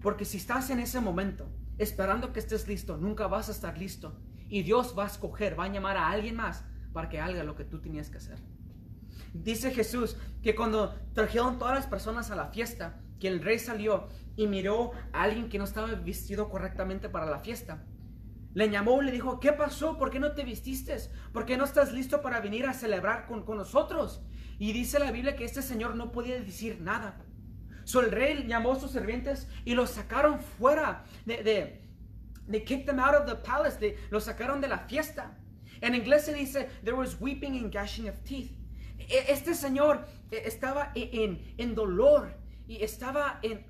Porque 0.00 0.24
si 0.24 0.38
estás 0.38 0.70
en 0.70 0.80
ese 0.80 1.00
momento, 1.00 1.48
esperando 1.78 2.32
que 2.32 2.40
estés 2.40 2.66
listo, 2.66 2.96
nunca 2.96 3.26
vas 3.26 3.48
a 3.48 3.52
estar 3.52 3.78
listo. 3.78 4.18
Y 4.48 4.62
Dios 4.62 4.94
va 4.98 5.04
a 5.04 5.08
escoger, 5.08 5.58
va 5.58 5.64
a 5.64 5.72
llamar 5.72 5.96
a 5.96 6.10
alguien 6.10 6.36
más 6.36 6.64
para 6.92 7.08
que 7.08 7.20
haga 7.20 7.44
lo 7.44 7.54
que 7.54 7.64
tú 7.64 7.80
tenías 7.80 8.10
que 8.10 8.18
hacer. 8.18 8.38
Dice 9.32 9.72
Jesús 9.72 10.16
que 10.42 10.54
cuando 10.54 10.94
trajeron 11.12 11.58
todas 11.58 11.74
las 11.74 11.86
personas 11.86 12.30
a 12.30 12.36
la 12.36 12.48
fiesta, 12.48 13.00
que 13.18 13.28
el 13.28 13.40
rey 13.40 13.58
salió 13.58 14.08
y 14.36 14.46
miró 14.46 14.92
a 15.12 15.22
alguien 15.22 15.48
que 15.48 15.58
no 15.58 15.64
estaba 15.64 15.88
vestido 15.94 16.48
correctamente 16.48 17.08
para 17.08 17.26
la 17.26 17.40
fiesta. 17.40 17.84
Le 18.54 18.70
llamó 18.70 19.02
y 19.02 19.06
le 19.06 19.12
dijo, 19.12 19.40
¿qué 19.40 19.52
pasó? 19.52 19.98
¿Por 19.98 20.10
qué 20.10 20.20
no 20.20 20.32
te 20.32 20.44
vististe? 20.44 20.96
¿Por 21.32 21.44
qué 21.44 21.56
no 21.56 21.64
estás 21.64 21.92
listo 21.92 22.22
para 22.22 22.40
venir 22.40 22.66
a 22.66 22.72
celebrar 22.72 23.26
con, 23.26 23.44
nosotros? 23.56 24.22
Y 24.58 24.72
dice 24.72 25.00
la 25.00 25.10
Biblia 25.10 25.34
que 25.34 25.44
este 25.44 25.60
señor 25.60 25.96
no 25.96 26.12
podía 26.12 26.40
decir 26.40 26.80
nada. 26.80 27.20
So 27.84 28.00
el 28.00 28.12
rey 28.12 28.46
llamó 28.46 28.72
a 28.72 28.80
sus 28.80 28.92
sirvientes 28.92 29.48
y 29.64 29.74
los 29.74 29.90
sacaron 29.90 30.40
fuera 30.40 31.04
de, 31.26 31.42
de 31.42 31.84
They 32.48 32.60
kicked 32.60 32.86
them 32.86 33.00
out 33.00 33.14
of 33.14 33.26
the 33.26 33.36
palace. 33.36 33.78
De, 33.78 33.98
los 34.10 34.24
sacaron 34.24 34.60
de 34.60 34.68
la 34.68 34.78
fiesta. 34.78 35.36
En 35.80 35.94
inglés 35.94 36.24
se 36.24 36.34
dice, 36.34 36.68
there 36.82 36.96
was 36.96 37.20
weeping 37.20 37.56
and 37.56 37.72
gashing 37.72 38.08
of 38.08 38.22
teeth. 38.24 38.52
E, 38.98 39.24
este 39.28 39.54
señor 39.54 40.06
e, 40.30 40.42
estaba 40.46 40.92
en, 40.94 41.54
en 41.58 41.74
dolor 41.74 42.34
y 42.66 42.82
estaba 42.82 43.40
en... 43.42 43.66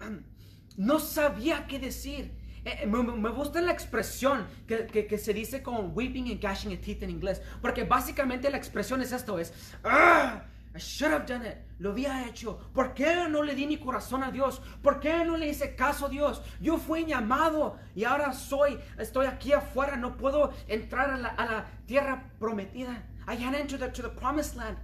No 0.76 0.98
sabía 0.98 1.66
qué 1.66 1.78
decir. 1.78 2.36
Eh, 2.64 2.86
me, 2.86 3.02
me 3.02 3.30
gusta 3.30 3.60
la 3.60 3.72
expresión 3.72 4.46
que, 4.66 4.86
que, 4.86 5.06
que, 5.06 5.18
se 5.18 5.34
dice 5.34 5.62
como 5.62 5.80
weeping 5.88 6.30
and 6.30 6.40
gashing 6.40 6.72
a 6.72 6.80
teeth 6.80 7.02
en 7.02 7.10
inglés. 7.10 7.42
Porque 7.60 7.84
básicamente 7.84 8.50
la 8.50 8.56
expresión 8.56 9.02
es 9.02 9.12
esto, 9.12 9.38
es... 9.38 9.52
Ah, 9.84 10.44
I 10.74 10.80
should 10.80 11.12
have 11.12 11.24
done 11.26 11.46
it. 11.46 11.58
Lo 11.78 11.90
había 11.90 12.26
hecho. 12.26 12.58
¿Por 12.72 12.94
qué 12.94 13.28
no 13.28 13.42
le 13.44 13.54
di 13.54 13.66
mi 13.66 13.76
corazón 13.76 14.24
a 14.24 14.32
Dios? 14.32 14.60
¿Por 14.82 14.98
qué 14.98 15.24
no 15.24 15.36
le 15.36 15.48
hice 15.48 15.76
caso 15.76 16.06
a 16.06 16.08
Dios? 16.08 16.42
Yo 16.60 16.78
fui 16.78 17.04
llamado 17.04 17.76
y 17.94 18.02
ahora 18.02 18.32
soy, 18.32 18.80
estoy 18.98 19.26
aquí 19.26 19.52
afuera. 19.52 19.96
No 19.96 20.16
puedo 20.16 20.52
entrar 20.66 21.10
a 21.10 21.16
la, 21.16 21.28
a 21.28 21.44
la 21.44 21.66
tierra 21.86 22.32
prometida. 22.40 23.06
I 23.28 23.36
can't 23.36 23.54
enter 23.54 23.78
the, 23.78 23.88
to 23.88 24.02
the 24.02 24.08
promised 24.08 24.56
land. 24.56 24.76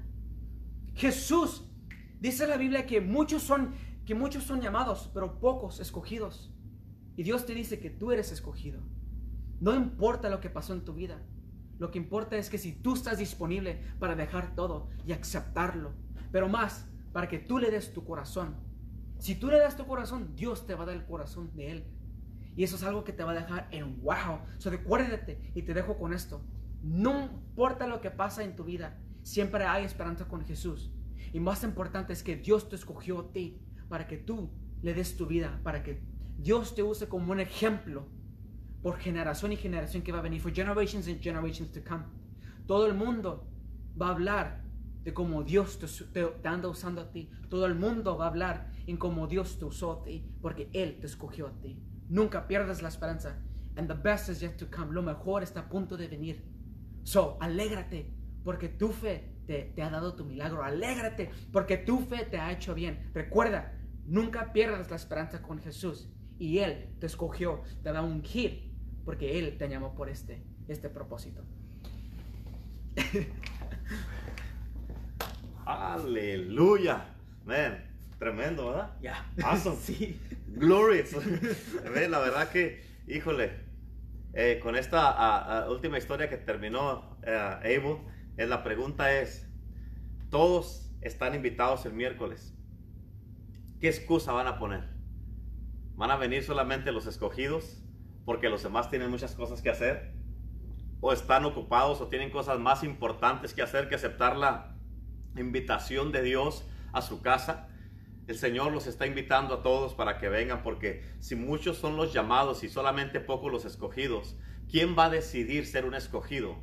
Jesús 0.94 1.62
dice 2.20 2.46
la 2.46 2.56
Biblia 2.56 2.86
que 2.86 3.00
muchos 3.00 3.42
son 3.42 3.74
que 4.06 4.14
muchos 4.14 4.44
son 4.44 4.60
llamados, 4.60 5.10
pero 5.12 5.40
pocos 5.40 5.80
escogidos. 5.80 6.49
Dios 7.22 7.46
te 7.46 7.54
dice 7.54 7.80
que 7.80 7.90
tú 7.90 8.12
eres 8.12 8.32
escogido. 8.32 8.80
No 9.60 9.74
importa 9.74 10.30
lo 10.30 10.40
que 10.40 10.50
pasó 10.50 10.72
en 10.72 10.84
tu 10.84 10.94
vida. 10.94 11.22
Lo 11.78 11.90
que 11.90 11.98
importa 11.98 12.36
es 12.36 12.50
que 12.50 12.58
si 12.58 12.72
tú 12.72 12.94
estás 12.94 13.18
disponible 13.18 13.80
para 13.98 14.14
dejar 14.14 14.54
todo 14.54 14.88
y 15.06 15.12
aceptarlo, 15.12 15.94
pero 16.30 16.48
más 16.48 16.86
para 17.12 17.28
que 17.28 17.38
tú 17.38 17.58
le 17.58 17.70
des 17.70 17.92
tu 17.92 18.04
corazón. 18.04 18.56
Si 19.18 19.34
tú 19.34 19.48
le 19.48 19.58
das 19.58 19.76
tu 19.76 19.86
corazón, 19.86 20.34
Dios 20.34 20.66
te 20.66 20.74
va 20.74 20.84
a 20.84 20.86
dar 20.86 20.96
el 20.96 21.04
corazón 21.04 21.54
de 21.54 21.70
Él. 21.70 21.84
Y 22.56 22.64
eso 22.64 22.76
es 22.76 22.82
algo 22.82 23.04
que 23.04 23.12
te 23.12 23.24
va 23.24 23.32
a 23.32 23.34
dejar 23.34 23.68
en 23.70 24.00
wow. 24.02 24.40
So, 24.58 24.70
recuérdate 24.70 25.52
y 25.54 25.62
te 25.62 25.74
dejo 25.74 25.98
con 25.98 26.12
esto. 26.12 26.44
No 26.82 27.24
importa 27.24 27.86
lo 27.86 28.00
que 28.00 28.10
pasa 28.10 28.42
en 28.44 28.56
tu 28.56 28.64
vida, 28.64 28.98
siempre 29.22 29.64
hay 29.64 29.84
esperanza 29.84 30.26
con 30.28 30.44
Jesús. 30.44 30.92
Y 31.32 31.40
más 31.40 31.62
importante 31.64 32.12
es 32.12 32.22
que 32.22 32.36
Dios 32.36 32.68
te 32.68 32.76
escogió 32.76 33.20
a 33.20 33.32
ti 33.32 33.60
para 33.88 34.06
que 34.06 34.16
tú 34.16 34.50
le 34.82 34.94
des 34.94 35.16
tu 35.16 35.26
vida, 35.26 35.60
para 35.62 35.82
que 35.82 36.02
Dios 36.42 36.74
te 36.74 36.82
use 36.82 37.06
como 37.06 37.32
un 37.32 37.40
ejemplo 37.40 38.08
por 38.82 38.96
generación 38.98 39.52
y 39.52 39.56
generación 39.56 40.02
que 40.02 40.10
va 40.10 40.20
a 40.20 40.22
venir, 40.22 40.40
for 40.40 40.52
generations 40.52 41.06
and 41.06 41.20
generations 41.20 41.70
to 41.70 41.80
come. 41.86 42.04
Todo 42.66 42.86
el 42.86 42.94
mundo 42.94 43.46
va 44.00 44.08
a 44.08 44.12
hablar 44.12 44.64
de 45.02 45.12
cómo 45.12 45.42
Dios 45.42 45.78
te, 45.78 45.86
te, 46.24 46.48
anda 46.48 46.68
usando 46.68 47.02
a 47.02 47.10
ti. 47.10 47.30
Todo 47.50 47.66
el 47.66 47.74
mundo 47.74 48.16
va 48.16 48.24
a 48.24 48.28
hablar 48.28 48.70
en 48.86 48.96
cómo 48.96 49.26
Dios 49.26 49.58
te 49.58 49.66
usó 49.66 49.92
a 49.92 50.02
ti, 50.02 50.30
porque 50.40 50.70
Él 50.72 50.98
te 51.00 51.06
escogió 51.06 51.48
a 51.48 51.60
ti. 51.60 51.82
Nunca 52.08 52.48
pierdas 52.48 52.80
la 52.80 52.88
esperanza. 52.88 53.38
And 53.76 53.86
the 53.86 53.94
best 53.94 54.28
is 54.28 54.40
yet 54.40 54.56
to 54.56 54.66
come. 54.70 54.92
Lo 54.92 55.02
mejor 55.02 55.42
está 55.42 55.60
a 55.60 55.68
punto 55.68 55.96
de 55.96 56.08
venir. 56.08 56.44
So, 57.02 57.36
alégrate, 57.40 58.14
porque 58.44 58.68
tu 58.68 58.88
fe 58.88 59.36
te, 59.46 59.72
te 59.74 59.82
ha 59.82 59.90
dado 59.90 60.14
tu 60.14 60.24
milagro. 60.24 60.62
Alégrate, 60.62 61.30
porque 61.52 61.76
tu 61.76 61.98
fe 62.00 62.24
te 62.24 62.38
ha 62.38 62.50
hecho 62.50 62.74
bien. 62.74 63.10
Recuerda, 63.12 63.78
nunca 64.06 64.52
pierdas 64.52 64.90
la 64.90 64.96
esperanza 64.96 65.42
con 65.42 65.58
Jesús. 65.58 66.08
Y 66.40 66.58
Él 66.60 66.88
te 66.98 67.06
escogió, 67.06 67.62
te 67.82 67.92
va 67.92 67.98
a 67.98 68.02
ungir 68.02 68.72
porque 69.04 69.38
Él 69.38 69.58
te 69.58 69.68
llamó 69.68 69.94
por 69.94 70.08
este, 70.08 70.42
este 70.68 70.88
propósito. 70.88 71.44
Aleluya. 75.66 77.14
Man, 77.44 77.84
tremendo, 78.18 78.70
¿verdad? 78.70 78.96
Ya. 79.02 79.30
Awesome. 79.44 79.76
Sí. 79.82 80.18
Glorious. 80.48 81.12
La 82.08 82.18
verdad 82.18 82.48
que, 82.48 82.82
híjole, 83.06 83.52
eh, 84.32 84.60
con 84.62 84.76
esta 84.76 85.66
uh, 85.66 85.68
uh, 85.68 85.72
última 85.74 85.98
historia 85.98 86.30
que 86.30 86.38
terminó 86.38 87.18
uh, 87.22 87.58
Abel, 87.58 87.98
eh, 88.38 88.46
la 88.46 88.64
pregunta 88.64 89.12
es, 89.20 89.46
todos 90.30 90.90
están 91.02 91.34
invitados 91.34 91.84
el 91.84 91.92
miércoles. 91.92 92.54
¿Qué 93.78 93.88
excusa 93.88 94.32
van 94.32 94.46
a 94.46 94.58
poner? 94.58 94.99
¿Van 96.00 96.10
a 96.10 96.16
venir 96.16 96.42
solamente 96.42 96.90
los 96.90 97.06
escogidos? 97.06 97.80
porque 98.24 98.48
los 98.48 98.62
demás 98.62 98.88
tienen 98.88 99.10
muchas 99.10 99.34
cosas 99.34 99.60
que 99.60 99.70
hacer, 99.70 100.12
o 101.00 101.12
están 101.12 101.44
ocupados 101.44 102.00
o 102.00 102.06
tienen 102.06 102.30
cosas 102.30 102.60
más 102.60 102.84
importantes 102.84 103.54
que 103.54 103.62
hacer 103.62 103.88
que 103.88 103.96
aceptar 103.96 104.36
la 104.36 104.76
invitación 105.36 106.12
de 106.12 106.22
Dios 106.22 106.64
a 106.92 107.02
su 107.02 107.22
casa. 107.22 107.68
El 108.28 108.36
Señor 108.36 108.70
los 108.70 108.86
está 108.86 109.06
invitando 109.06 109.54
a 109.54 109.62
todos 109.62 109.94
para 109.94 110.18
que 110.18 110.28
vengan, 110.28 110.62
porque 110.62 111.02
si 111.18 111.34
muchos 111.34 111.78
son 111.78 111.96
los 111.96 112.12
llamados 112.12 112.62
y 112.62 112.68
solamente 112.68 113.18
pocos 113.18 113.50
los 113.50 113.64
escogidos, 113.64 114.36
¿quién 114.70 114.94
va 114.96 115.06
a 115.06 115.10
decidir 115.10 115.66
ser 115.66 115.86
un 115.86 115.94
escogido 115.94 116.56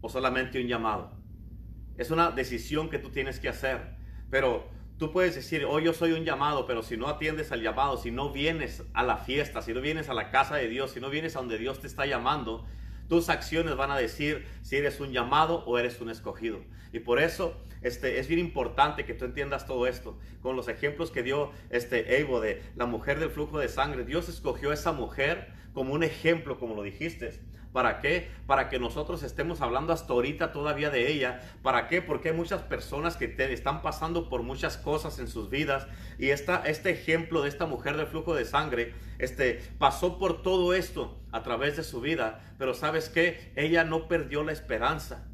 o 0.00 0.08
solamente 0.08 0.60
un 0.60 0.66
llamado? 0.66 1.12
Es 1.96 2.10
una 2.10 2.32
decisión 2.32 2.90
que 2.90 2.98
tú 2.98 3.10
tienes 3.10 3.38
que 3.38 3.48
hacer, 3.48 3.96
pero 4.30 4.68
Tú 4.98 5.12
puedes 5.12 5.36
decir, 5.36 5.64
oh, 5.64 5.78
yo 5.78 5.92
soy 5.92 6.10
un 6.10 6.24
llamado, 6.24 6.66
pero 6.66 6.82
si 6.82 6.96
no 6.96 7.06
atiendes 7.06 7.52
al 7.52 7.62
llamado, 7.62 7.96
si 7.98 8.10
no 8.10 8.32
vienes 8.32 8.82
a 8.94 9.04
la 9.04 9.16
fiesta, 9.16 9.62
si 9.62 9.72
no 9.72 9.80
vienes 9.80 10.08
a 10.08 10.14
la 10.14 10.30
casa 10.30 10.56
de 10.56 10.68
Dios, 10.68 10.90
si 10.90 11.00
no 11.00 11.08
vienes 11.08 11.36
a 11.36 11.38
donde 11.38 11.56
Dios 11.56 11.80
te 11.80 11.86
está 11.86 12.04
llamando, 12.04 12.66
tus 13.08 13.28
acciones 13.28 13.76
van 13.76 13.92
a 13.92 13.96
decir 13.96 14.44
si 14.62 14.76
eres 14.76 14.98
un 14.98 15.12
llamado 15.12 15.62
o 15.66 15.78
eres 15.78 16.00
un 16.00 16.10
escogido. 16.10 16.60
Y 16.92 16.98
por 16.98 17.20
eso 17.20 17.56
este, 17.80 18.18
es 18.18 18.26
bien 18.26 18.40
importante 18.40 19.04
que 19.04 19.14
tú 19.14 19.24
entiendas 19.24 19.66
todo 19.66 19.86
esto. 19.86 20.18
Con 20.42 20.56
los 20.56 20.66
ejemplos 20.66 21.12
que 21.12 21.22
dio 21.22 21.52
este 21.70 22.18
Evo 22.20 22.40
de 22.40 22.62
la 22.74 22.86
mujer 22.86 23.20
del 23.20 23.30
flujo 23.30 23.60
de 23.60 23.68
sangre, 23.68 24.04
Dios 24.04 24.28
escogió 24.28 24.72
a 24.72 24.74
esa 24.74 24.90
mujer 24.90 25.52
como 25.74 25.94
un 25.94 26.02
ejemplo, 26.02 26.58
como 26.58 26.74
lo 26.74 26.82
dijiste. 26.82 27.38
¿Para 27.72 28.00
qué? 28.00 28.30
Para 28.46 28.68
que 28.68 28.78
nosotros 28.78 29.22
estemos 29.22 29.60
hablando 29.60 29.92
hasta 29.92 30.12
ahorita 30.12 30.52
todavía 30.52 30.90
de 30.90 31.12
ella. 31.12 31.40
¿Para 31.62 31.86
qué? 31.86 32.00
Porque 32.00 32.30
hay 32.30 32.34
muchas 32.34 32.62
personas 32.62 33.16
que 33.16 33.28
te 33.28 33.52
están 33.52 33.82
pasando 33.82 34.28
por 34.28 34.42
muchas 34.42 34.76
cosas 34.76 35.18
en 35.18 35.28
sus 35.28 35.50
vidas. 35.50 35.86
Y 36.18 36.30
esta, 36.30 36.62
este 36.66 36.90
ejemplo 36.90 37.42
de 37.42 37.50
esta 37.50 37.66
mujer 37.66 37.96
del 37.96 38.06
flujo 38.06 38.34
de 38.34 38.44
sangre, 38.44 38.94
este, 39.18 39.62
pasó 39.78 40.18
por 40.18 40.42
todo 40.42 40.74
esto 40.74 41.18
a 41.30 41.42
través 41.42 41.76
de 41.76 41.84
su 41.84 42.00
vida. 42.00 42.40
Pero 42.58 42.74
sabes 42.74 43.10
qué? 43.10 43.52
Ella 43.54 43.84
no 43.84 44.08
perdió 44.08 44.42
la 44.42 44.52
esperanza. 44.52 45.27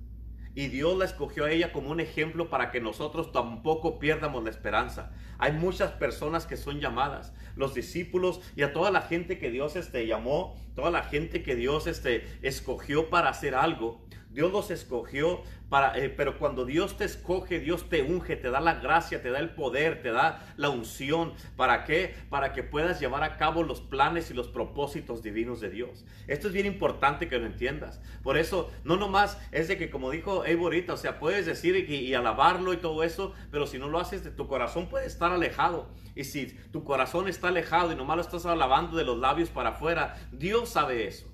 Y 0.55 0.69
Dios 0.69 0.97
la 0.97 1.05
escogió 1.05 1.45
a 1.45 1.51
ella 1.51 1.73
como 1.73 1.91
un 1.91 2.01
ejemplo 2.01 2.49
para 2.49 2.71
que 2.71 2.81
nosotros 2.81 3.33
tampoco 3.33 3.99
pierdamos 3.99 4.45
la 4.45 4.51
esperanza. 4.51 5.11
Hay 5.39 5.53
muchas 5.53 5.91
personas 5.93 6.47
que 6.47 6.57
son 6.57 6.81
llamadas, 6.81 7.33
los 7.57 7.75
discípulos 7.75 8.41
y 8.55 8.63
a 8.63 8.73
toda 8.73 8.93
la 8.93 9.03
gente 9.03 9.39
que 9.39 9.51
Dios 9.51 9.75
este, 9.75 10.07
llamó, 10.07 10.57
toda 10.77 10.91
la 10.91 11.03
gente 11.03 11.43
que 11.43 11.57
Dios 11.57 11.89
este, 11.89 12.25
escogió 12.43 13.11
para 13.11 13.31
hacer 13.31 13.55
algo. 13.57 14.01
Dios 14.35 14.51
los 14.51 14.71
escogió 14.73 15.43
para, 15.69 15.97
eh, 15.97 16.11
pero 16.11 16.39
cuando 16.39 16.65
Dios 16.65 16.97
te 16.97 17.05
escoge, 17.05 17.61
Dios 17.61 17.89
te 17.89 18.03
unge, 18.03 18.37
te 18.37 18.51
da 18.51 18.61
la 18.61 18.75
gracia, 18.75 19.23
te 19.23 19.31
da 19.31 19.39
el 19.39 19.51
poder, 19.51 20.03
te 20.03 20.11
da 20.11 20.53
la 20.57 20.71
unción. 20.71 21.35
¿Para 21.57 21.85
qué? 21.85 22.15
Para 22.31 22.53
que 22.53 22.65
puedas 22.65 22.99
llevar 22.99 23.23
a 23.23 23.37
cabo 23.37 23.63
los 23.63 23.81
planes 23.81 24.31
y 24.31 24.35
los 24.35 24.49
propósitos 24.49 25.23
divinos 25.23 25.61
de 25.61 25.71
Dios. 25.71 26.05
Esto 26.27 26.49
es 26.49 26.53
bien 26.53 26.67
importante 26.67 27.29
que 27.29 27.39
lo 27.39 27.47
entiendas. 27.47 28.01
Por 28.23 28.37
eso, 28.37 28.73
no 28.83 28.97
nomás 28.97 29.39
es 29.53 29.69
de 29.69 29.79
que, 29.79 29.89
como 29.89 30.11
dijo 30.11 30.45
Evo 30.45 30.65
ahorita, 30.65 30.95
o 30.95 30.97
sea, 30.97 31.21
puedes 31.21 31.47
decir 31.47 31.89
y, 31.89 32.13
alabarlo 32.15 32.73
y 32.73 32.79
todo 32.79 33.05
eso, 33.05 33.35
pero 33.53 33.69
si 33.69 33.79
no 33.79 33.89
lo 33.89 34.01
haces, 34.01 34.25
de 34.25 34.33
tu 34.33 34.49
corazón 34.49 34.89
puede 34.89 35.07
estar 35.07 35.31
alejado. 35.31 35.89
Y 36.17 36.25
si 36.25 36.47
tu 36.73 36.83
corazón 36.83 37.29
está 37.29 37.49
alejado 37.49 37.93
y 37.93 37.97
nomás 37.97 38.17
lo 38.17 38.23
estás 38.23 38.47
alabando 38.47 38.97
de 38.97 39.05
los 39.05 39.19
labios 39.19 39.49
para 39.49 39.71
afuera, 39.71 40.17
Dios 40.33 40.71
sabe 40.71 41.07
eso. 41.07 41.33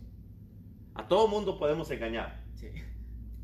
A 0.94 1.08
todo 1.08 1.28
mundo 1.28 1.58
podemos 1.58 1.90
engañar. 1.90 2.40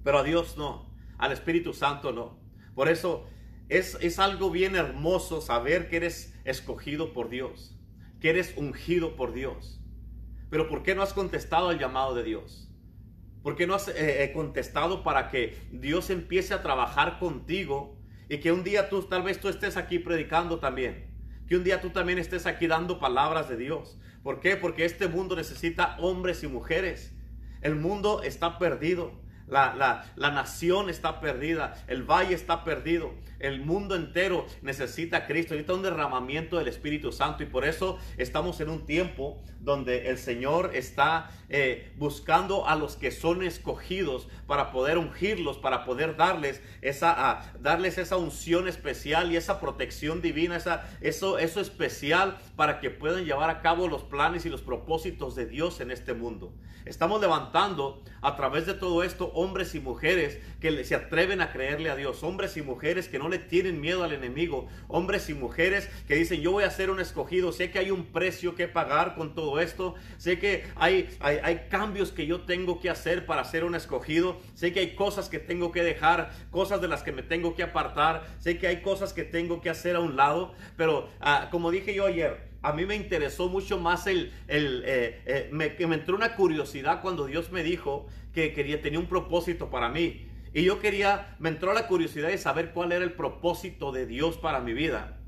Pero 0.06 0.20
a 0.20 0.22
Dios 0.22 0.56
no, 0.56 0.86
al 1.18 1.32
Espíritu 1.32 1.72
Santo 1.72 2.12
no. 2.12 2.38
Por 2.76 2.88
eso 2.88 3.26
es, 3.68 3.98
es 4.00 4.20
algo 4.20 4.52
bien 4.52 4.76
hermoso 4.76 5.40
saber 5.40 5.88
que 5.88 5.96
eres 5.96 6.32
escogido 6.44 7.12
por 7.12 7.28
Dios, 7.28 7.76
que 8.20 8.30
eres 8.30 8.54
ungido 8.56 9.16
por 9.16 9.32
Dios. 9.32 9.80
Pero 10.48 10.68
¿por 10.68 10.84
qué 10.84 10.94
no 10.94 11.02
has 11.02 11.12
contestado 11.12 11.70
al 11.70 11.80
llamado 11.80 12.14
de 12.14 12.22
Dios? 12.22 12.70
¿Por 13.42 13.56
qué 13.56 13.66
no 13.66 13.74
has 13.74 13.88
eh, 13.88 14.22
eh, 14.22 14.32
contestado 14.32 15.02
para 15.02 15.28
que 15.28 15.58
Dios 15.72 16.08
empiece 16.10 16.54
a 16.54 16.62
trabajar 16.62 17.18
contigo 17.18 17.98
y 18.28 18.38
que 18.38 18.52
un 18.52 18.62
día 18.62 18.88
tú, 18.88 19.02
tal 19.02 19.24
vez 19.24 19.40
tú 19.40 19.48
estés 19.48 19.76
aquí 19.76 19.98
predicando 19.98 20.60
también? 20.60 21.10
Que 21.48 21.56
un 21.56 21.64
día 21.64 21.80
tú 21.80 21.90
también 21.90 22.20
estés 22.20 22.46
aquí 22.46 22.68
dando 22.68 23.00
palabras 23.00 23.48
de 23.48 23.56
Dios. 23.56 23.98
¿Por 24.22 24.38
qué? 24.38 24.56
Porque 24.56 24.84
este 24.84 25.08
mundo 25.08 25.34
necesita 25.34 25.96
hombres 25.98 26.44
y 26.44 26.46
mujeres. 26.46 27.12
El 27.60 27.74
mundo 27.74 28.22
está 28.22 28.60
perdido. 28.60 29.25
La, 29.48 30.04
la, 30.16 30.30
nación 30.30 30.90
está 30.90 31.20
perdida, 31.20 31.74
el 31.86 32.02
valle 32.02 32.34
está 32.34 32.64
perdido, 32.64 33.14
el 33.46 33.60
mundo 33.60 33.96
entero 33.96 34.46
necesita 34.62 35.18
a 35.18 35.26
Cristo, 35.26 35.54
necesita 35.54 35.74
un 35.74 35.82
derramamiento 35.82 36.58
del 36.58 36.68
Espíritu 36.68 37.12
Santo 37.12 37.42
y 37.42 37.46
por 37.46 37.64
eso 37.64 37.98
estamos 38.18 38.60
en 38.60 38.68
un 38.68 38.84
tiempo 38.84 39.42
donde 39.60 40.08
el 40.10 40.18
Señor 40.18 40.70
está 40.74 41.30
eh, 41.48 41.92
buscando 41.96 42.68
a 42.68 42.76
los 42.76 42.96
que 42.96 43.10
son 43.10 43.42
escogidos 43.42 44.28
para 44.46 44.70
poder 44.70 44.98
ungirlos, 44.98 45.58
para 45.58 45.84
poder 45.84 46.16
darles 46.16 46.62
esa, 46.82 47.52
darles 47.60 47.98
esa 47.98 48.16
unción 48.16 48.68
especial 48.68 49.32
y 49.32 49.36
esa 49.36 49.60
protección 49.60 50.22
divina, 50.22 50.56
esa, 50.56 50.88
eso, 51.00 51.38
eso 51.38 51.60
especial 51.60 52.38
para 52.54 52.80
que 52.80 52.90
puedan 52.90 53.24
llevar 53.24 53.50
a 53.50 53.60
cabo 53.60 53.88
los 53.88 54.02
planes 54.02 54.46
y 54.46 54.50
los 54.50 54.62
propósitos 54.62 55.34
de 55.34 55.46
Dios 55.46 55.80
en 55.80 55.90
este 55.90 56.14
mundo. 56.14 56.52
Estamos 56.84 57.20
levantando 57.20 58.04
a 58.22 58.36
través 58.36 58.64
de 58.66 58.74
todo 58.74 59.02
esto 59.02 59.32
hombres 59.34 59.74
y 59.74 59.80
mujeres 59.80 60.38
que 60.60 60.84
se 60.84 60.94
atreven 60.94 61.40
a 61.40 61.50
creerle 61.50 61.90
a 61.90 61.96
Dios, 61.96 62.22
hombres 62.22 62.56
y 62.56 62.62
mujeres 62.62 63.08
que 63.08 63.18
no 63.18 63.28
le 63.28 63.35
tienen 63.38 63.80
miedo 63.80 64.04
al 64.04 64.12
enemigo, 64.12 64.68
hombres 64.88 65.28
y 65.28 65.34
mujeres 65.34 65.88
que 66.06 66.14
dicen 66.14 66.40
yo 66.40 66.52
voy 66.52 66.64
a 66.64 66.70
ser 66.70 66.90
un 66.90 67.00
escogido, 67.00 67.52
sé 67.52 67.70
que 67.70 67.78
hay 67.78 67.90
un 67.90 68.06
precio 68.06 68.54
que 68.54 68.68
pagar 68.68 69.14
con 69.14 69.34
todo 69.34 69.60
esto, 69.60 69.94
sé 70.18 70.38
que 70.38 70.64
hay, 70.76 71.08
hay, 71.20 71.66
cambios 71.70 72.12
que 72.12 72.26
yo 72.26 72.42
tengo 72.42 72.80
que 72.80 72.90
hacer 72.90 73.26
para 73.26 73.44
ser 73.44 73.64
un 73.64 73.74
escogido, 73.74 74.38
sé 74.54 74.72
que 74.72 74.80
hay 74.80 74.94
cosas 74.94 75.28
que 75.28 75.38
tengo 75.38 75.72
que 75.72 75.82
dejar, 75.82 76.30
cosas 76.50 76.80
de 76.80 76.88
las 76.88 77.02
que 77.02 77.12
me 77.12 77.22
tengo 77.22 77.54
que 77.54 77.62
apartar, 77.62 78.26
sé 78.38 78.58
que 78.58 78.66
hay 78.66 78.82
cosas 78.82 79.12
que 79.12 79.24
tengo 79.24 79.60
que 79.60 79.70
hacer 79.70 79.96
a 79.96 80.00
un 80.00 80.16
lado, 80.16 80.54
pero 80.76 81.08
ah, 81.20 81.48
como 81.50 81.70
dije 81.70 81.94
yo 81.94 82.06
ayer, 82.06 82.46
a 82.62 82.72
mí 82.72 82.84
me 82.84 82.96
interesó 82.96 83.48
mucho 83.48 83.78
más 83.78 84.06
el, 84.06 84.32
el 84.48 84.82
eh, 84.86 85.20
eh, 85.26 85.48
me, 85.52 85.76
que 85.76 85.86
me 85.86 85.94
entró 85.94 86.16
una 86.16 86.34
curiosidad 86.34 87.00
cuando 87.00 87.26
Dios 87.26 87.52
me 87.52 87.62
dijo 87.62 88.06
que 88.34 88.52
quería, 88.52 88.82
tenía 88.82 88.98
un 88.98 89.06
propósito 89.06 89.70
para 89.70 89.88
mí. 89.88 90.25
Y 90.56 90.64
yo 90.64 90.80
quería, 90.80 91.36
me 91.38 91.50
entró 91.50 91.74
la 91.74 91.86
curiosidad 91.86 92.28
de 92.28 92.38
saber 92.38 92.72
cuál 92.72 92.90
era 92.90 93.04
el 93.04 93.12
propósito 93.12 93.92
de 93.92 94.06
Dios 94.06 94.38
para 94.38 94.58
mi 94.60 94.72
vida. 94.72 95.20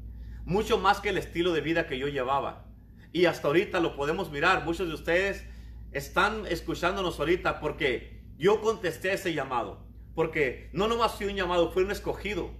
Mucho 0.46 0.78
más 0.78 1.00
que 1.00 1.10
el 1.10 1.18
estilo 1.18 1.52
de 1.52 1.60
vida 1.60 1.86
que 1.86 1.98
yo 1.98 2.08
llevaba. 2.08 2.64
Y 3.12 3.26
hasta 3.26 3.48
ahorita 3.48 3.78
lo 3.80 3.94
podemos 3.94 4.30
mirar. 4.30 4.64
Muchos 4.64 4.88
de 4.88 4.94
ustedes 4.94 5.44
están 5.92 6.46
escuchándonos 6.46 7.20
ahorita 7.20 7.60
porque 7.60 8.22
yo 8.38 8.62
contesté 8.62 9.12
ese 9.12 9.34
llamado. 9.34 9.84
Porque 10.14 10.70
no 10.72 10.88
nomás 10.88 11.16
fui 11.16 11.26
un 11.26 11.36
llamado, 11.36 11.72
fui 11.72 11.82
un 11.82 11.90
escogido. 11.90 12.50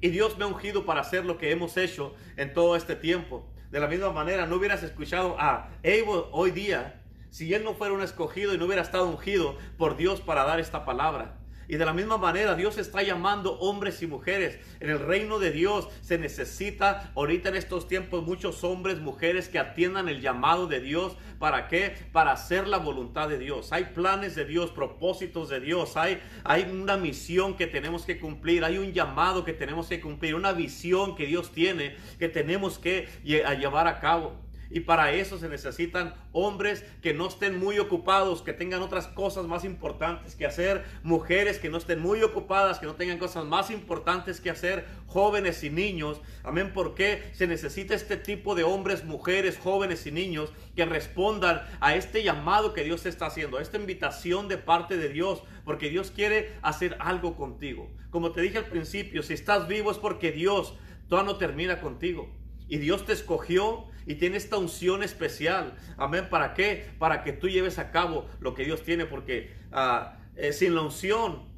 Y 0.00 0.10
Dios 0.10 0.38
me 0.38 0.44
ha 0.44 0.46
ungido 0.46 0.86
para 0.86 1.00
hacer 1.00 1.24
lo 1.24 1.36
que 1.36 1.50
hemos 1.50 1.76
hecho 1.76 2.14
en 2.36 2.54
todo 2.54 2.76
este 2.76 2.94
tiempo. 2.94 3.52
De 3.72 3.80
la 3.80 3.88
misma 3.88 4.12
manera, 4.12 4.46
no 4.46 4.54
hubieras 4.54 4.84
escuchado 4.84 5.34
a 5.40 5.72
Abel 5.78 6.26
hoy 6.30 6.52
día 6.52 7.02
si 7.30 7.52
él 7.52 7.64
no 7.64 7.74
fuera 7.74 7.92
un 7.92 8.02
escogido 8.02 8.54
y 8.54 8.58
no 8.58 8.66
hubiera 8.66 8.82
estado 8.82 9.08
ungido 9.08 9.58
por 9.76 9.96
Dios 9.96 10.20
para 10.20 10.44
dar 10.44 10.60
esta 10.60 10.84
palabra. 10.84 11.37
Y 11.68 11.76
de 11.76 11.84
la 11.84 11.92
misma 11.92 12.16
manera, 12.16 12.54
Dios 12.54 12.78
está 12.78 13.02
llamando 13.02 13.58
hombres 13.60 14.02
y 14.02 14.06
mujeres. 14.06 14.58
En 14.80 14.88
el 14.88 14.98
reino 14.98 15.38
de 15.38 15.52
Dios 15.52 15.88
se 16.00 16.16
necesita 16.16 17.12
ahorita 17.14 17.50
en 17.50 17.56
estos 17.56 17.86
tiempos 17.86 18.24
muchos 18.24 18.64
hombres, 18.64 19.00
mujeres 19.00 19.48
que 19.50 19.58
atiendan 19.58 20.08
el 20.08 20.22
llamado 20.22 20.66
de 20.66 20.80
Dios. 20.80 21.16
¿Para 21.38 21.68
qué? 21.68 21.94
Para 22.10 22.32
hacer 22.32 22.66
la 22.66 22.78
voluntad 22.78 23.28
de 23.28 23.38
Dios. 23.38 23.72
Hay 23.72 23.84
planes 23.94 24.34
de 24.34 24.46
Dios, 24.46 24.70
propósitos 24.70 25.50
de 25.50 25.60
Dios. 25.60 25.98
Hay, 25.98 26.20
hay 26.42 26.62
una 26.62 26.96
misión 26.96 27.54
que 27.54 27.66
tenemos 27.66 28.06
que 28.06 28.18
cumplir. 28.18 28.64
Hay 28.64 28.78
un 28.78 28.94
llamado 28.94 29.44
que 29.44 29.52
tenemos 29.52 29.88
que 29.88 30.00
cumplir. 30.00 30.34
Una 30.34 30.52
visión 30.52 31.14
que 31.16 31.26
Dios 31.26 31.52
tiene 31.52 31.96
que 32.18 32.28
tenemos 32.28 32.78
que 32.78 33.08
llevar 33.24 33.86
a 33.86 34.00
cabo. 34.00 34.47
Y 34.70 34.80
para 34.80 35.12
eso 35.12 35.38
se 35.38 35.48
necesitan 35.48 36.14
hombres 36.32 36.84
que 37.02 37.14
no 37.14 37.28
estén 37.28 37.58
muy 37.58 37.78
ocupados, 37.78 38.42
que 38.42 38.52
tengan 38.52 38.82
otras 38.82 39.06
cosas 39.06 39.46
más 39.46 39.64
importantes 39.64 40.34
que 40.34 40.46
hacer, 40.46 40.84
mujeres 41.02 41.58
que 41.58 41.70
no 41.70 41.78
estén 41.78 42.00
muy 42.00 42.22
ocupadas, 42.22 42.78
que 42.78 42.86
no 42.86 42.94
tengan 42.94 43.18
cosas 43.18 43.46
más 43.46 43.70
importantes 43.70 44.40
que 44.40 44.50
hacer, 44.50 44.86
jóvenes 45.06 45.64
y 45.64 45.70
niños. 45.70 46.20
Amén, 46.42 46.72
porque 46.74 47.22
se 47.32 47.46
necesita 47.46 47.94
este 47.94 48.16
tipo 48.16 48.54
de 48.54 48.64
hombres, 48.64 49.04
mujeres, 49.04 49.58
jóvenes 49.58 50.06
y 50.06 50.12
niños 50.12 50.52
que 50.76 50.84
respondan 50.84 51.62
a 51.80 51.94
este 51.94 52.22
llamado 52.22 52.74
que 52.74 52.84
Dios 52.84 53.06
está 53.06 53.26
haciendo, 53.26 53.58
a 53.58 53.62
esta 53.62 53.78
invitación 53.78 54.48
de 54.48 54.58
parte 54.58 54.96
de 54.96 55.08
Dios, 55.08 55.42
porque 55.64 55.88
Dios 55.88 56.10
quiere 56.10 56.56
hacer 56.62 56.96
algo 57.00 57.36
contigo. 57.36 57.90
Como 58.10 58.32
te 58.32 58.42
dije 58.42 58.58
al 58.58 58.66
principio, 58.66 59.22
si 59.22 59.34
estás 59.34 59.66
vivo 59.68 59.90
es 59.90 59.98
porque 59.98 60.32
Dios 60.32 60.74
todavía 61.08 61.32
no 61.32 61.38
termina 61.38 61.80
contigo. 61.80 62.30
Y 62.68 62.78
Dios 62.78 63.06
te 63.06 63.14
escogió 63.14 63.86
y 64.06 64.14
tiene 64.14 64.36
esta 64.36 64.56
unción 64.56 65.02
especial. 65.02 65.74
Amén. 65.96 66.28
¿Para 66.30 66.54
qué? 66.54 66.86
Para 66.98 67.22
que 67.22 67.32
tú 67.32 67.48
lleves 67.48 67.78
a 67.78 67.90
cabo 67.90 68.26
lo 68.40 68.54
que 68.54 68.64
Dios 68.64 68.82
tiene. 68.82 69.06
Porque 69.06 69.54
ah, 69.72 70.18
eh, 70.36 70.52
sin 70.52 70.74
la 70.74 70.82
unción 70.82 71.48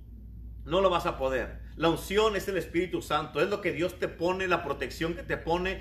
no 0.64 0.80
lo 0.80 0.90
vas 0.90 1.06
a 1.06 1.16
poder. 1.16 1.59
La 1.80 1.88
unción 1.88 2.36
es 2.36 2.46
el 2.46 2.58
Espíritu 2.58 3.00
Santo, 3.00 3.40
es 3.40 3.48
lo 3.48 3.62
que 3.62 3.72
Dios 3.72 3.98
te 3.98 4.06
pone, 4.06 4.46
la 4.46 4.62
protección 4.62 5.14
que 5.14 5.22
te 5.22 5.38
pone, 5.38 5.80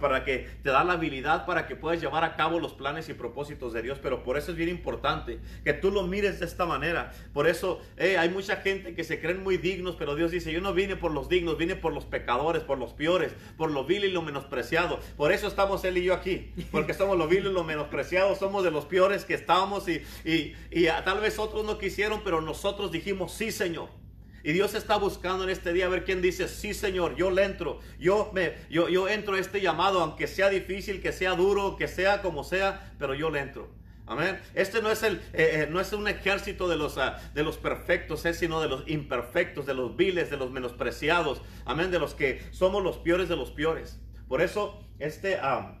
para 0.00 0.22
que 0.22 0.48
te 0.62 0.70
da 0.70 0.84
la 0.84 0.92
habilidad 0.92 1.44
para 1.44 1.66
que 1.66 1.74
puedas 1.74 2.00
llevar 2.00 2.22
a 2.22 2.36
cabo 2.36 2.60
los 2.60 2.72
planes 2.74 3.08
y 3.08 3.14
propósitos 3.14 3.72
de 3.72 3.82
Dios. 3.82 3.98
Pero 4.00 4.22
por 4.22 4.38
eso 4.38 4.52
es 4.52 4.56
bien 4.56 4.68
importante 4.68 5.40
que 5.64 5.72
tú 5.72 5.90
lo 5.90 6.04
mires 6.04 6.38
de 6.38 6.46
esta 6.46 6.66
manera. 6.66 7.10
Por 7.32 7.48
eso 7.48 7.80
eh, 7.96 8.16
hay 8.16 8.28
mucha 8.28 8.58
gente 8.58 8.94
que 8.94 9.02
se 9.02 9.20
creen 9.20 9.42
muy 9.42 9.56
dignos, 9.56 9.96
pero 9.98 10.14
Dios 10.14 10.30
dice, 10.30 10.52
yo 10.52 10.60
no 10.60 10.72
vine 10.72 10.94
por 10.94 11.10
los 11.10 11.28
dignos, 11.28 11.58
vine 11.58 11.74
por 11.74 11.92
los 11.92 12.04
pecadores, 12.04 12.62
por 12.62 12.78
los 12.78 12.92
peores, 12.92 13.32
por 13.56 13.72
lo 13.72 13.84
vil 13.84 14.04
y 14.04 14.12
lo 14.12 14.22
menospreciado. 14.22 15.00
Por 15.16 15.32
eso 15.32 15.48
estamos 15.48 15.84
él 15.84 15.98
y 15.98 16.04
yo 16.04 16.14
aquí, 16.14 16.52
porque 16.70 16.94
somos 16.94 17.18
lo 17.18 17.26
vil 17.26 17.46
y 17.46 17.52
lo 17.52 17.64
menospreciado, 17.64 18.36
somos 18.36 18.62
de 18.62 18.70
los 18.70 18.84
peores 18.84 19.24
que 19.24 19.34
estábamos 19.34 19.88
y, 19.88 20.00
y, 20.24 20.54
y 20.70 20.86
tal 21.04 21.18
vez 21.18 21.40
otros 21.40 21.64
no 21.64 21.76
quisieron, 21.76 22.20
pero 22.22 22.40
nosotros 22.40 22.92
dijimos, 22.92 23.32
sí 23.32 23.50
Señor. 23.50 23.99
Y 24.42 24.52
Dios 24.52 24.74
está 24.74 24.96
buscando 24.96 25.44
en 25.44 25.50
este 25.50 25.72
día 25.72 25.86
a 25.86 25.88
ver 25.88 26.04
quién 26.04 26.22
dice, 26.22 26.48
sí 26.48 26.74
Señor, 26.74 27.16
yo 27.16 27.30
le 27.30 27.44
entro, 27.44 27.80
yo, 27.98 28.30
me, 28.32 28.54
yo, 28.70 28.88
yo 28.88 29.08
entro 29.08 29.34
a 29.34 29.38
este 29.38 29.60
llamado, 29.60 30.00
aunque 30.00 30.26
sea 30.26 30.48
difícil, 30.48 31.02
que 31.02 31.12
sea 31.12 31.34
duro, 31.34 31.76
que 31.76 31.88
sea 31.88 32.22
como 32.22 32.44
sea, 32.44 32.94
pero 32.98 33.14
yo 33.14 33.30
le 33.30 33.40
entro. 33.40 33.68
Amén. 34.06 34.40
Este 34.54 34.82
no 34.82 34.90
es, 34.90 35.04
el, 35.04 35.18
eh, 35.32 35.62
eh, 35.62 35.68
no 35.70 35.78
es 35.78 35.92
un 35.92 36.08
ejército 36.08 36.66
de 36.66 36.76
los, 36.76 36.98
ah, 36.98 37.20
de 37.32 37.44
los 37.44 37.58
perfectos, 37.58 38.24
es 38.26 38.38
sino 38.38 38.60
de 38.60 38.68
los 38.68 38.88
imperfectos, 38.88 39.66
de 39.66 39.74
los 39.74 39.96
viles, 39.96 40.30
de 40.30 40.36
los 40.36 40.50
menospreciados. 40.50 41.42
Amén. 41.64 41.92
De 41.92 42.00
los 42.00 42.14
que 42.14 42.42
somos 42.50 42.82
los 42.82 42.98
peores 42.98 43.28
de 43.28 43.36
los 43.36 43.52
peores. 43.52 44.00
Por 44.26 44.42
eso, 44.42 44.84
este, 44.98 45.36
ah, 45.36 45.78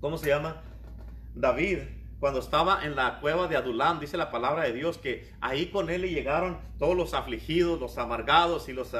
¿cómo 0.00 0.18
se 0.18 0.28
llama? 0.28 0.60
David 1.34 1.78
cuando 2.20 2.40
estaba 2.40 2.84
en 2.84 2.96
la 2.96 3.20
cueva 3.20 3.46
de 3.46 3.56
Adulam, 3.56 4.00
dice 4.00 4.16
la 4.16 4.30
palabra 4.30 4.64
de 4.64 4.72
Dios 4.72 4.98
que 4.98 5.30
ahí 5.40 5.66
con 5.66 5.88
él 5.88 6.02
le 6.02 6.10
llegaron 6.10 6.58
todos 6.78 6.96
los 6.96 7.14
afligidos, 7.14 7.78
los 7.78 7.96
amargados 7.98 8.68
y 8.68 8.72
los, 8.72 8.92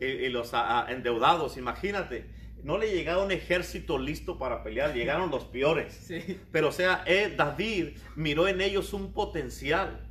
y, 0.00 0.28
los 0.28 0.52
endeudados. 0.88 1.58
Imagínate, 1.58 2.26
no 2.62 2.78
le 2.78 2.92
llegaba 2.92 3.22
un 3.22 3.30
ejército 3.30 3.98
listo 3.98 4.38
para 4.38 4.62
pelear, 4.62 4.94
llegaron 4.94 5.30
los 5.30 5.44
peores. 5.44 6.10
Pero 6.52 6.68
o 6.68 6.72
sea, 6.72 7.04
eh, 7.06 7.34
David 7.36 7.98
miró 8.14 8.48
en 8.48 8.60
ellos 8.60 8.92
un 8.92 9.12
potencial. 9.12 10.05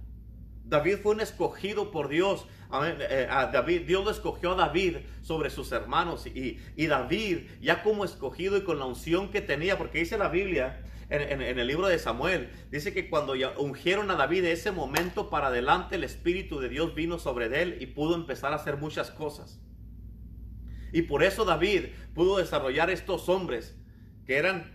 David 0.67 0.97
fue 1.03 1.13
un 1.13 1.21
escogido 1.21 1.91
por 1.91 2.09
Dios. 2.09 2.45
Eh, 2.71 3.27
a 3.29 3.47
David, 3.47 3.81
Dios 3.81 4.03
lo 4.03 4.11
escogió 4.11 4.53
a 4.53 4.55
David 4.55 4.97
sobre 5.21 5.49
sus 5.49 5.71
hermanos. 5.71 6.25
Y, 6.25 6.59
David, 6.87 7.47
ya 7.61 7.83
como 7.83 8.03
escogido 8.03 8.57
y 8.57 8.61
con 8.61 8.79
la 8.79 8.85
unción 8.85 9.29
que 9.31 9.41
tenía, 9.41 9.77
porque 9.77 9.99
dice 9.99 10.17
la 10.17 10.29
Biblia 10.29 10.81
en, 11.09 11.41
el 11.41 11.67
libro 11.67 11.87
de 11.87 11.99
Samuel, 11.99 12.49
dice 12.71 12.93
que 12.93 13.09
cuando 13.09 13.33
ungieron 13.57 14.09
a 14.09 14.15
David 14.15 14.41
de 14.41 14.51
ese 14.51 14.71
momento 14.71 15.29
para 15.29 15.47
adelante, 15.47 15.95
el 15.95 16.03
Espíritu 16.03 16.59
de 16.59 16.69
Dios 16.69 16.95
vino 16.95 17.19
sobre 17.19 17.61
él 17.61 17.77
y 17.79 17.85
pudo 17.85 18.15
empezar 18.15 18.51
a 18.51 18.55
hacer 18.55 18.77
muchas 18.77 19.11
cosas. 19.11 19.59
Y 20.91 21.03
por 21.03 21.23
eso 21.23 21.45
David 21.45 21.87
pudo 22.15 22.37
desarrollar 22.37 22.89
estos 22.89 23.29
hombres 23.29 23.77
que 24.25 24.37
eran 24.37 24.74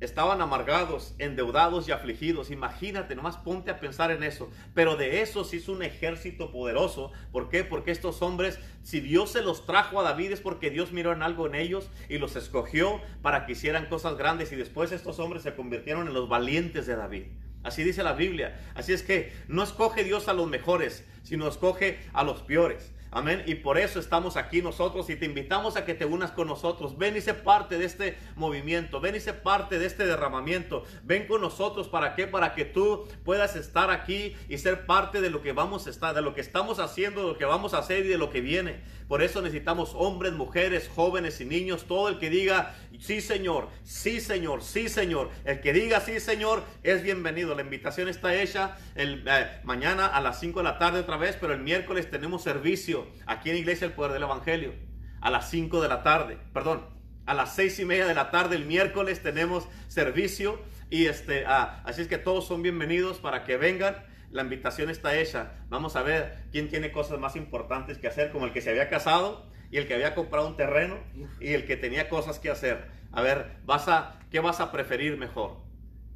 estaban 0.00 0.40
amargados, 0.40 1.14
endeudados 1.18 1.88
y 1.88 1.92
afligidos. 1.92 2.50
Imagínate, 2.50 3.14
nomás 3.14 3.36
ponte 3.36 3.70
a 3.70 3.80
pensar 3.80 4.10
en 4.10 4.22
eso. 4.22 4.50
Pero 4.74 4.96
de 4.96 5.22
esos 5.22 5.52
hizo 5.54 5.72
un 5.72 5.82
ejército 5.82 6.50
poderoso. 6.52 7.12
¿Por 7.32 7.48
qué? 7.48 7.64
Porque 7.64 7.90
estos 7.90 8.22
hombres, 8.22 8.58
si 8.82 9.00
Dios 9.00 9.32
se 9.32 9.42
los 9.42 9.66
trajo 9.66 10.00
a 10.00 10.04
David 10.04 10.32
es 10.32 10.40
porque 10.40 10.70
Dios 10.70 10.92
miró 10.92 11.12
en 11.12 11.22
algo 11.22 11.46
en 11.46 11.54
ellos 11.54 11.90
y 12.08 12.18
los 12.18 12.36
escogió 12.36 13.00
para 13.22 13.46
que 13.46 13.52
hicieran 13.52 13.86
cosas 13.86 14.16
grandes. 14.16 14.52
Y 14.52 14.56
después 14.56 14.92
estos 14.92 15.18
hombres 15.18 15.42
se 15.42 15.54
convirtieron 15.54 16.06
en 16.06 16.14
los 16.14 16.28
valientes 16.28 16.86
de 16.86 16.96
David. 16.96 17.24
Así 17.62 17.82
dice 17.82 18.02
la 18.02 18.12
Biblia. 18.12 18.58
Así 18.74 18.92
es 18.92 19.02
que 19.02 19.32
no 19.48 19.62
escoge 19.62 20.04
Dios 20.04 20.28
a 20.28 20.32
los 20.32 20.48
mejores, 20.48 21.04
sino 21.22 21.48
escoge 21.48 21.98
a 22.12 22.22
los 22.22 22.42
peores. 22.42 22.92
Amén. 23.10 23.42
Y 23.46 23.54
por 23.54 23.78
eso 23.78 24.00
estamos 24.00 24.36
aquí 24.36 24.60
nosotros 24.60 25.08
y 25.08 25.16
te 25.16 25.24
invitamos 25.24 25.76
a 25.76 25.84
que 25.86 25.94
te 25.94 26.04
unas 26.04 26.30
con 26.30 26.46
nosotros. 26.46 26.98
Ven 26.98 27.16
y 27.16 27.22
sé 27.22 27.32
parte 27.32 27.78
de 27.78 27.86
este 27.86 28.18
movimiento. 28.36 29.00
Ven 29.00 29.14
y 29.14 29.20
sé 29.20 29.32
parte 29.32 29.78
de 29.78 29.86
este 29.86 30.04
derramamiento. 30.04 30.84
Ven 31.04 31.26
con 31.26 31.40
nosotros. 31.40 31.88
¿Para 31.88 32.14
qué? 32.14 32.26
Para 32.26 32.54
que 32.54 32.66
tú 32.66 33.08
puedas 33.24 33.56
estar 33.56 33.90
aquí 33.90 34.36
y 34.48 34.58
ser 34.58 34.84
parte 34.84 35.22
de 35.22 35.30
lo 35.30 35.40
que 35.40 35.52
vamos 35.52 35.86
a 35.86 35.90
estar, 35.90 36.14
de 36.14 36.20
lo 36.20 36.34
que 36.34 36.42
estamos 36.42 36.80
haciendo, 36.80 37.22
de 37.22 37.28
lo 37.28 37.38
que 37.38 37.46
vamos 37.46 37.72
a 37.72 37.78
hacer 37.78 38.04
y 38.04 38.08
de 38.08 38.18
lo 38.18 38.28
que 38.28 38.42
viene. 38.42 38.80
Por 39.08 39.22
eso 39.22 39.40
necesitamos 39.40 39.92
hombres, 39.94 40.34
mujeres, 40.34 40.90
jóvenes 40.94 41.40
y 41.40 41.46
niños. 41.46 41.86
Todo 41.86 42.10
el 42.10 42.18
que 42.18 42.28
diga, 42.28 42.74
sí 42.98 43.22
Señor, 43.22 43.68
sí 43.82 44.20
Señor, 44.20 44.62
sí 44.62 44.90
Señor. 44.90 45.30
El 45.46 45.62
que 45.62 45.72
diga, 45.72 46.00
sí 46.00 46.20
Señor, 46.20 46.62
es 46.82 47.02
bienvenido. 47.02 47.54
La 47.54 47.62
invitación 47.62 48.08
está 48.10 48.34
hecha 48.34 48.76
eh, 48.96 49.60
mañana 49.64 50.06
a 50.06 50.20
las 50.20 50.38
5 50.40 50.60
de 50.60 50.64
la 50.64 50.78
tarde 50.78 51.00
otra 51.00 51.16
vez, 51.16 51.38
pero 51.40 51.54
el 51.54 51.60
miércoles 51.60 52.10
tenemos 52.10 52.42
servicio 52.42 52.97
aquí 53.26 53.50
en 53.50 53.56
Iglesia 53.56 53.86
El 53.86 53.92
Poder 53.92 54.12
del 54.12 54.22
Evangelio. 54.22 54.72
A 55.20 55.30
las 55.30 55.50
5 55.50 55.82
de 55.82 55.88
la 55.88 56.02
tarde, 56.02 56.38
perdón, 56.52 56.86
a 57.26 57.34
las 57.34 57.54
seis 57.54 57.78
y 57.78 57.84
media 57.84 58.06
de 58.06 58.14
la 58.14 58.30
tarde 58.30 58.56
el 58.56 58.64
miércoles 58.64 59.22
tenemos 59.22 59.68
servicio. 59.88 60.60
Y 60.90 61.06
este, 61.06 61.44
ah, 61.46 61.82
así 61.84 62.00
es 62.00 62.08
que 62.08 62.16
todos 62.16 62.46
son 62.46 62.62
bienvenidos 62.62 63.18
para 63.18 63.44
que 63.44 63.58
vengan 63.58 63.96
la 64.30 64.42
invitación 64.42 64.90
está 64.90 65.18
hecha. 65.18 65.52
Vamos 65.68 65.96
a 65.96 66.02
ver 66.02 66.44
quién 66.52 66.68
tiene 66.68 66.92
cosas 66.92 67.18
más 67.18 67.36
importantes 67.36 67.98
que 67.98 68.08
hacer, 68.08 68.30
como 68.30 68.46
el 68.46 68.52
que 68.52 68.60
se 68.60 68.70
había 68.70 68.88
casado 68.88 69.46
y 69.70 69.78
el 69.78 69.86
que 69.86 69.94
había 69.94 70.14
comprado 70.14 70.46
un 70.46 70.56
terreno 70.56 70.98
y 71.40 71.52
el 71.54 71.66
que 71.66 71.76
tenía 71.76 72.08
cosas 72.08 72.38
que 72.38 72.50
hacer. 72.50 72.90
A 73.12 73.22
ver, 73.22 73.56
vas 73.64 73.88
a, 73.88 74.18
¿qué 74.30 74.40
vas 74.40 74.60
a 74.60 74.70
preferir 74.70 75.16
mejor? 75.16 75.62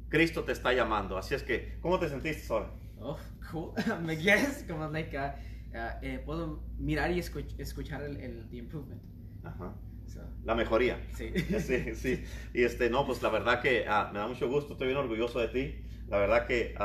Cristo 0.09 0.43
te 0.43 0.51
está 0.51 0.73
llamando. 0.73 1.17
Así 1.17 1.33
es 1.33 1.41
que, 1.43 1.77
¿cómo 1.81 1.99
te 1.99 2.07
sentiste, 2.07 2.43
Sol? 2.43 2.67
Oh, 2.99 3.17
cool. 3.51 3.73
Me 4.03 4.15
guess, 4.15 4.63
como 4.67 4.87
like, 4.89 5.17
uh, 5.17 5.31
uh, 5.73 5.99
eh, 6.01 6.21
puedo 6.25 6.63
mirar 6.77 7.11
y 7.11 7.19
escuch 7.19 7.53
escuchar 7.57 8.03
el, 8.03 8.17
el 8.17 8.49
the 8.49 8.57
improvement. 8.57 9.01
Ajá. 9.43 9.75
La 10.43 10.53
mejoría. 10.55 10.99
Sí. 11.15 11.31
sí, 11.59 11.95
sí. 11.95 12.23
Y 12.53 12.63
este, 12.63 12.89
no, 12.89 13.05
pues 13.05 13.21
la 13.21 13.29
verdad 13.29 13.61
que 13.61 13.85
uh, 13.87 14.13
me 14.13 14.19
da 14.19 14.27
mucho 14.27 14.47
gusto, 14.47 14.73
estoy 14.73 14.87
bien 14.87 14.99
orgulloso 14.99 15.39
de 15.39 15.47
ti. 15.47 15.83
La 16.07 16.17
verdad 16.17 16.45
que 16.45 16.75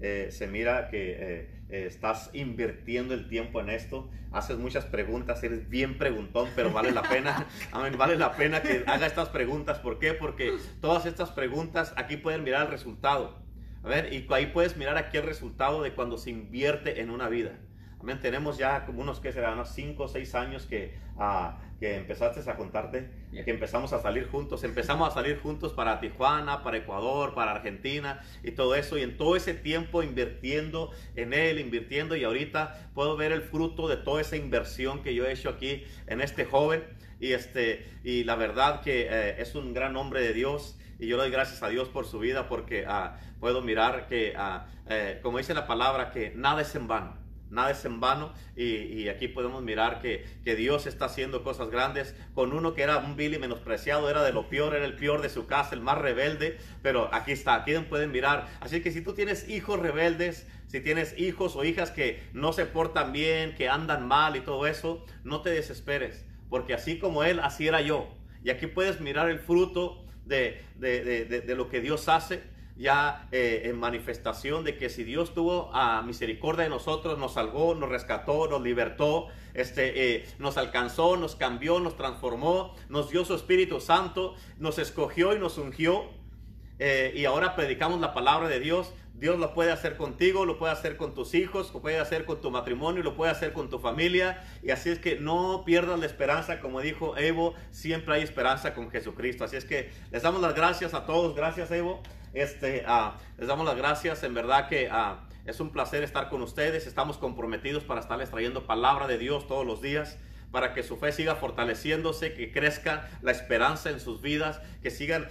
eh, 0.00 0.28
se 0.30 0.46
mira 0.46 0.88
que 0.88 1.12
eh, 1.12 1.50
eh, 1.70 1.84
estás 1.86 2.30
invirtiendo 2.34 3.14
el 3.14 3.28
tiempo 3.28 3.60
en 3.60 3.70
esto, 3.70 4.10
haces 4.32 4.58
muchas 4.58 4.84
preguntas, 4.84 5.42
eres 5.42 5.68
bien 5.70 5.96
preguntón, 5.96 6.48
pero 6.54 6.70
vale 6.70 6.92
la 6.92 7.02
pena, 7.02 7.46
vale 7.96 8.16
la 8.16 8.32
pena 8.32 8.60
que 8.62 8.84
haga 8.86 9.06
estas 9.06 9.30
preguntas. 9.30 9.78
¿Por 9.78 9.98
qué? 9.98 10.12
Porque 10.12 10.52
todas 10.80 11.06
estas 11.06 11.30
preguntas 11.30 11.94
aquí 11.96 12.16
pueden 12.16 12.44
mirar 12.44 12.66
el 12.66 12.72
resultado. 12.72 13.38
A 13.82 13.88
ver, 13.88 14.12
y 14.12 14.26
ahí 14.30 14.46
puedes 14.46 14.76
mirar 14.76 14.98
aquí 14.98 15.16
el 15.16 15.22
resultado 15.22 15.82
de 15.82 15.94
cuando 15.94 16.18
se 16.18 16.30
invierte 16.30 17.00
en 17.00 17.08
una 17.08 17.28
vida. 17.28 17.52
Amén. 18.00 18.20
Tenemos 18.20 18.58
ya 18.58 18.84
como 18.84 19.00
unos 19.00 19.20
que 19.20 19.32
serán 19.32 19.54
unos 19.54 19.70
5 19.70 20.02
o 20.02 20.08
6 20.08 20.34
años 20.34 20.66
que, 20.66 20.94
uh, 21.16 21.52
que 21.80 21.96
empezaste 21.96 22.48
a 22.48 22.56
contarte, 22.56 23.10
que 23.32 23.50
empezamos 23.50 23.92
a 23.92 24.00
salir 24.00 24.28
juntos. 24.28 24.64
Empezamos 24.64 25.08
a 25.08 25.14
salir 25.14 25.38
juntos 25.40 25.72
para 25.72 25.98
Tijuana, 25.98 26.62
para 26.62 26.76
Ecuador, 26.76 27.34
para 27.34 27.52
Argentina 27.52 28.20
y 28.42 28.52
todo 28.52 28.74
eso. 28.74 28.98
Y 28.98 29.02
en 29.02 29.16
todo 29.16 29.34
ese 29.34 29.54
tiempo 29.54 30.02
invirtiendo 30.02 30.90
en 31.14 31.32
él, 31.32 31.58
invirtiendo. 31.58 32.16
Y 32.16 32.24
ahorita 32.24 32.90
puedo 32.94 33.16
ver 33.16 33.32
el 33.32 33.42
fruto 33.42 33.88
de 33.88 33.96
toda 33.96 34.20
esa 34.20 34.36
inversión 34.36 35.02
que 35.02 35.14
yo 35.14 35.24
he 35.24 35.32
hecho 35.32 35.48
aquí 35.48 35.84
en 36.06 36.20
este 36.20 36.44
joven. 36.44 36.84
Y, 37.18 37.32
este, 37.32 37.86
y 38.04 38.24
la 38.24 38.36
verdad 38.36 38.82
que 38.82 39.08
eh, 39.10 39.40
es 39.40 39.54
un 39.54 39.72
gran 39.72 39.96
hombre 39.96 40.20
de 40.20 40.34
Dios. 40.34 40.78
Y 40.98 41.06
yo 41.08 41.16
le 41.16 41.24
doy 41.24 41.32
gracias 41.32 41.62
a 41.62 41.68
Dios 41.68 41.88
por 41.88 42.06
su 42.06 42.18
vida 42.18 42.48
porque 42.48 42.86
uh, 42.86 43.38
puedo 43.40 43.62
mirar 43.62 44.06
que, 44.06 44.34
uh, 44.36 44.60
eh, 44.88 45.18
como 45.22 45.38
dice 45.38 45.54
la 45.54 45.66
palabra, 45.66 46.10
que 46.10 46.32
nada 46.34 46.60
es 46.62 46.74
en 46.74 46.88
vano 46.88 47.25
Nada 47.50 47.70
es 47.70 47.84
en 47.84 48.00
vano 48.00 48.32
y, 48.56 49.08
aquí 49.08 49.28
podemos 49.28 49.62
mirar 49.62 50.00
que, 50.00 50.24
Dios 50.56 50.86
está 50.86 51.04
haciendo 51.06 51.44
cosas 51.44 51.70
grandes 51.70 52.14
con 52.34 52.52
uno 52.52 52.74
que 52.74 52.82
era 52.82 52.98
un 52.98 53.16
Billy 53.16 53.38
menospreciado, 53.38 54.10
era 54.10 54.22
de 54.22 54.32
lo 54.32 54.48
peor, 54.48 54.74
era 54.74 54.84
el 54.84 54.96
peor 54.96 55.22
de 55.22 55.28
su 55.28 55.46
casa, 55.46 55.74
el 55.74 55.80
más 55.80 55.98
rebelde, 55.98 56.58
pero 56.82 57.12
aquí 57.12 57.32
está, 57.32 57.54
aquí 57.54 57.74
pueden 57.88 58.10
mirar. 58.10 58.48
Así 58.60 58.80
que 58.80 58.90
si 58.90 59.00
tú 59.00 59.12
tienes 59.12 59.48
hijos 59.48 59.78
rebeldes, 59.78 60.46
si 60.66 60.80
tienes 60.80 61.16
hijos 61.18 61.54
o 61.56 61.64
hijas 61.64 61.90
que 61.90 62.22
no 62.32 62.52
se 62.52 62.66
portan 62.66 63.12
bien, 63.12 63.54
que 63.54 63.68
andan 63.68 64.08
mal 64.08 64.34
y 64.36 64.40
todo 64.40 64.66
eso, 64.66 65.04
no 65.22 65.42
te 65.42 65.50
desesperes, 65.50 66.24
porque 66.48 66.74
así 66.74 66.98
como 66.98 67.22
él, 67.22 67.38
así 67.40 67.68
era 67.68 67.80
yo. 67.80 68.08
Y 68.42 68.50
aquí 68.50 68.66
puedes 68.66 69.00
mirar 69.00 69.28
el 69.28 69.38
fruto 69.38 70.04
de, 70.24 70.64
de 70.78 71.54
lo 71.54 71.68
que 71.68 71.80
Dios 71.80 72.08
hace 72.08 72.55
ya 72.76 73.28
eh, 73.32 73.62
en 73.64 73.78
manifestación 73.78 74.64
de 74.64 74.76
que 74.76 74.88
si 74.90 75.02
Dios 75.04 75.32
tuvo 75.32 75.74
a 75.74 76.02
misericordia 76.02 76.64
de 76.64 76.70
nosotros, 76.70 77.18
nos 77.18 77.34
salvó, 77.34 77.74
nos 77.74 77.88
rescató, 77.88 78.48
nos 78.48 78.62
libertó, 78.62 79.28
este, 79.54 80.16
eh, 80.16 80.26
nos 80.38 80.58
alcanzó, 80.58 81.16
nos 81.16 81.36
cambió, 81.36 81.80
nos 81.80 81.96
transformó, 81.96 82.74
nos 82.88 83.10
dio 83.10 83.24
su 83.24 83.34
Espíritu 83.34 83.80
Santo, 83.80 84.34
nos 84.58 84.78
escogió 84.78 85.34
y 85.34 85.38
nos 85.38 85.56
ungió. 85.58 86.04
Eh, 86.78 87.14
y 87.16 87.24
ahora 87.24 87.56
predicamos 87.56 88.00
la 88.00 88.12
palabra 88.12 88.48
de 88.48 88.60
Dios. 88.60 88.92
Dios 89.14 89.38
lo 89.38 89.54
puede 89.54 89.72
hacer 89.72 89.96
contigo, 89.96 90.44
lo 90.44 90.58
puede 90.58 90.74
hacer 90.74 90.98
con 90.98 91.14
tus 91.14 91.32
hijos, 91.32 91.72
lo 91.72 91.80
puede 91.80 91.98
hacer 91.98 92.26
con 92.26 92.42
tu 92.42 92.50
matrimonio, 92.50 93.02
lo 93.02 93.16
puede 93.16 93.30
hacer 93.32 93.54
con 93.54 93.70
tu 93.70 93.78
familia. 93.78 94.44
Y 94.62 94.70
así 94.70 94.90
es 94.90 94.98
que 94.98 95.18
no 95.18 95.62
pierdas 95.64 95.98
la 95.98 96.04
esperanza, 96.04 96.60
como 96.60 96.82
dijo 96.82 97.16
Evo, 97.16 97.54
siempre 97.70 98.16
hay 98.16 98.22
esperanza 98.22 98.74
con 98.74 98.90
Jesucristo. 98.90 99.44
Así 99.44 99.56
es 99.56 99.64
que 99.64 99.90
les 100.10 100.22
damos 100.22 100.42
las 100.42 100.54
gracias 100.54 100.92
a 100.92 101.06
todos. 101.06 101.34
Gracias 101.34 101.70
Evo. 101.70 102.02
Este, 102.36 102.84
ah, 102.86 103.16
les 103.38 103.48
damos 103.48 103.64
las 103.64 103.76
gracias, 103.76 104.22
en 104.22 104.34
verdad 104.34 104.68
que 104.68 104.90
ah, 104.92 105.26
es 105.46 105.58
un 105.58 105.70
placer 105.70 106.02
estar 106.02 106.28
con 106.28 106.42
ustedes, 106.42 106.86
estamos 106.86 107.16
comprometidos 107.16 107.82
para 107.82 107.98
estarles 107.98 108.30
trayendo 108.30 108.66
palabra 108.66 109.06
de 109.06 109.16
Dios 109.16 109.46
todos 109.46 109.64
los 109.64 109.80
días 109.80 110.18
para 110.50 110.72
que 110.74 110.82
su 110.82 110.96
fe 110.96 111.12
siga 111.12 111.34
fortaleciéndose, 111.34 112.34
que 112.34 112.52
crezca 112.52 113.08
la 113.20 113.30
esperanza 113.30 113.90
en 113.90 114.00
sus 114.00 114.22
vidas, 114.22 114.60
que 114.82 114.90
sigan 114.90 115.28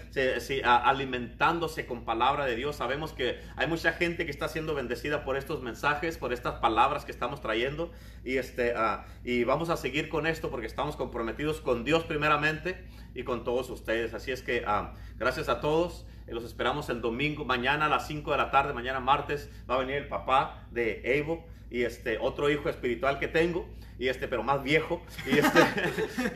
alimentándose 0.63 1.85
con 1.85 2.05
palabra 2.05 2.45
de 2.45 2.55
Dios. 2.55 2.75
Sabemos 2.75 3.13
que 3.13 3.39
hay 3.55 3.67
mucha 3.67 3.93
gente 3.93 4.25
que 4.25 4.31
está 4.31 4.47
siendo 4.49 4.75
bendecida 4.75 5.23
por 5.23 5.37
estos 5.37 5.61
mensajes, 5.61 6.17
por 6.17 6.33
estas 6.33 6.55
palabras 6.55 7.05
que 7.05 7.11
estamos 7.11 7.41
trayendo. 7.41 7.91
Y, 8.23 8.37
este, 8.37 8.73
ah, 8.75 9.05
y 9.23 9.45
vamos 9.45 9.69
a 9.69 9.77
seguir 9.77 10.09
con 10.09 10.27
esto 10.27 10.51
porque 10.51 10.67
estamos 10.67 10.95
comprometidos 10.95 11.61
con 11.61 11.83
Dios 11.85 12.03
primeramente 12.03 12.85
y 13.13 13.23
con 13.23 13.43
todos 13.43 13.69
ustedes. 13.69 14.13
Así 14.13 14.31
es 14.31 14.41
que 14.41 14.63
ah, 14.67 14.93
gracias 15.17 15.49
a 15.49 15.59
todos. 15.59 16.05
Los 16.27 16.43
esperamos 16.43 16.89
el 16.89 17.01
domingo, 17.01 17.45
mañana 17.45 17.85
a 17.85 17.89
las 17.89 18.07
5 18.07 18.31
de 18.31 18.37
la 18.37 18.49
tarde, 18.49 18.73
mañana 18.73 18.99
martes, 18.99 19.49
va 19.69 19.75
a 19.75 19.77
venir 19.79 19.95
el 19.95 20.07
papá 20.07 20.65
de 20.71 21.01
Evo 21.17 21.45
y 21.69 21.83
este 21.83 22.17
otro 22.17 22.49
hijo 22.49 22.67
espiritual 22.69 23.19
que 23.19 23.27
tengo 23.27 23.67
y 23.97 24.07
este 24.07 24.27
pero 24.27 24.43
más 24.43 24.63
viejo 24.63 25.01
y 25.25 25.37
este 25.37 25.61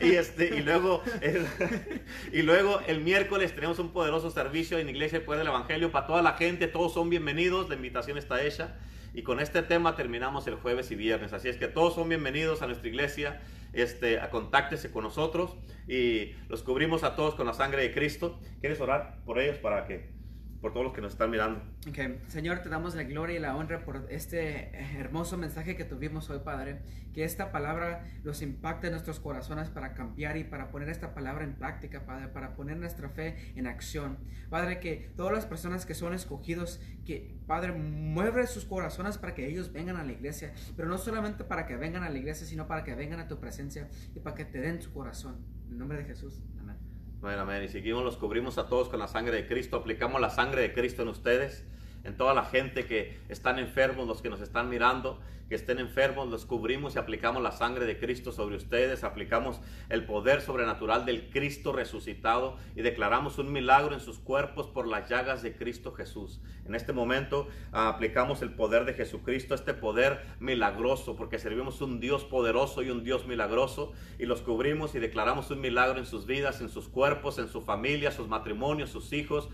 y 0.06 0.14
este 0.14 0.56
y 0.56 0.60
luego 0.62 1.02
el, 1.20 1.46
y 2.32 2.42
luego 2.42 2.80
el 2.86 3.00
miércoles 3.00 3.54
tenemos 3.54 3.78
un 3.78 3.90
poderoso 3.90 4.30
servicio 4.30 4.78
en 4.78 4.88
Iglesia 4.88 5.18
de 5.18 5.24
Poder 5.24 5.40
del 5.40 5.48
Evangelio 5.48 5.92
para 5.92 6.06
toda 6.06 6.22
la 6.22 6.34
gente 6.34 6.68
todos 6.68 6.94
son 6.94 7.10
bienvenidos 7.10 7.68
la 7.68 7.74
invitación 7.74 8.18
está 8.18 8.42
hecha. 8.42 8.76
Y 9.12 9.22
con 9.22 9.40
este 9.40 9.62
tema 9.62 9.96
terminamos 9.96 10.46
el 10.46 10.54
jueves 10.54 10.92
y 10.92 10.94
viernes 10.94 11.32
así 11.32 11.48
es 11.48 11.56
que 11.56 11.66
todos 11.66 11.96
son 11.96 12.08
bienvenidos 12.08 12.62
a 12.62 12.66
nuestra 12.66 12.88
iglesia 12.88 13.40
este 13.72 14.20
contáctese 14.30 14.90
con 14.90 15.04
nosotros 15.04 15.56
y 15.88 16.32
los 16.48 16.62
cubrimos 16.62 17.04
a 17.04 17.14
todos 17.14 17.34
con 17.34 17.46
la 17.46 17.54
sangre 17.54 17.82
de 17.82 17.92
Cristo. 17.92 18.38
Quieres 18.60 18.80
orar 18.80 19.22
por 19.24 19.38
ellos 19.38 19.58
para 19.58 19.84
que 19.86 20.19
por 20.60 20.72
todos 20.72 20.84
los 20.84 20.94
que 20.94 21.00
nos 21.00 21.12
están 21.12 21.30
mirando. 21.30 21.62
Okay. 21.88 22.20
Señor, 22.28 22.60
te 22.60 22.68
damos 22.68 22.94
la 22.94 23.04
gloria 23.04 23.36
y 23.36 23.40
la 23.40 23.56
honra 23.56 23.84
por 23.84 24.06
este 24.10 24.76
hermoso 24.98 25.38
mensaje 25.38 25.76
que 25.76 25.84
tuvimos 25.84 26.28
hoy, 26.30 26.40
Padre. 26.44 26.82
Que 27.14 27.24
esta 27.24 27.50
palabra 27.50 28.04
los 28.22 28.40
impacte 28.42 28.86
en 28.86 28.92
nuestros 28.92 29.18
corazones 29.18 29.68
para 29.68 29.94
cambiar 29.94 30.36
y 30.36 30.44
para 30.44 30.70
poner 30.70 30.88
esta 30.88 31.14
palabra 31.14 31.44
en 31.44 31.54
práctica, 31.54 32.04
Padre, 32.04 32.28
para 32.28 32.54
poner 32.54 32.76
nuestra 32.76 33.08
fe 33.08 33.52
en 33.56 33.66
acción. 33.66 34.18
Padre, 34.48 34.78
que 34.80 35.12
todas 35.16 35.32
las 35.32 35.46
personas 35.46 35.86
que 35.86 35.94
son 35.94 36.14
escogidos, 36.14 36.80
que 37.04 37.34
Padre, 37.46 37.72
mueve 37.72 38.46
sus 38.46 38.64
corazones 38.64 39.18
para 39.18 39.34
que 39.34 39.48
ellos 39.48 39.72
vengan 39.72 39.96
a 39.96 40.04
la 40.04 40.12
iglesia, 40.12 40.52
pero 40.76 40.88
no 40.88 40.98
solamente 40.98 41.42
para 41.42 41.66
que 41.66 41.76
vengan 41.76 42.04
a 42.04 42.10
la 42.10 42.18
iglesia, 42.18 42.46
sino 42.46 42.68
para 42.68 42.84
que 42.84 42.94
vengan 42.94 43.18
a 43.18 43.26
tu 43.26 43.40
presencia 43.40 43.88
y 44.14 44.20
para 44.20 44.36
que 44.36 44.44
te 44.44 44.60
den 44.60 44.80
su 44.80 44.92
corazón. 44.92 45.44
En 45.66 45.72
el 45.72 45.78
nombre 45.78 45.98
de 45.98 46.04
Jesús. 46.04 46.42
Bueno, 46.54 46.74
amén. 47.22 47.62
Y 47.62 47.68
seguimos, 47.68 48.02
los 48.02 48.16
cubrimos 48.16 48.56
a 48.58 48.66
todos 48.66 48.88
con 48.88 48.98
la 48.98 49.06
sangre 49.06 49.36
de 49.36 49.46
Cristo. 49.46 49.76
Aplicamos 49.76 50.20
la 50.20 50.30
sangre 50.30 50.62
de 50.62 50.72
Cristo 50.72 51.02
en 51.02 51.08
ustedes, 51.08 51.64
en 52.04 52.16
toda 52.16 52.34
la 52.34 52.44
gente 52.44 52.86
que 52.86 53.18
están 53.28 53.58
enfermos, 53.58 54.06
los 54.06 54.22
que 54.22 54.30
nos 54.30 54.40
están 54.40 54.68
mirando 54.68 55.20
que 55.50 55.56
estén 55.56 55.80
enfermos, 55.80 56.28
los 56.28 56.46
cubrimos 56.46 56.94
y 56.94 56.98
aplicamos 57.00 57.42
la 57.42 57.50
sangre 57.50 57.84
de 57.84 57.98
Cristo 57.98 58.30
sobre 58.30 58.54
ustedes, 58.54 59.02
aplicamos 59.02 59.60
el 59.88 60.06
poder 60.06 60.42
sobrenatural 60.42 61.04
del 61.04 61.28
Cristo 61.28 61.72
resucitado 61.72 62.56
y 62.76 62.82
declaramos 62.82 63.36
un 63.38 63.52
milagro 63.52 63.92
en 63.92 64.00
sus 64.00 64.20
cuerpos 64.20 64.68
por 64.68 64.86
las 64.86 65.08
llagas 65.08 65.42
de 65.42 65.56
Cristo 65.56 65.90
Jesús. 65.92 66.40
En 66.66 66.76
este 66.76 66.92
momento 66.92 67.48
ah, 67.72 67.88
aplicamos 67.88 68.42
el 68.42 68.54
poder 68.54 68.84
de 68.84 68.94
Jesucristo, 68.94 69.56
este 69.56 69.74
poder 69.74 70.24
milagroso, 70.38 71.16
porque 71.16 71.40
servimos 71.40 71.80
un 71.80 71.98
Dios 71.98 72.22
poderoso 72.24 72.84
y 72.84 72.90
un 72.90 73.02
Dios 73.02 73.26
milagroso 73.26 73.92
y 74.20 74.26
los 74.26 74.42
cubrimos 74.42 74.94
y 74.94 75.00
declaramos 75.00 75.50
un 75.50 75.60
milagro 75.60 75.98
en 75.98 76.06
sus 76.06 76.26
vidas, 76.26 76.60
en 76.60 76.68
sus 76.68 76.86
cuerpos, 76.86 77.40
en 77.40 77.48
su 77.48 77.60
familia, 77.60 78.12
sus 78.12 78.28
matrimonios, 78.28 78.90
sus 78.90 79.12
hijos, 79.12 79.48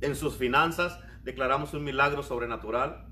en 0.00 0.16
sus 0.16 0.36
finanzas. 0.36 0.98
Declaramos 1.22 1.74
un 1.74 1.84
milagro 1.84 2.22
sobrenatural 2.22 3.06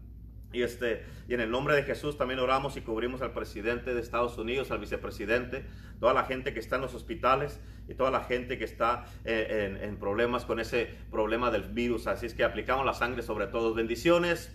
y, 0.53 0.63
este, 0.63 1.05
y 1.29 1.35
en 1.35 1.41
el 1.41 1.51
nombre 1.51 1.75
de 1.75 1.83
Jesús 1.83 2.19
también 2.19 2.39
oramos 2.39 2.77
y 2.77 2.83
cubrimos 2.83 3.23
al 3.23 3.33
presidente 3.33 3.95
de 3.95 4.01
Estados 4.01 4.37
Unidos, 4.37 4.71
al 4.71 4.79
vicepresidente, 4.79 5.65
toda 5.99 6.13
la 6.13 6.25
gente 6.25 6.53
que 6.53 6.61
está 6.61 6.77
en 6.77 6.83
los 6.83 6.95
hospitales 6.95 7.61
y 7.89 7.95
toda 7.95 8.11
la 8.11 8.25
gente 8.25 8.59
que 8.59 8.65
está 8.65 9.07
eh, 9.25 9.79
en, 9.83 9.97
problemas 9.97 10.45
con 10.45 10.61
ese 10.61 10.95
problema 11.11 11.51
del 11.51 11.63
virus. 11.63 12.07
Así 12.07 12.27
es 12.27 12.35
que 12.35 12.45
aplicamos 12.45 12.85
la 12.85 12.95
sangre 12.95 13.23
sobre 13.23 13.47
todos. 13.47 13.75
Bendiciones 13.75 14.55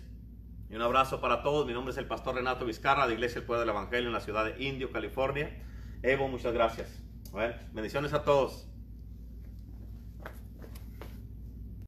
y 0.70 0.76
un 0.76 0.82
abrazo 0.82 1.20
para 1.20 1.42
todos. 1.42 1.66
Mi 1.66 1.72
nombre 1.72 1.90
es 1.90 1.98
el 1.98 2.06
pastor 2.06 2.36
Renato 2.36 2.64
Vizcarra 2.64 3.08
de 3.08 3.14
Iglesia 3.14 3.40
El 3.40 3.46
Pueblo 3.46 3.60
del 3.60 3.70
Evangelio 3.70 4.06
en 4.06 4.14
la 4.14 4.20
ciudad 4.20 4.44
de 4.44 4.62
Indio, 4.62 4.92
California. 4.92 5.50
Evo, 6.02 6.28
muchas 6.28 6.54
gracias. 6.54 7.02
bendiciones 7.72 8.12
a 8.12 8.22
todos. 8.22 8.67